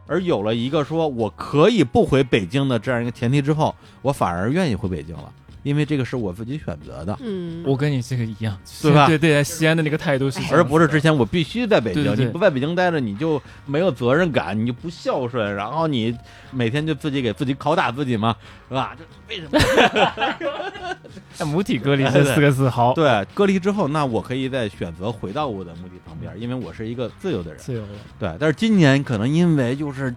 [0.06, 5.30] 而有了一个说我可以不回北京的这样一个前提之后，我反而愿意回北京了，
[5.66, 16.16] 因为这个是我自己选择的，嗯，我跟你这个一样，对吧对对，在西安的那个态度是而不是之前我必须在北京，对对对你不在北京待着你就没有责任感，你就不孝顺，然后你
[16.52, 18.36] 每天就自己给自己拷打自己嘛，
[18.68, 18.96] 是吧？
[18.96, 19.58] 这为什么？
[21.38, 27.58] 哎母体隔离这四个字好对，隔离之后，那我可以再选择回到我的墓地旁边，因为我是一个自由的人。
[27.58, 27.88] 自由的。
[28.20, 30.14] 对，但是今年可能因为就是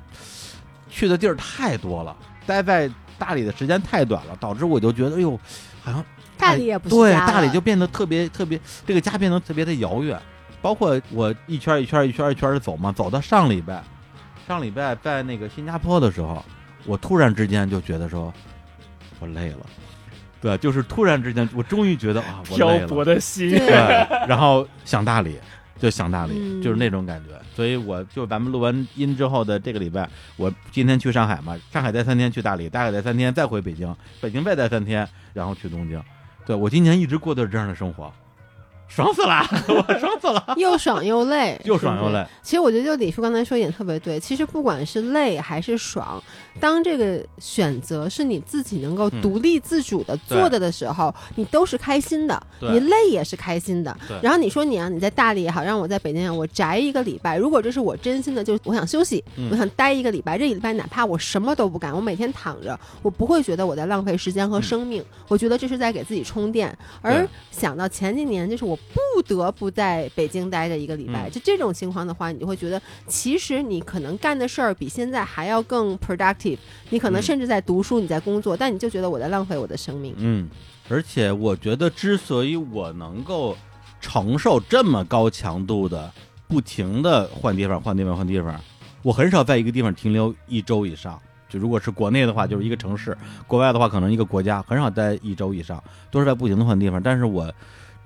[0.90, 2.16] 去的地儿太多了，
[2.46, 2.90] 待在
[3.20, 5.40] 大理的时间太短了，导致我就觉得，哎呦，
[5.84, 6.04] 好像
[6.38, 10.20] 大理也不是对大理就变得特别特别，这个家变得特别的遥远。
[10.62, 13.82] 包括我一圈一圈一圈一圈的走嘛，走到上礼拜，
[14.48, 16.44] 上礼拜在那个新加坡的时候，
[16.86, 18.34] 我突然之间就觉得说，
[19.20, 19.66] 我累了。
[20.42, 22.88] 对，就是突然之间，我终于觉得啊，我累漂。
[22.88, 25.38] 泊的心，对对，然后想大理，
[25.80, 27.40] 就想大理，嗯就是那种感觉。
[27.56, 30.08] 所以我就咱们录完音之后的这个礼拜，
[30.38, 36.02] 我今天去上海嘛，上海待三天，去大理，大概待三天，再回北京，北京再待三天，然后去东京。
[36.46, 38.12] 对我今年一直过的是这样的生活，
[38.90, 42.26] 爽死了， 我爽死了，又爽又累， 又爽又累。
[42.42, 44.20] 其实我觉得，就李叔刚才说一点特别对。
[44.20, 46.22] 其实不管是累还是爽，
[46.60, 53.96] 当这个选择是你自己能够嗯独立自主的做的的时候，你都是开心的，你累也是开心的。
[54.22, 66.76] 然后你说你啊，你在大理也好，让我在北京也好，我宅一个礼拜，如果这是我真心的，就是我想休息，嗯我想待一个礼拜，这一礼拜哪怕我什么都不干，我每天躺着，我不会觉得我在浪费时间和生命，我觉得这是在给自己充电。
[67.02, 76.58] 而想到前几年，就是我不得不在北京待着一个礼拜，嗯就这种情况的话，你就会觉得，其实你可能干的事儿比现在还要更 productive，
[76.90, 80.16] 你可能嗯甚至在读书，你在工作，但你就觉得我在浪费我的生命。
[80.18, 80.50] 嗯，
[80.90, 83.56] 而且我觉得，之所以我能够
[84.02, 86.12] 承受这么高强度的、
[86.48, 88.60] 不停的换地方、换地方、换地方，
[89.04, 91.20] 我很少在一个地方停留一周以上。
[91.48, 93.12] 就如果是国内的话，就是一个城市；
[93.48, 97.02] 国外的话，可能一个国家，很少待一周以上，都是在不停的换地方。
[97.02, 97.52] 但是我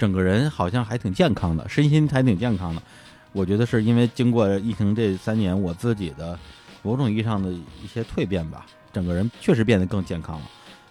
[0.03, 2.84] 整个人好像还挺健康的，身心还挺健康的。
[3.31, 6.38] 我觉得是因为经过疫情这三年，我自己的
[6.81, 10.45] 某种意义上的一些蜕变吧，整个人确实变得更健康了，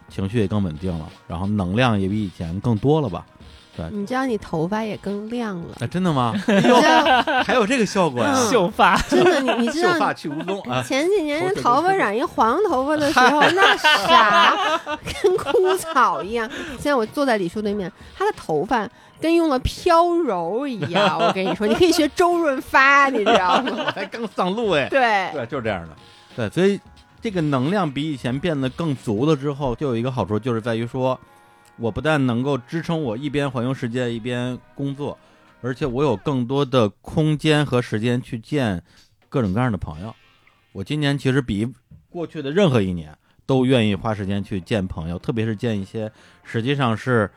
[0.09, 3.26] 情绪也更稳定了，然后能量也比以前更多了吧。
[3.90, 6.35] 你知道你头发也更亮了，啊，真的吗？
[7.44, 10.82] 还有这个效果秀发，真的，你你知道秀发去无踪啊！
[10.86, 14.55] 前几年人头发染一黄头发的时候， 那啥，
[15.23, 16.49] 跟枯草一样。
[16.73, 18.86] 现在我坐在李叔对面，他的头发
[19.20, 21.16] 跟用了飘柔一样。
[21.20, 23.85] 我跟你说，你可以学周润发，你知道吗？
[23.86, 24.86] 我才刚上路哎。
[24.90, 25.97] 对，对，就是这样的。
[26.36, 26.78] 对，所以
[27.23, 31.19] 这个能量比以前变得更足了之后，就有一个好处，就是在于说，
[31.82, 35.18] 我不但能够支撑我一边环游世界一边工作，
[35.60, 38.80] 而且我有更多的空间和时间去见
[39.28, 40.14] 各种各样的朋友。
[40.70, 41.66] 我今年其实比
[42.09, 43.12] 过去的任何一年
[43.44, 46.10] 都愿意花时间去见朋友，特别是见一些
[46.44, 47.28] 实际上是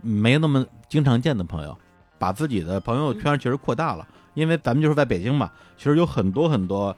[0.00, 1.78] 没那么经常见的朋友，
[2.18, 4.04] 把自己的朋友圈其实扩大了。
[4.34, 6.96] 因为咱们就是在北京嘛，其实有很多很多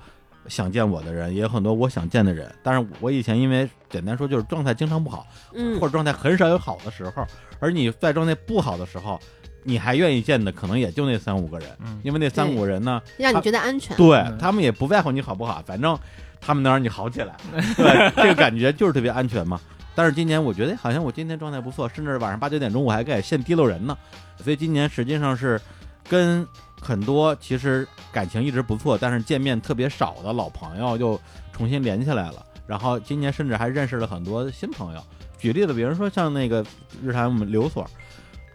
[0.49, 2.53] 想见我的人，也有很多我想见的人。
[2.63, 7.27] 但是我以前因为简单说就是状态经常不好，嗯或者状态很少有好的时候，
[7.61, 9.19] 而你在状态不好的时候，
[9.63, 13.97] 你还愿意见的可能也就那三五个人，嗯因为那三五个人呢，让你觉得安全。
[13.97, 15.99] 对嗯他们也不在乎你好不好，反正
[16.41, 17.35] 他们能让你好起来，
[17.77, 19.61] 对，这个感觉就是特别安全嘛。
[19.97, 23.97] 但是今年我觉得好像我今天状态不错，甚至晚上八九点钟我还给现提溜人呢，
[24.43, 25.61] 所以今年实际上是
[26.09, 26.47] 跟
[26.85, 31.19] 很多其实感情一直不错，但是见面特别少的老朋友又
[31.51, 32.45] 重新连起来了。
[32.67, 35.03] 然后今年甚至还认识了很多新朋友。
[35.39, 36.65] 举例子，比如说像那个
[37.03, 37.87] 日坛我们刘所，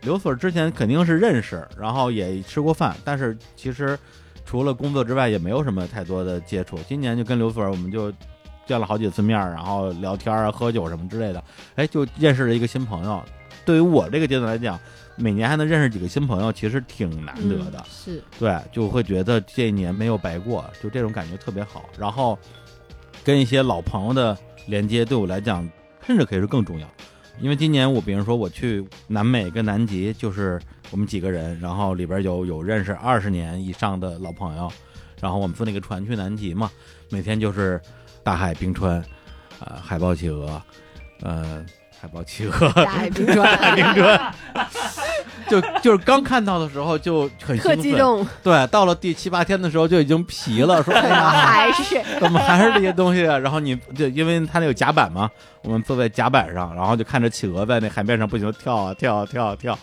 [0.01, 3.97] 刘所之前肯定是认识，然后也吃过饭，但是其实
[4.45, 6.77] 除了工作之外也没有什么太多的接触。
[6.88, 8.11] 今年就跟刘所我们就
[8.65, 11.43] 见了好几次面，然后聊天啊、喝酒什么之类的，
[11.76, 13.23] 哎，就认识了一个新朋友。
[13.65, 14.80] 对于我这个阶段来讲，
[15.20, 17.80] 每年还能认识几个新朋友，其实挺难得的。
[17.80, 21.90] 嗯是，对，就会觉得这一年没有白过，就这种感觉特别好。
[21.98, 22.40] 然后
[23.24, 25.70] 跟一些老朋友的连接，对我来讲，
[26.08, 26.88] 甚至可以说更重要。
[27.41, 30.60] 因为今年我，比如说我去南美跟南极，就是
[30.91, 34.72] 我们几个人，然后里边有有认识二十年以上的老朋友，
[35.22, 36.70] 然后我们坐那个船去南极嘛，
[37.10, 37.80] 每天就是
[38.24, 39.04] 大海冰川，
[39.60, 40.62] 呃，海豹企鹅，
[41.22, 41.66] 呃，
[42.01, 44.34] 海豹企鹅，大海冰川，冰川，
[45.49, 53.38] 就就是刚看到的时候就很特兴奋，激动，对，到了第七八天的时候就已经皮了，说哎呀，还是怎么还是这些东西啊？
[53.38, 55.30] 然后你就因为它那有甲板嘛，
[55.63, 59.77] 我们坐在甲板上，然后就看着企鹅在那海面上不停的跳啊跳啊跳啊跳，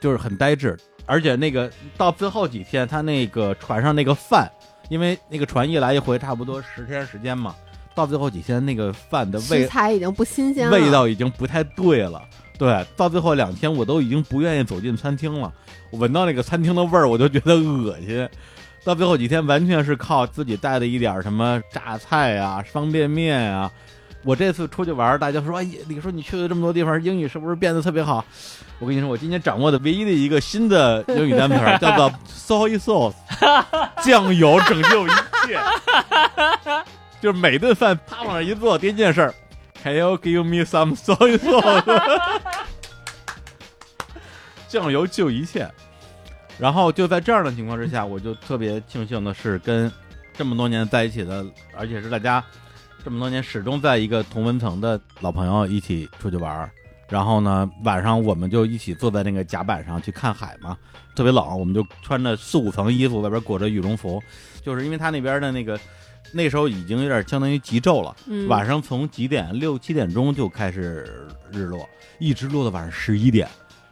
[0.00, 0.76] 就是很呆滞。
[1.08, 4.50] 而且那个到最后几天，他那个船上那个饭，
[4.88, 7.54] 因为那个船一来一回差不多十天时间嘛，
[7.96, 12.22] 到最后几天那个饭的食味材已经不新鲜了，味道已经不太对了。
[12.58, 15.52] 对，到最后两天我都已经不愿意走进餐厅了，
[15.90, 18.28] 我闻到那个餐厅的味儿，我就觉得恶心。
[18.84, 23.70] 到最后几天，完全是靠自己带的一点儿什么榨菜啊、方便面啊。
[24.22, 28.24] 我这次出去玩儿，大家说：“哎，李叔，你去了这么多地方，英语是不是变得特别好？”
[28.78, 33.14] 我跟你说，我今天掌握的唯一的一个新的英语单词叫做 “soy sauce”，
[34.04, 35.10] 酱油拯救一
[35.46, 35.58] 切。
[37.26, 39.34] 就是每顿饭啪往那一坐，第一件事儿
[39.82, 42.22] ，Can you give me some soy sauce？
[44.70, 45.68] 酱油救一切。
[46.56, 49.90] 然后就在这样的情况之下，我就特别庆幸的是跟
[50.34, 51.44] 这么多年在一起的，
[51.76, 52.40] 而且是大家
[53.04, 56.70] 这么多年始终在一个同温层的老朋友一起出去玩。
[57.08, 60.78] 然后呢，晚上我们就一起坐在那个甲板上去看海嘛，
[61.16, 64.22] 特别冷，我们就穿着四五层衣服，外边裹着羽绒服，
[64.62, 65.76] 就是因为他那边的那个
[66.32, 71.88] 那时候已经有点相当于极昼了，嗯晚上从几点六七点钟就开始日落，
[72.18, 73.48] 一直落到晚上十一点，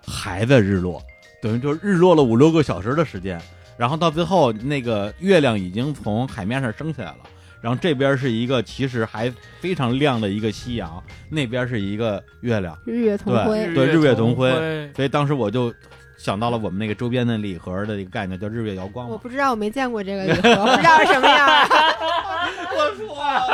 [0.06, 1.02] 还在日落，
[1.40, 3.40] 等于就是日落了五六个小时的时间。
[3.76, 7.18] 然后到最后，那个月亮已经从海面上升起来了，
[7.60, 15.74] 然后这边是一个其实还非常亮的一个夕阳，那边是一个月亮，日月同辉，对日月同辉辉，所以当时我就
[16.16, 19.12] 想到了我们那个周边的礼盒的一个概念，叫日月瑶光嘛。
[19.12, 21.93] 我不知道，我没见过这个礼盒，不知道是什么样儿。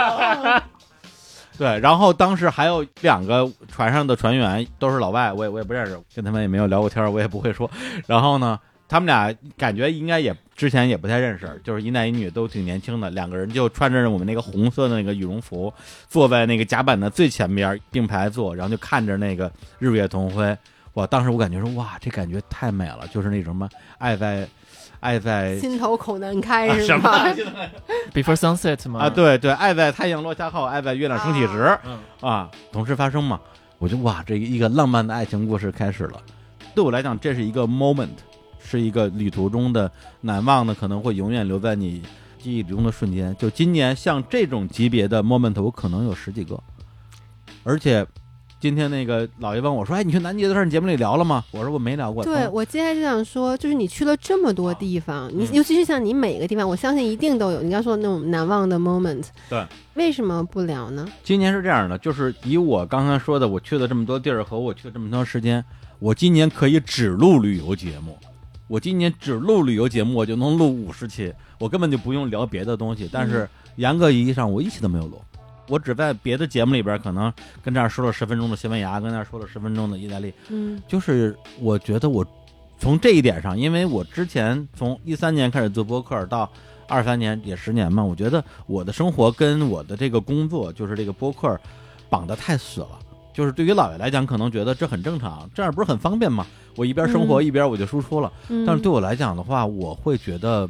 [1.58, 7.70] 对，然后当时还有两个船上的船员都是老外，我也我也不认识，跟他们也没有聊过天，我也不会说。
[8.06, 8.58] 然后呢，
[8.88, 15.70] 他们俩感觉应该也之前也不太认识，就是一男一女都挺年轻的，两个人就穿着我们那个红色的那个羽绒服，
[16.08, 20.56] 坐在那个甲板的最前边并排坐，然后就看着那个日月同辉。
[20.94, 23.68] 哇，当时我感觉说哇，这感觉太美了，就是那什么
[23.98, 24.48] 爱在
[25.00, 27.24] 爱在心头口难开是啊什吗？
[27.24, 27.34] 么
[28.12, 29.00] Before Sunset 吗？
[29.00, 33.40] 啊，，对对，爱在太阳落下后，爱在月亮升起时嗯，啊，同时发生嘛。
[33.78, 36.20] 我觉得哇，这一个浪漫的爱情故事开始了。
[36.74, 38.10] 对我来讲，这是一个 moment，
[38.62, 39.90] 是一个旅途中的
[40.20, 42.02] 难忘的，可能会永远留在你
[42.38, 43.34] 记忆中的瞬间。
[43.38, 46.60] 就今年像这种级别的 moment，我可能有十几个，
[47.64, 48.06] 而且。
[48.60, 59.24] 今天那个老爷问我说：“哎，你去南极的事儿，你节目里聊了吗？”我说：“我没聊过。”对，我接下来就想说，就是你去了这么多地方，你嗯尤其是像你每个地方，我相信一定都有你刚说的那种难忘的 moment。
[59.48, 59.64] 对，
[59.94, 61.08] 为什么不聊呢？
[61.24, 65.64] 今年是这样的，就是以我刚刚说的，我去了这么多地儿和我去了这么长时间，
[65.98, 68.18] 我今年可以只录旅游节目。
[68.68, 73.08] 我今年只录旅游节目，我就能录五十期，我根本就不用聊别的东西。
[73.10, 75.20] 但是严格意义上，我一期都没有录，
[75.70, 77.32] 我只在别的节目里边可能
[77.62, 80.34] 跟这儿说了十分钟的西班牙，跟那儿说了十分钟的意大利。
[80.48, 82.26] 嗯就是我觉得我
[82.78, 86.50] 从这一点上，因为我之前从一三年开始做播客到
[86.88, 91.58] 二三年也十年嘛，我觉得我的生活跟我的这个工作，就是这个播客
[92.08, 92.98] 绑得太死了。
[93.32, 96.44] 就是对于老爷来讲，可能觉得这很正常，这样不是很方便吗？
[96.76, 98.32] 我一边生活嗯一边我就输出了。
[98.48, 100.68] 嗯，但是对我来讲的话，我会觉得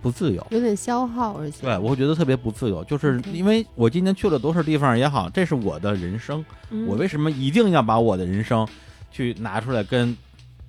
[0.00, 0.46] 不自由。
[0.50, 8.66] 有点消耗，而且对，我会觉得特别不自由，就是因为我今天去了多少地方也好，这是我的人生，嗯我为什么一定要把我的人生
[9.10, 10.16] 去拿出来跟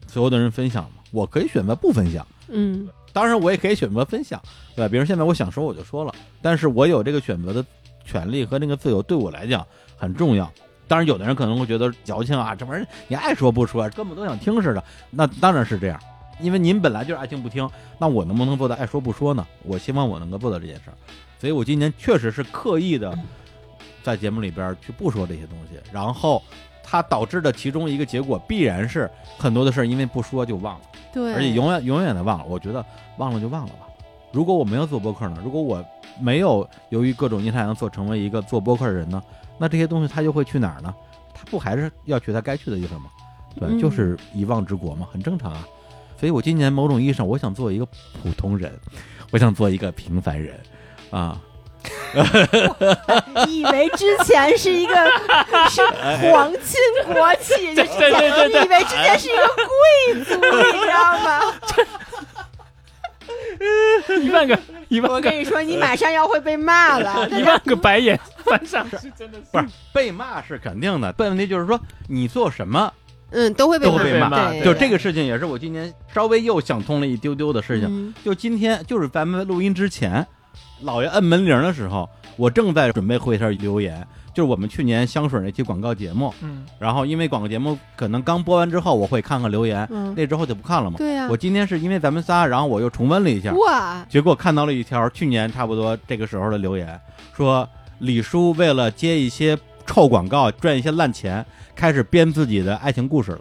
[0.08, 1.02] 所有的人分享嘛？
[1.12, 4.42] 我可以选择不分享，嗯当然我也可以选择分享，
[4.76, 4.90] 对吧？
[4.90, 7.66] 比如现在我想说我就说了，但是我有这个选择的
[8.06, 9.66] 权利和那个自由，对我来讲
[9.98, 10.52] 很重要。
[10.88, 14.84] 当然，有的人可能会觉得矫情啊，这玩意儿你爱说不说，根本都想听似的。
[15.12, 16.00] 那当然是这样，
[16.40, 19.46] 因为您本来就是爱听不听，那我能不能做到爱说不说呢？
[19.64, 20.96] 我希望我能够做到这件事儿，
[21.40, 23.18] 所以我今年确实是刻意的
[24.04, 26.42] 在节目里边去不说这些东西，然后
[26.84, 30.82] 它导致的其中一个结果必然是很多的事儿因为不说就忘了。
[31.12, 32.46] 对，而且永远永远的忘了。
[32.48, 32.86] 我觉得
[33.18, 33.88] 忘了就忘了吧。
[34.32, 35.38] 如果我没有做播客呢？
[35.44, 35.84] 如果我
[36.20, 39.22] 没有由于各种阴差阳错成为一个做播客的人呢？
[39.58, 40.94] 那这些东西它就会去哪儿呢？
[41.34, 43.10] 它不还是要去它该去的地方吗？
[43.60, 45.68] 对，嗯就是遗忘之国嘛，很正常啊。
[46.20, 48.78] 所以我今年某种意义上，我想做一个普通人，
[49.32, 50.60] 我想做一个平凡人
[51.12, 51.40] 啊。
[53.48, 54.94] 以为之前是一个
[55.72, 55.82] 是
[56.30, 61.40] 皇亲国戚，就是对对对对以为之前是一个贵族，你知道吗？
[64.22, 64.60] 一万个
[64.90, 67.30] 一万个我跟你说，你马上要会被骂了。
[67.30, 72.92] 一万个白眼翻上去，真的是不是被骂是肯定的，但问题就是说你做什么，
[73.32, 77.88] 嗯，都会被都会被骂对，就这个事情也是我今年稍微又想通了一丢丢的事情。
[77.90, 80.26] 嗯就今天，就是咱们录音之前，
[80.82, 86.34] 老爷摁门铃的时候，我正在准备回一条留言，就是我们去年香水那期广告节目。
[86.42, 90.98] 嗯，然后因为广告节目可能刚播完之后，我会看看留言，嗯，那之后就不看了嘛。
[90.98, 97.00] 对呀我，今天是因为咱们仨，然后我又重温了一下，哇，结果看到了一条去年差不多这个时候的留言，
[97.36, 97.68] 说
[98.00, 99.58] 李叔为了接一些
[99.90, 101.44] 臭广告赚一些烂钱，
[101.76, 103.40] 开始编自己的爱情故事了。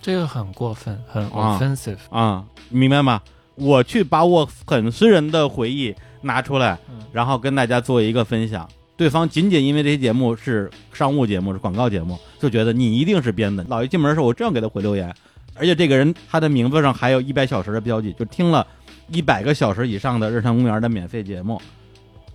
[0.00, 1.98] 这个很过分，很啊 offensive。
[2.08, 3.20] 啊、你明白吗？
[3.56, 8.66] 我去把我很私人的回忆拿出来嗯，然后跟大家做一个分享。
[8.96, 13.62] 对方仅仅因为这些节目是商务节目、是广告节目，就觉得你一定是编的。
[13.68, 15.14] 老一进门的时候，我正要给他回留言，
[15.54, 18.66] 而且这个人他的名字上还有一百小时的标记，就听了
[19.08, 21.60] 一百个小时以上的日常公园的免费节目，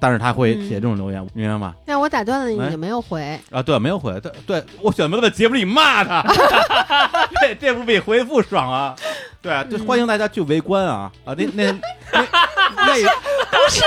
[0.02, 1.76] 但是他会写这种留言，明白吗？
[1.86, 3.40] 那我打断了你，哎你没有回。
[3.52, 6.23] 啊，对，没有回，对，对我选择在节目里骂他，
[7.40, 8.95] 这这不比回复爽啊？
[9.44, 11.36] 对啊，就欢迎大家去围观啊啊！
[11.38, 11.72] 那那那
[12.11, 12.19] 那
[12.84, 13.06] 不是
[13.53, 13.84] 不是，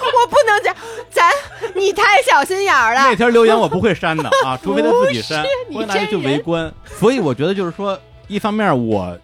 [0.00, 0.74] 我不能讲，
[1.08, 1.30] 咱
[1.76, 3.14] 你太小心眼儿了那。
[3.14, 6.72] 条留言我不会删的啊， 除非他自己删，你欢迎大家去围观。
[6.84, 7.96] 所以我觉得就是说，
[8.26, 9.16] 一方面我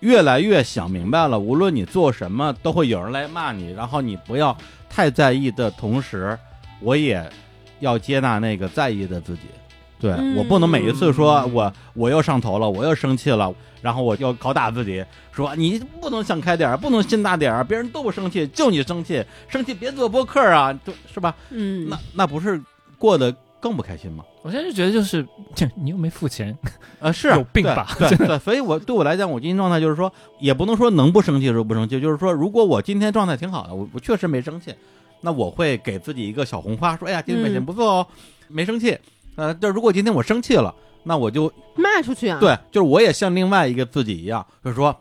[0.00, 4.56] 越来越想明白了，无论你做什么，都会有人来骂你，然后你不要
[4.88, 6.38] 太在意的同时，
[6.80, 7.28] 我也
[7.80, 9.42] 要接纳那个在意的自己。
[9.98, 15.02] 对、嗯我不能每一次说我我又上头了，我又生气了，然后我又拷打自己，
[15.32, 21.34] 说你不能想开点儿，不能心大点儿，别人都不生气，就你生气，生气别做播客啊，就是吧？
[21.48, 22.62] 嗯，那那不是
[22.98, 23.34] 过得
[23.66, 24.24] 更不开心吗？
[24.42, 26.56] 我现在就觉得就是，这你又没付钱，
[27.00, 34.72] 呃，是啊 有病吧对对对，所以我对我来讲，我今天状态就是说，也不能说能不生气的时候不生气，就是说，如果我今天状态挺好的，我我确实没生气，
[35.20, 38.06] 那我会给自己一个小红花，说，哎呀，今天表现不错哦，
[38.46, 38.96] 没生气。
[39.34, 40.72] 呃，但如果今天我生气了，
[41.02, 44.96] 那我就骂出去啊。，对，就是我也像另外一个自己一样，就是说，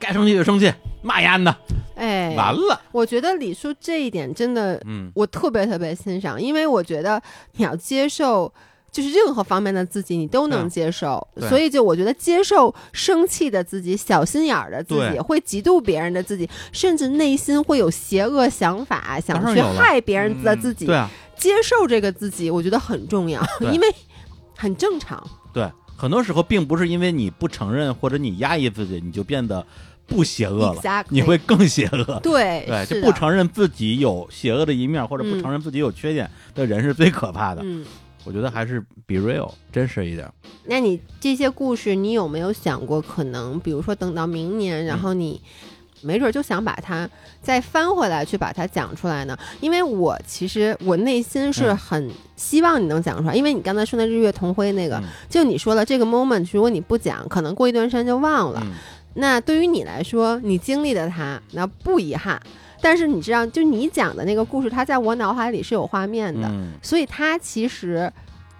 [0.00, 0.72] 该生气就生气，
[1.02, 1.54] 骂丫的，
[1.94, 5.12] 哎，完了，我觉得李叔这一点真的，嗯。
[5.14, 7.22] 我特别特别欣赏，因为我觉得
[7.56, 8.52] 你要接受
[8.90, 11.48] 就是任何方面的自己你都能接受，对。
[11.48, 23.40] 所以就我觉得接受生气的自己、小心眼儿的自己、会嫉妒别人的自己，甚至内心会有邪恶想法，想去害别人的自己，对啊，接受这个自己，我觉得很重要，
[23.72, 23.86] 因为
[24.56, 25.22] 很正常。
[25.52, 29.64] 对，很多时候并不是因为你不承认或者你压抑自己，你就变得
[30.10, 32.20] 不邪恶了 Exactly 你会更邪恶。
[32.22, 37.62] 对，对，就不承认自己有邪恶的一面，或者不嗯承认自己有缺点的人是最可怕的。
[37.64, 37.86] 嗯。
[38.22, 40.30] 我觉得还是 be real，真实一点。
[40.66, 45.40] 那你这些故事，你有没有想过，可能比如说等到明年，然后你
[46.02, 47.08] 没准就想把它
[47.40, 49.34] 再翻回来，去把它讲出来呢？
[49.62, 58.60] 因为我其实我内心是嗯很希望你能讲出来，因为你刚才说的日月同辉那个，嗯就你说了这个 moment，如果你不讲，可能过一段时间就忘了。
[58.62, 58.72] 嗯，
[59.14, 62.40] 那对于你来说，你经历的它，那不遗憾。
[62.82, 68.10] 但是你知道，就你讲的那个故事，它在我脑海里是有画面的，嗯所以它其实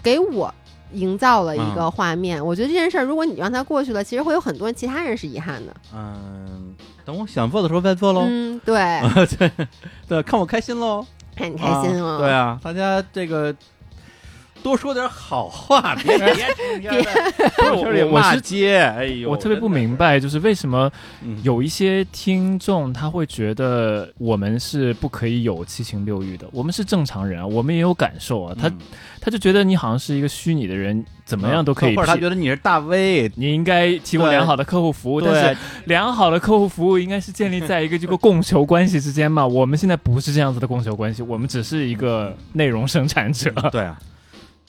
[0.03, 0.53] 给我
[0.93, 2.45] 营造了一个画面。
[2.45, 5.75] 我觉得这件事儿，如果你让它过去了，其实会有很多其他人是遗憾的。
[5.95, 6.75] 嗯，
[7.05, 8.25] 等我想做的时候再做喽。
[8.27, 9.01] 嗯，对，
[9.39, 9.51] 对
[10.07, 12.17] 对，看我开心喽，看你开心哦。
[12.17, 13.55] 啊对啊，大家这个
[14.63, 17.03] 多说点好话， 别别成天的
[17.57, 18.79] 不是我是骂街。
[18.79, 20.91] 哎呦，我特别不明白，就是为什么
[21.23, 28.57] 嗯有一些听众他会觉得我们是不可以有七情六欲的，我们是正常人啊，我们也有感受啊。
[28.59, 28.79] 他嗯
[29.23, 32.17] 他就觉得你好像是一个虚拟的人，怎么样都可以或者他。
[32.17, 39.47] 觉得你是大 V，你应该提供良好的客户服务，但对是良好的客户服务应该是建立在一个这个供求关系之间嘛。
[39.47, 43.51] 我们现在不是这样子的供求关系，我们只是一个内容生产者。
[43.71, 43.99] 对啊，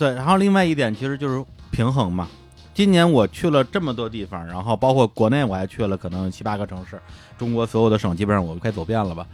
[0.01, 0.15] 对。
[0.15, 2.27] 然后另外一点其实就是平衡嘛。
[2.73, 6.99] 今年我去了这么多地方，然后包括国内我还去了可能七八个城市，
[7.37, 9.27] 中国所有的省基本上我快走遍了吧。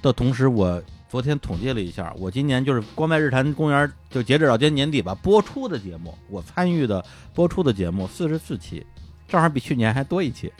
[0.00, 8.86] 的同时，我昨天统计了一下，我今年就是光在日坛公园，就截止到今年年底吧，播出的节目，我参与的播出的节目四十四期，
[9.28, 10.50] 正好比去年还多一期，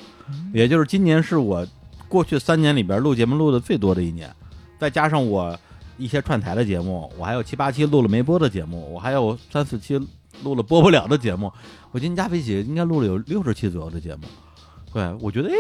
[0.53, 1.67] 也就是今年是我
[2.09, 4.29] 过去三年里边录节目录的最多的一年，
[4.79, 5.59] 再加上我
[5.97, 9.99] 一些串台的节目，我还有七八期录了没播的节目，我还有三四期
[10.43, 11.53] 录了播不了的节目，
[11.93, 14.23] 我今天加起应该录了有六十期左右的节目。
[14.93, 15.55] 对，我觉得哎，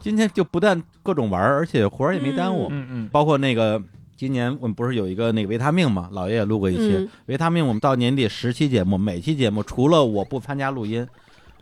[0.00, 3.82] 今天就不但各种玩儿，而且活儿也没耽误，嗯嗯，包括那个。
[4.18, 7.64] 今年我们不是有一个那个维他命嘛，老爷也录过一期、嗯维他命。
[7.64, 11.06] 我们到年底十期节目，每期节目除了我不参加录音，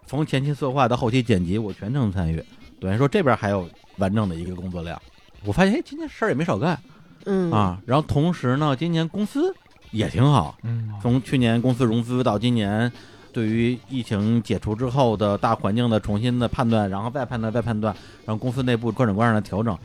[0.06, 2.42] 从前期策划到后期剪辑，我全程参与。
[2.80, 3.68] 等于说这边还有
[3.98, 4.98] 完整的一个工作量。
[5.44, 6.80] 我发现，哎，今天事儿也没少干
[7.26, 7.80] 嗯啊。
[7.84, 9.54] 然后同时呢，今年公司
[9.90, 12.90] 也挺好，嗯，从去年公司融资到今年，
[13.32, 17.94] 对于疫情解除之后的大环境的重新的判断，然后再判断再判断，
[18.24, 19.76] 然后公司内部各种各样的调整，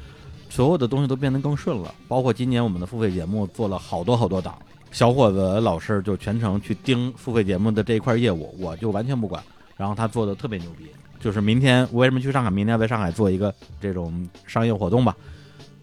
[0.50, 1.94] 所有的东西都变得更顺了。
[2.08, 4.58] 包括今年我们的付费节目做了好多好多档，
[4.92, 9.44] 小伙子老师就全程去盯付费节目的这一块业务，我就完全不管。
[9.78, 10.86] 然后他做的特别牛逼，
[11.20, 12.52] 就是明天我为什么去上海？
[12.52, 15.16] 明天要在上海做一个这种商业活动吧。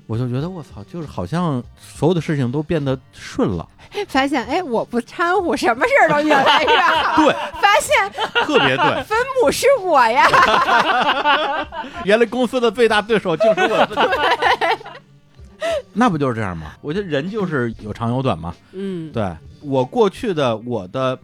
[0.08, 3.68] 我就觉得我操，就是好像所有的事情都变得顺了，
[4.08, 7.16] 发现哎，我不掺和，什么事儿都越来越好。
[7.22, 8.10] 对，发现
[8.42, 9.02] 特别对。
[9.04, 10.26] 分母是我呀。
[12.04, 14.00] 原来公司的最大对手就是我自己。
[15.92, 16.72] 那不就是这样吗？
[16.80, 18.54] 我觉得人就是有长有短嘛。
[18.72, 19.30] 嗯，对
[19.60, 21.18] 我过去的我的，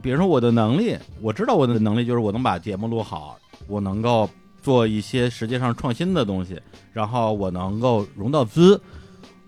[0.00, 3.36] 比如说我的能力，我知道我的能力就是我能把节目录好，
[3.66, 4.30] 我能够
[4.62, 6.60] 做一些实际上创新的东西，
[6.92, 8.80] 然后我能够融到资，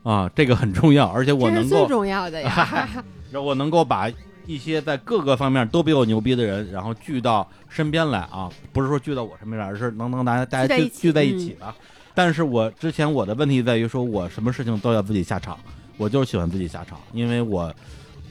[0.02, 2.88] 啊，这个很重要，而且我能够，最重要的呀。
[3.30, 4.10] 然后我能够把
[4.46, 11.74] 一些在各个方面都比我牛逼的人，然后聚到身边来啊，不是说聚到我身边来，而是能能大家大家聚聚在一起聚在一起的。
[12.14, 15.58] 但是我之前我的问题在于说，我什么事情都要自己下场，
[15.96, 17.74] 我就是喜欢自己下场，因为我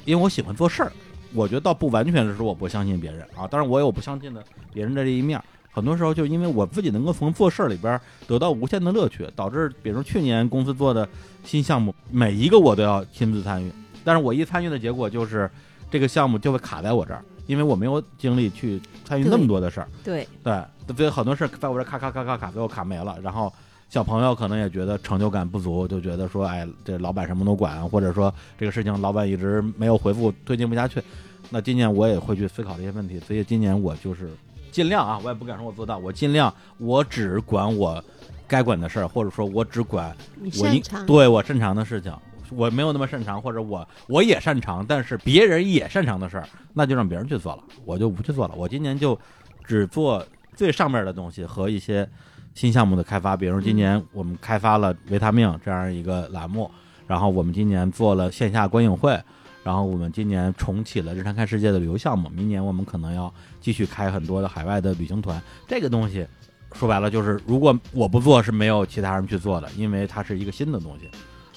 [0.05, 0.91] 因为我喜欢做事儿。
[1.33, 4.43] 我觉得倒不完全是说我不相信别人啊，当然我有我不相信的
[4.73, 5.45] 别人的这一面儿。
[5.71, 11.07] 很多时候就因为我自己能够从做事儿里边儿得到无限的乐趣，导致比如去年公司做的
[11.43, 13.71] 新项目，每一个我都要亲自参与。
[14.03, 15.49] 但是我一参与的结果就是
[15.89, 19.87] 这个项目就会卡在我这儿，因为我没有精力去参与那么多的事儿。
[20.03, 20.61] 对，对，
[20.95, 23.17] 所以很多事儿在我这儿咔咔咔咔卡，最后卡没了。
[23.21, 23.51] 然后
[23.89, 31.01] 小朋友可能也觉得成就感不足，就觉得说，哎，这老板什么都管，或者说这个事情老板一直没有回复，推进不下去。
[31.49, 34.29] 那今年我也会去思考这些问题，所以今年我就是
[34.71, 38.03] 尽量啊，我也不敢说我做到，我尽量我只管我
[38.47, 41.05] 该管的事儿，或者说我只管我。
[41.05, 42.13] 对我擅长的事情。
[42.53, 48.55] 我没有那么擅长，或者我我也擅长，但是别人也擅长的事儿，那就让别人去做了，我就不去做了。
[48.55, 49.17] 我今年就
[49.63, 50.21] 只做
[50.53, 52.05] 最上面的东西和一些
[52.53, 56.69] 新项目的开发，比如今年我们开发了维他命这样一个栏目，
[57.07, 59.17] 然后我们今年做了线下观影会，
[59.63, 65.41] 然后我们今年重启了日常看世界的旅游项目，明年我们可能要继续开很多的海外的旅行团。
[65.67, 66.27] 这个东西
[66.73, 71.09] 说白了就是，如果我不做是没有其他人去做的，因为它是一个新的东西。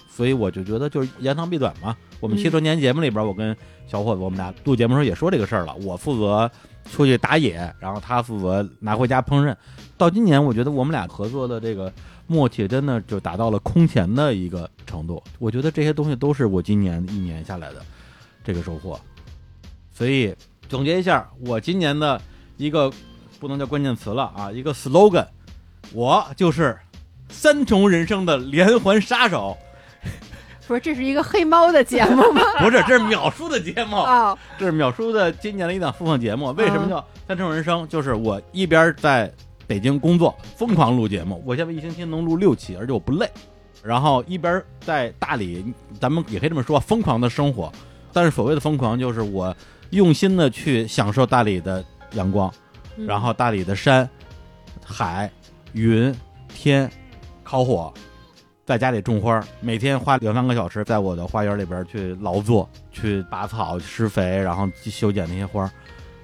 [0.08, 1.96] 所以我就觉得就是扬长避短嘛。
[2.20, 3.56] 我们嗯七周年节目里边，我跟
[3.88, 5.74] 小伙子我们俩录节目的时候也说这个事儿了。
[5.76, 6.48] 我负责
[6.88, 9.52] 出去打野，然后他负责拿回家烹饪。
[9.96, 11.92] 到今年，我觉得我们俩合作的这个
[12.28, 15.20] 默契真的就达到了空前的一个程度。
[15.40, 17.82] 我觉得这些东西都是我今年一年下来的
[18.44, 18.96] 这个收获。
[19.92, 20.32] 所以
[20.68, 22.20] 总结一下，我今年的
[22.56, 22.92] 一个
[23.38, 25.26] 不能叫关键词了啊，一个 slogan，
[25.92, 26.78] 我就是
[27.28, 29.56] 三重人生的连环杀手。
[30.66, 32.40] 不是，这是一个黑猫的节目吗？
[32.58, 36.52] 不是，这是秒叔的节目， 哦，这是秒叔的今年的一档复放节目。
[36.52, 37.86] 为什么叫三重人生？
[37.86, 39.30] 就是我一边在
[39.66, 43.30] 北京工作，疯狂录节目，我现在一星期能录六期，而且我不累。
[43.82, 45.62] 然后一边在大理，
[46.00, 47.70] 咱们也可以这么说，疯狂的生活。
[48.10, 49.54] 但是所谓的疯狂，就是我
[49.90, 52.52] 用心的去享受大理的阳光，
[52.96, 54.08] 嗯然后大理的山、
[54.84, 55.30] 海、
[55.72, 56.14] 云、
[56.48, 56.90] 天、
[57.42, 57.92] 烤火，
[58.64, 65.70] 在家里种花，每天花两三个小时在我的花园里边去劳作，去拔草、施肥，然后去修剪那些花，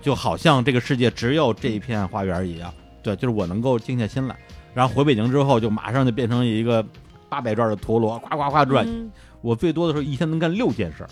[0.01, 2.73] 就好像这个世界只有这一片花园一样。
[3.03, 4.37] 对，就是我能够静下心来。
[4.75, 6.85] 然后回北京之后，就马上就变成一个
[7.29, 8.87] 八百转的陀螺，呱呱呱转。
[8.87, 9.11] 嗯
[9.43, 11.09] 我最多的时候一天能干六件事儿，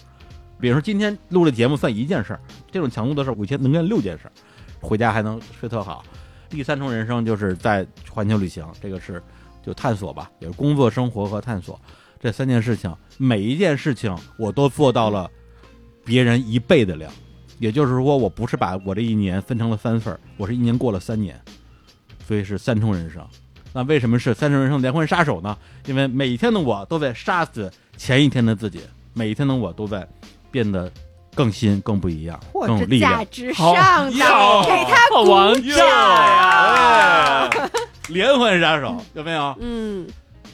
[0.60, 2.40] 比如说今天录的节目算一件事儿，
[2.70, 4.32] 这种强度的事儿，我一天能干六件事儿，
[4.80, 6.04] 回家还能睡特好。
[6.48, 9.22] 第三重人生就是在环球旅行，这个是
[9.64, 11.80] 就探索吧，也是工作、生活和探索
[12.18, 15.30] 这三件事情，每一件事情我都做到了
[16.04, 17.12] 别人一倍的量，
[17.58, 21.40] 也就是说，我不是把我这一年分成了三份儿，我是一年过了三年，
[22.26, 23.22] 所以是三重人生。
[23.74, 25.56] 那为什么是三重人生连环杀手呢？
[25.84, 28.80] 因为每一天的我都在杀死前一天的自己，
[29.12, 30.08] 每一天的我都在
[30.50, 30.90] 变得
[31.34, 33.24] 更新、更不一样、或者更有力量价。
[33.30, 35.26] 值上的，哟给他鼓
[35.76, 35.86] 掌。
[35.86, 37.50] 哎，
[38.08, 39.54] 连环杀手有没有？
[39.60, 40.06] 嗯，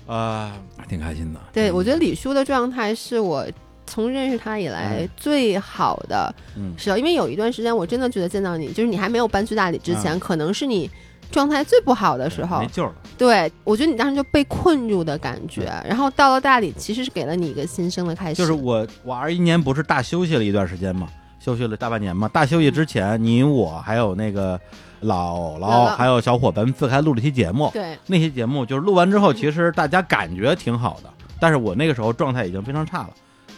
[0.07, 0.53] 啊、
[0.89, 1.41] 挺开心的。
[1.53, 3.47] 对，我觉得李叔的状态是我
[3.87, 10.91] 从认识他以来最好的嗯时候，因为有一段时间我真的觉得见到你，就是你还没有搬去大理之前，可能是你
[11.31, 12.67] 状态最不好的时候没。
[12.67, 12.95] 救了。
[13.17, 18.35] 对，我觉得你当时就被困住的感觉，然后到了大理，其实是给了你一个新生的开始。
[18.35, 21.09] 就是我，我二一年不是大休息了一段时间嘛，
[21.39, 22.29] 休息了大半年嘛。
[22.29, 24.59] 大休息之前，你我还有那个
[25.03, 27.71] 姥姥，还有小伙伴自开录了一期节目。
[27.73, 31.09] 对，那期节目就是录完之后，其实大家感觉挺好的，
[31.39, 33.11] 但是我那个时候状态已经非常差了，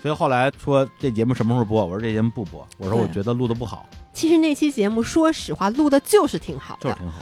[0.02, 1.84] 所以后来说这节目什么时候播？
[1.84, 6.90] 我说这节目不播，我说我觉得录的不好，其实那期节目说实话录的就是挺好的。
[6.90, 7.20] 就是挺好。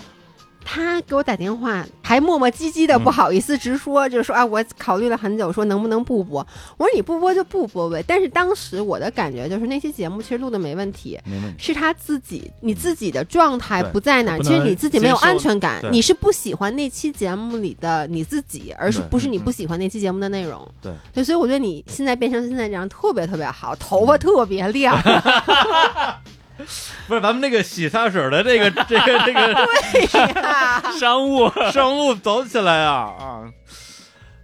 [0.64, 6.44] 他给我打电话，还磨磨唧唧的，嗯不好意思直说，就是说啊，我考虑了很久，说能不能不播。
[6.76, 8.02] 我说你不播就不播呗。
[8.06, 11.20] 但是当时我的感觉就是那期节目其实录的没问题。
[11.58, 20.66] 是他自己你自己的状态不在那儿，其实你自己没有安全感你是不喜欢那期节目里的你自己，而是不是你嗯不喜欢那期节目的内容。
[20.80, 24.96] 对对，所以我觉得你现在变成现在这样特别特别好，头发特别亮，
[27.08, 33.44] 不是咱们那个洗发水的这个这个这个 对呀，商务 商务走起来啊啊！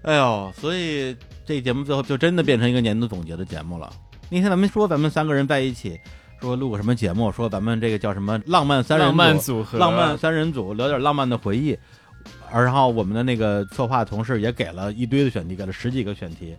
[0.02, 1.16] 哎呦，所以
[1.46, 3.90] 这节目最后就真的变成一个年度总结的节目了。
[4.28, 5.98] 那天咱们说咱们三个人在一起
[6.40, 11.78] 说录个什么节目，说咱们这个叫什么浪漫三人浪漫组组合，浪漫三人组聊点浪漫的回忆。
[12.50, 16.56] 而然后我们的那个策划同事也给了一堆的选题，给了十几个选题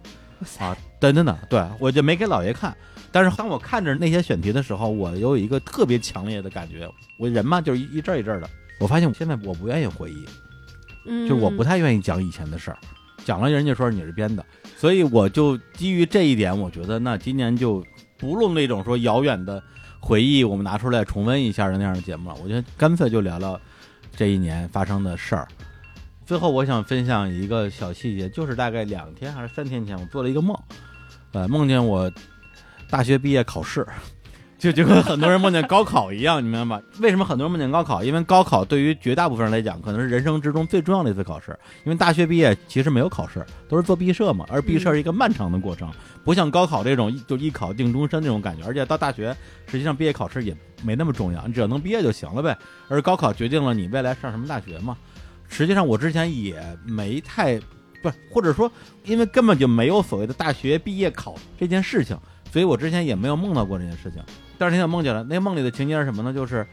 [0.59, 2.75] 啊，真的呢，对我就没给老爷看。
[3.11, 8.49] 但是当我看着那些选题的时候，我有一个特别强烈的感觉，我人嘛就是一一阵儿一阵儿的。
[8.79, 10.25] 我发现现在我不愿意回忆，
[11.05, 12.77] 嗯，就是我不太愿意讲以前的事儿，
[13.23, 14.43] 讲了人家说你是编的，
[14.75, 17.85] 所以我就基于这一点，我觉得那今年就
[18.17, 19.61] 不录那种说遥远的
[19.99, 22.35] 回忆，我们拿出来重温一下的那样的节目了。
[22.41, 23.59] 我觉得干脆就聊聊
[24.15, 25.47] 这一年发生的事儿。
[26.25, 30.57] 最后，我想分享一个小细节，就是大概两天还是三天前，我做了一个梦，
[31.33, 32.11] 呃，梦见我
[32.91, 33.87] 大学毕业考试，
[34.59, 36.81] 就就跟很多人梦见高考一样，你明白吗？
[36.99, 38.03] 为什么很多人梦见高考？
[38.03, 41.57] 因为高考对于绝大部分人来讲，可能是人生之中最重要的一次考试。
[41.85, 45.89] 因为大学毕业其实没有考试，都是做毕设嘛，而毕设是一个漫长的过程，
[46.23, 48.63] 不像高考这种就一考定终身那种感觉。
[48.65, 49.35] 而且到大学，
[49.65, 52.55] 实际上毕业考试也没那么重要，你只要能毕业就行了呗。
[52.89, 54.97] 而高考决定了你未来上什么大学嘛。
[55.47, 57.59] 实际上我之前也没太
[58.01, 58.71] 不是，或者说
[59.03, 62.17] 因为根本就没有所谓的大学毕业考这件事情，
[62.51, 64.21] 所以我之前也没有梦到过这件事情。
[64.57, 66.33] 但是那天我梦见了，那个梦里的情节是什么呢？
[66.33, 66.67] 就是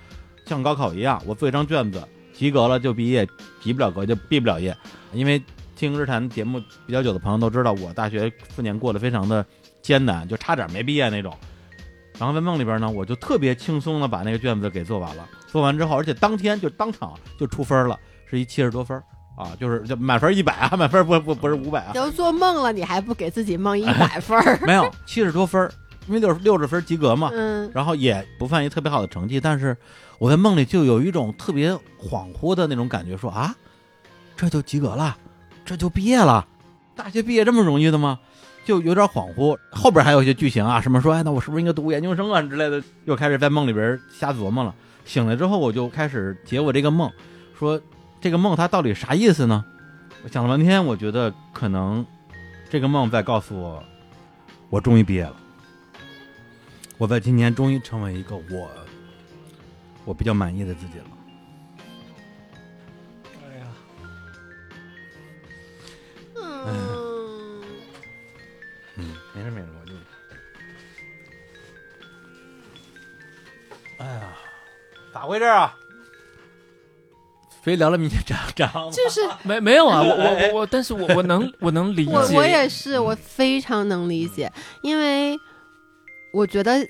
[0.44, 2.02] 像高考一样，我做一张卷子，
[2.34, 3.26] 及格了就毕业，
[3.62, 4.76] 及不了格就毕不了业。
[5.12, 5.42] 因为
[5.76, 9.46] 听日谈节目比较久的朋友都知道，我大学四年过得非常的
[9.80, 11.32] 艰难，就差点没毕业那种。
[12.18, 15.28] 然后在梦里边呢，我就特别轻松的把那个卷子给做完了。
[15.46, 17.98] 做完之后，而且当天就当场就出分了，
[18.28, 19.00] 是一七十多分
[19.38, 24.58] 啊，就是就满分一百啊，满分不不不是五百啊，都做梦了，你还不给自己梦一百分儿？
[24.66, 25.70] 没有七十多分儿，
[26.08, 27.30] 因为六十六十分及格嘛。
[27.32, 29.76] 嗯，然后也不算一特别好的成绩，但是
[30.18, 31.70] 我在梦里就有一种特别
[32.00, 33.54] 恍惚的那种感觉，说啊，
[34.36, 35.16] 这就及格了，
[35.64, 36.44] 这就毕业了，
[36.96, 38.18] 大学毕业这么容易的吗？
[38.64, 39.56] 就有点恍惚。
[39.70, 44.74] 后边还有一些剧情啊，什么说，哎，那我是不是应该读研究生啊之类的，又开始在梦里边瞎琢磨了。
[45.04, 47.10] 醒来之后，我就开始解我这个梦，
[47.58, 47.80] 说
[48.20, 49.64] 这个梦它到底啥意思呢？
[50.24, 52.04] 我想了半天，我觉得可能
[52.68, 53.84] 这个梦在告诉我，
[54.68, 55.36] 我终于毕业了。
[56.96, 58.68] 我在今年终于成为一个我
[60.04, 61.04] 我比较满意的自己了。
[63.46, 63.66] 哎呀，
[66.34, 67.62] 嗯，
[68.96, 69.94] 嗯，没事没事，我就，
[74.04, 74.32] 哎呀，
[75.14, 75.77] 咋回事啊？
[77.68, 78.92] 谁聊了明天展展望吗？
[78.92, 84.50] 就是 没没有啊，我我我我，但是我我能我能理解，我我也是，我非常能理解，
[84.82, 85.38] 因为
[86.32, 86.86] 我觉得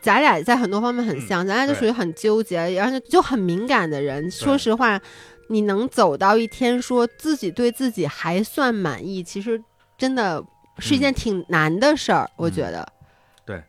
[0.00, 4.30] 咱俩在很多方面很像，咱俩就属于很纠结，然后就很敏感的人。
[4.30, 5.00] 说实话，
[5.48, 9.62] 你能走到一天说自己对自己还算满意，其实
[9.96, 10.42] 真的
[10.78, 12.86] 是一件挺难的事儿，我觉得。
[13.44, 13.62] 对。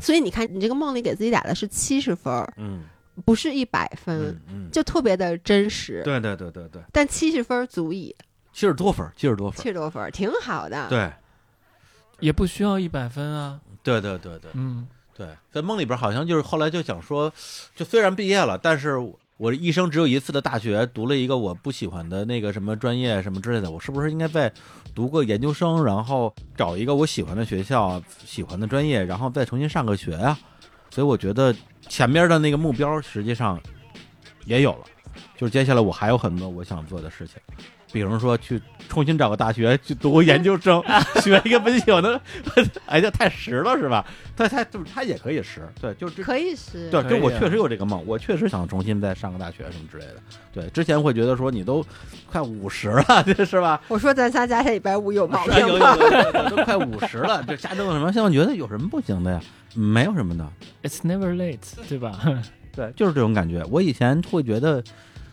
[0.00, 2.80] 所以你看，你这个梦里给自己打的是七十分，嗯
[3.24, 4.38] 不是一百分，
[4.70, 6.02] 就特别的真实。
[6.04, 8.14] 对对对对对，但七十分儿足以，
[8.52, 10.88] 七十多分，七十多分，七十多分挺好的。
[10.88, 11.10] 对。
[12.20, 14.50] 也不需要一百分啊，对对对对。
[14.54, 17.30] 嗯，对，在梦里边好像就是后来就想说，
[17.74, 18.96] 就虽然毕业了，但是
[19.36, 24.50] 我一生只有一次的大学，读了一个我不喜欢的那个什么专业什么之类的，我是不是应该再
[24.94, 30.38] 读个研究生，然后找一个我喜欢的学校、喜欢的专业，然后再重新上个学啊？
[30.88, 31.54] 所以我觉得
[31.88, 33.60] 前面的那个目标实际上
[34.44, 34.84] 也有了，
[35.36, 37.40] 就是接下来我还有很多我想做的事情。
[37.96, 38.60] 比如说去
[38.90, 40.82] 重新找个大学去读个研究生，
[41.24, 42.20] 学一个本喜欢的，
[42.84, 44.04] 哎，这太实了是吧？
[44.36, 46.90] 他他就是他也可以实，对，就这可以实。
[46.90, 50.16] 对，就我确实有这个梦，我确实想重新再上个大学什么之类的。
[50.52, 51.82] 对，之前会觉得说你都
[52.30, 53.80] 快五十了， 这是吧？
[53.88, 55.68] 我说咱仨加起来一百五有毛有？
[55.68, 58.12] 有有 都快五十了，这瞎折腾什么？
[58.12, 59.40] 现在觉得有什么不行的呀？
[59.74, 60.46] 没有什么的
[60.82, 61.58] ，It's never late，
[61.88, 62.20] 对吧？
[62.74, 63.64] 对，就是这种感觉。
[63.70, 64.84] 我以前会觉得，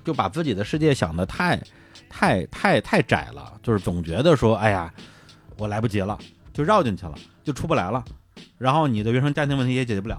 [0.06, 1.62] 就把自己的世界想的太、
[2.16, 4.94] 太、太、太窄了，就是总觉得说，哎呀，
[5.58, 6.16] 我来不及了，
[6.54, 8.06] 就绕进去了，就出不来了。
[8.60, 10.16] 然后你的原生家庭问题也解决不了，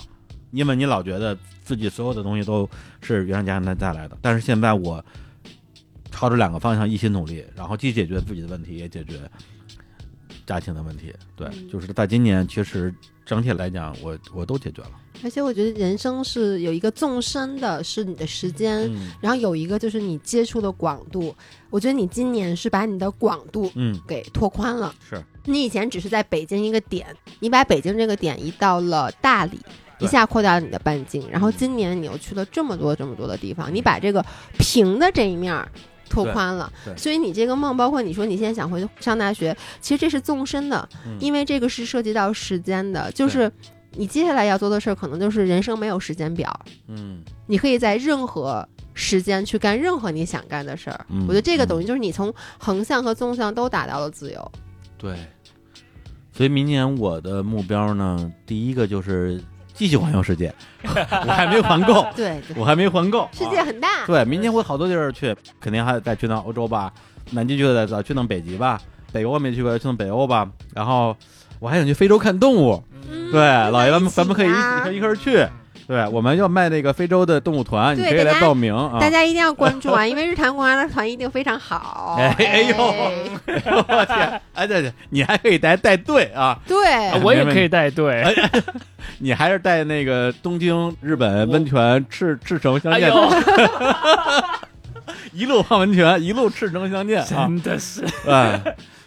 [0.51, 2.69] 因为你老觉得自己所有的东西都
[3.01, 4.19] 是原生家庭带来的。
[4.21, 5.03] 但是现在我
[6.11, 9.21] 朝着两个方向一起努力，然后既解决自己的问题，也解决
[10.47, 11.13] 家庭的问题。
[11.37, 12.95] 对，嗯就是在今年，其实
[13.25, 14.91] 整体来讲，我我都解决了。
[15.23, 21.35] 而且我觉得人生是有一个纵深的，是你的时间，嗯然后有一个就是你接触的广度。
[21.71, 24.95] 我觉得你今年是把你的广度嗯，给拓宽了。
[25.09, 27.07] 是你以前只是在北京一个点，
[27.41, 29.59] 你把北京这个点移到了大理，
[29.99, 31.29] 一下扩大了你的半径。
[31.31, 34.25] 然后今年你又去了这么多这么多的地方，你把这个
[34.59, 35.71] 平的这一面儿
[36.15, 43.51] 拓宽了所以你这个梦，包括你说你现在想回去上大学，其实这是纵深的，嗯因为这个是涉及到时间的，就是
[43.93, 47.23] 你接下来要做的事儿，可能就是人生没有时间表，嗯。
[47.47, 48.67] 你可以在任何。
[48.97, 54.53] 时间去干任何你想干的事儿，嗯我觉得这个嗯等于就是你从横向和纵向都达到了自由。
[54.97, 55.19] 对，
[56.33, 59.43] 所以明年我的目标呢，第一个就是
[59.75, 62.57] 继续环游世界， 我还没环够， 对，对。
[62.57, 63.29] 我还没环够。
[63.33, 66.93] 世界啊很大，对，明天我有好多地儿去，肯定还得再去趟欧洲吧，
[67.33, 68.81] 南极去的再去趟北极吧，
[69.13, 70.49] 北欧没去过，去趟北欧吧。
[70.73, 71.15] 然后
[71.59, 73.31] 我还想去非洲看动物，嗯。
[73.33, 73.41] 对，
[73.71, 75.47] 老爷咱们咱们可以一啊起一块儿去。
[75.87, 78.99] 对，我们要卖那个非洲的动物团，你可以来报名啊。
[78.99, 82.17] 大家一定要关注啊，因为日坛公园的团一定非常好。
[82.21, 82.77] 哎哎呦
[83.89, 86.77] 我天，哎对对，你还可以带带队啊，对，
[87.23, 88.25] 我也可以带队。
[89.19, 93.15] 你还是带那个东京日本温泉赤赤诚相见，哎，
[95.33, 97.27] 一路泡温泉，一路赤诚相见啊！
[97.29, 98.61] 真的是，哎，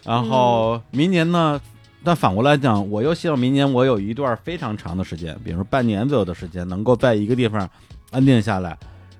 [0.04, 1.60] 然后明年呢？
[2.04, 7.68] 但反过来讲，我又希望明年我有一段非常长的时间，比如说半年左右的时间，能够在一个地方
[8.10, 8.78] 安定下来，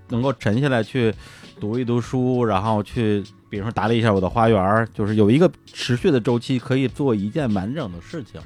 [0.09, 1.13] 能够沉下来去
[1.61, 8.41] 读一读书，然后去，比如说打理一下我的花园，就是有一个持续的周期，可以做一件完整的事情。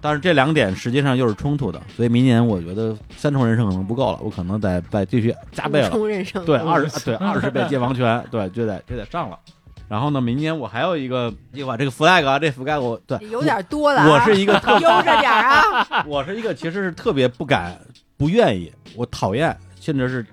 [0.00, 5.88] 但是这两点实际上又是冲突的，所以明年我觉得三重人生可能不够了，我可能得再继续加倍了。
[5.88, 9.38] 重人生，对，二十对二十倍 界王权，对，就得就得上了。
[9.94, 14.08] 然后呢，明年我还有一个计划，这个 flag 啊，这 flag 我对有点多了、啊。
[14.10, 16.02] 我是一个特悠着点啊。
[16.04, 17.78] 我是一个其实是特别不敢、
[18.16, 20.26] 不愿意，我讨厌甚至是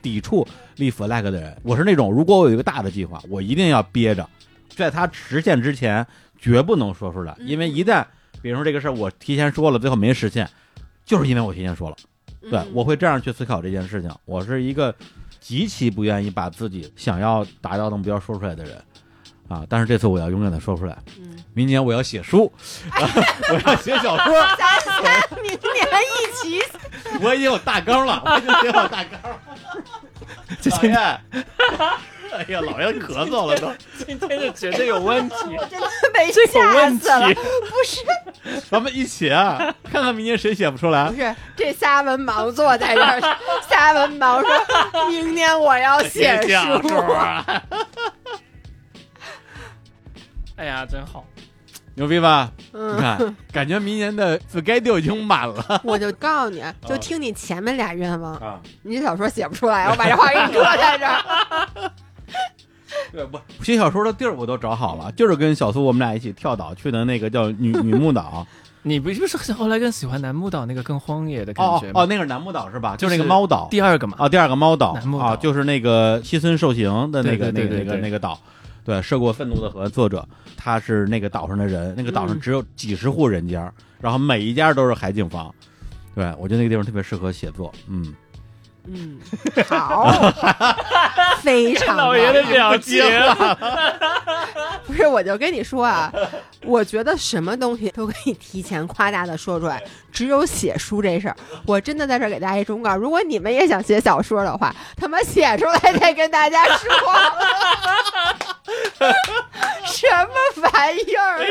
[0.00, 1.54] 抵触立 flag 的人。
[1.62, 4.26] 我是那种，如果我有一个大的计划，我一定要憋着，
[4.70, 6.06] 在它实现之前
[6.38, 8.02] 绝不能说出来，因为一旦
[8.40, 10.48] 比如说这个事儿我提前说了，最后没实现，
[11.04, 11.96] 就是因为我提前说了。
[12.40, 14.10] 对，嗯我会这样去思考这件事情。
[14.24, 14.94] 我是一个
[15.38, 18.82] 极其不愿意把自己想要达到的目标说出来的人
[19.52, 20.96] 啊，但是这次我要勇敢的说出来。
[21.18, 22.50] 嗯明年我要写书，
[22.96, 24.40] 我要写小说。
[24.56, 25.02] 咱仨
[25.42, 26.64] 明年一起
[27.20, 29.38] 我已经有大纲了，我已经写好大纲了。
[30.58, 30.94] 这老爷，
[32.32, 33.70] 哎呀，老爷咳嗽了都。
[33.98, 35.36] 今天就觉得有问题，
[35.68, 37.28] 真的被这有吓问死了。
[37.28, 37.34] 题。
[37.34, 38.02] 不是
[38.70, 41.14] 咱们一起啊，看看明年谁写不出来不。
[41.14, 43.20] 是，这仨文盲坐在这儿，
[43.68, 44.50] 仨文盲说
[45.12, 46.80] ：“明年我要写书。
[50.62, 51.24] 哎呀，真好。
[51.96, 52.52] 牛逼吧？
[52.72, 58.60] 你嗯，看，感觉明年的 schedule 已经满了 我就告诉你，就听你前面俩愿望，啊。
[58.82, 61.90] 你这小说写不出来，我把这话给你搁在这儿。
[63.10, 68.46] 对，不写小说的地儿我都找好了，就是跟小苏我们俩一起跳岛去的那个叫女 女木岛。
[68.84, 72.02] 你不就是后来更喜欢南木岛那个更荒野的感哦觉吗？
[72.02, 72.94] 哦，那个是南木岛是吧？
[72.96, 73.66] 就是那个猫岛。
[73.68, 78.38] 第二个嘛，啊，第二个猫岛南木岛啊，就是那个西村受刑的那个那个那个那个岛，
[78.84, 80.26] 对，涉过愤怒的河作者，
[80.56, 82.40] 他是那个岛上的人，那个岛上嗯。
[82.40, 85.54] 只有几十户人家，然后每一家都是海景房，
[86.14, 88.12] 对我觉得那个地方特别适合写作，嗯，
[88.86, 89.20] 嗯，
[89.68, 90.10] 好，
[91.40, 93.00] 非常老爷的棒表情，
[94.86, 96.12] 不是，我就跟你说啊，
[96.64, 99.80] 我觉得什么东西都可以提前夸大的说出来，
[100.10, 106.90] 只有写书这事儿，我真的在这儿给大家一忠告：如果你们也想写小说的话，他妈写出来再跟大家说。
[109.86, 111.44] 什么玩意儿、啊？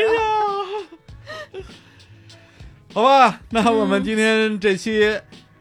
[2.92, 5.18] 好吧，那我们今天这期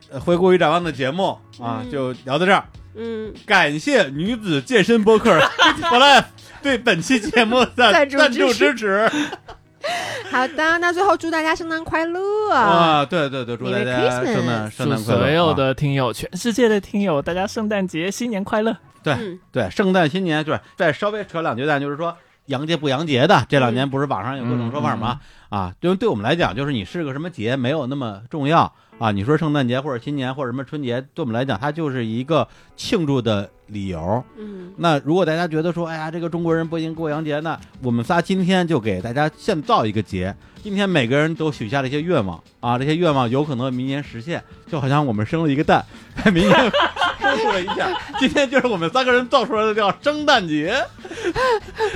[0.09, 1.89] 呃回顾与展望的节目啊，嗯。
[1.91, 2.63] 就聊到这儿，
[2.95, 5.37] 嗯，感谢女子健身播客
[5.79, 6.25] Life
[6.61, 9.09] 对本期节目的赞助支支持。
[10.29, 12.53] 好的，那最后祝大家圣诞快乐！
[12.53, 18.77] 啊，对对对，祝大家圣诞圣诞快乐，所有啊的听友，全世界的听友，大家圣诞节新年快乐！
[19.03, 19.39] 对嗯。
[19.51, 22.15] 对，圣诞新年，对，再稍微扯两句蛋，就是说
[22.45, 25.19] 洋节不洋节的，这两年不是网上有各种说法吗？
[25.49, 29.11] 啊，因为对我们来讲，就是你是个什么节没有那么重要啊。
[29.11, 34.23] 你说圣诞节或者新年或者什么春节，对我们来讲，它就是一个庆祝的理由。
[34.37, 40.35] 嗯那如果大家觉得说，哎呀，这个中国人不应过洋节呢，我们仨今天就给大家现造一个节。
[40.63, 45.83] 今天每个人都许下了一些愿望啊，这些愿望有可能明年实现，就好像我们生了一个蛋，
[46.31, 46.71] 明年
[47.19, 47.89] 生出了一下，
[48.19, 50.85] 今天就是我们三个人造出来的叫圣诞节，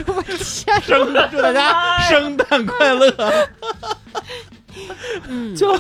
[0.07, 3.13] 我天，圣诞祝大家圣诞快乐。
[5.29, 5.71] 嗯，就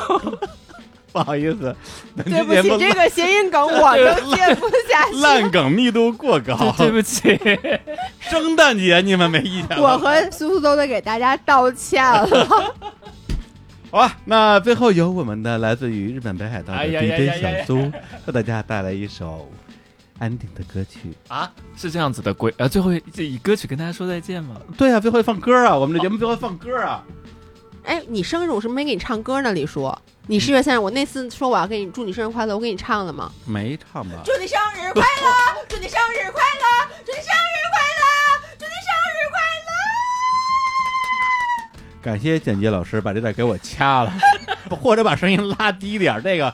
[1.15, 1.73] 不好意思，
[2.25, 4.03] 对不起，这个谐音梗我都
[4.35, 5.15] 接不下去。
[5.21, 7.39] 烂梗密度过高，对不起，
[8.19, 9.81] 圣诞节你们没意见？
[9.81, 12.45] 我和苏苏都得给大家道歉了。
[13.91, 17.77] 好吧，那最后由我们的来自于日本北海道的 DJ 小苏
[18.25, 19.49] 为大家带来一首
[20.19, 21.13] 安定的歌曲。
[21.29, 24.57] 啊，是这样子的规呃，最后以歌曲跟大家说再见吗？
[24.77, 27.01] 对啊，最后放歌啊，我们的节目最后放歌啊。
[27.85, 29.53] 哎，你生日我是不是没给你唱歌呢？
[29.53, 29.89] 李叔，
[30.27, 33.31] 你十月三十，我那次说我要给你祝你生日快乐，我给你唱了吗？
[33.45, 34.21] 没唱吧？
[34.25, 38.03] 祝你生日快乐，祝你生日快乐，祝你生日快乐，
[38.57, 39.69] 祝你生日快乐
[42.01, 44.11] 感谢剪辑老师把这段给我掐了，
[44.81, 46.21] 或者把声音拉低点儿。
[46.21, 46.51] 这个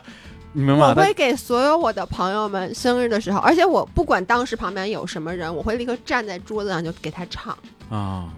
[0.51, 0.73] 你明！
[0.77, 0.93] 白吗？
[0.97, 7.57] 我会给所有我的朋友们生日的时候，而且我不管当时旁边有什么人，我会立刻站在桌子上就给他唱。
[7.89, 8.29] 他啊，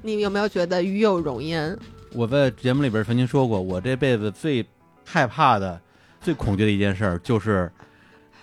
[0.00, 1.78] 你有没有觉得与有荣焉？
[2.16, 4.64] 我在节目里边曾经说过，我这辈子最
[5.04, 5.78] 害怕的、
[6.20, 7.70] 最恐惧的一件事儿就是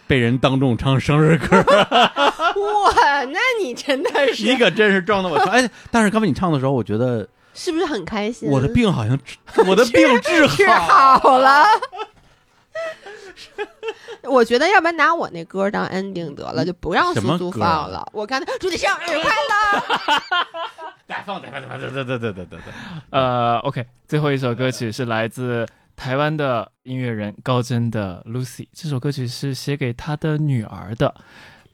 [0.06, 1.58] 被人当众唱生日歌。
[1.68, 5.50] 哇，那你真的是你可真是撞到我头！
[5.50, 8.48] 哎，但是刚才你唱的时候，我觉得是不是很开心？
[8.48, 9.38] 我的病好像治，
[9.68, 11.66] 我的病 治好了。
[14.24, 18.08] 我觉得要不然拿我那歌当 ending 得了，就不让苏苏放了。
[18.14, 19.84] 我刚才祝你生日快乐。
[21.08, 22.74] 再放再放再放，对对对对对对对。
[23.10, 31.14] 呃，OK，最后一首歌曲是来自台湾的音乐人高真的《Lucy》，这首歌曲是写给他的女儿的。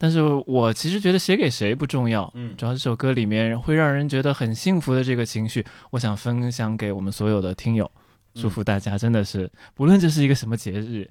[0.01, 7.89] 但是我其实觉得写给谁不重要，嗯主要这首歌里面会让人觉得很幸福的这个情绪，我想分享给我们所有的听友，
[8.33, 11.09] 祝福大家真的是，不论这是一个什么节日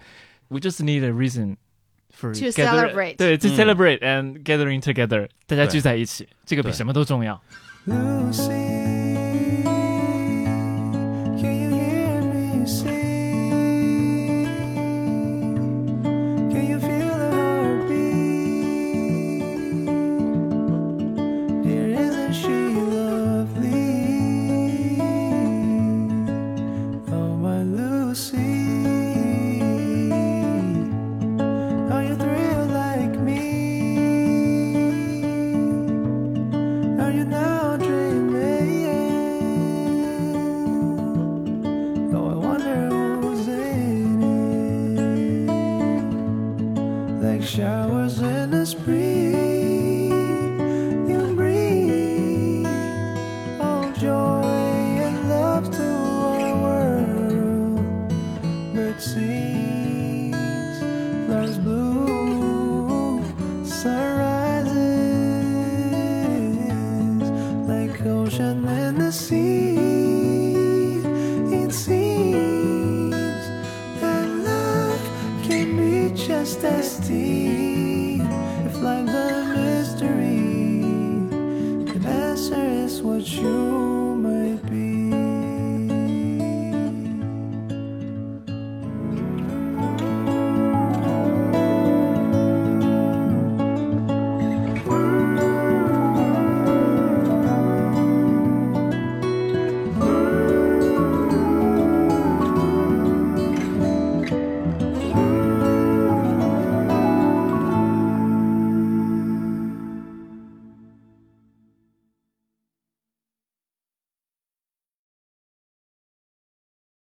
[0.48, 1.56] we just need a reason
[2.10, 7.40] for to gather, celebrate，对，to celebrate and gathering together，大家聚在一起，这个比什么都重要。
[7.86, 8.97] Lucy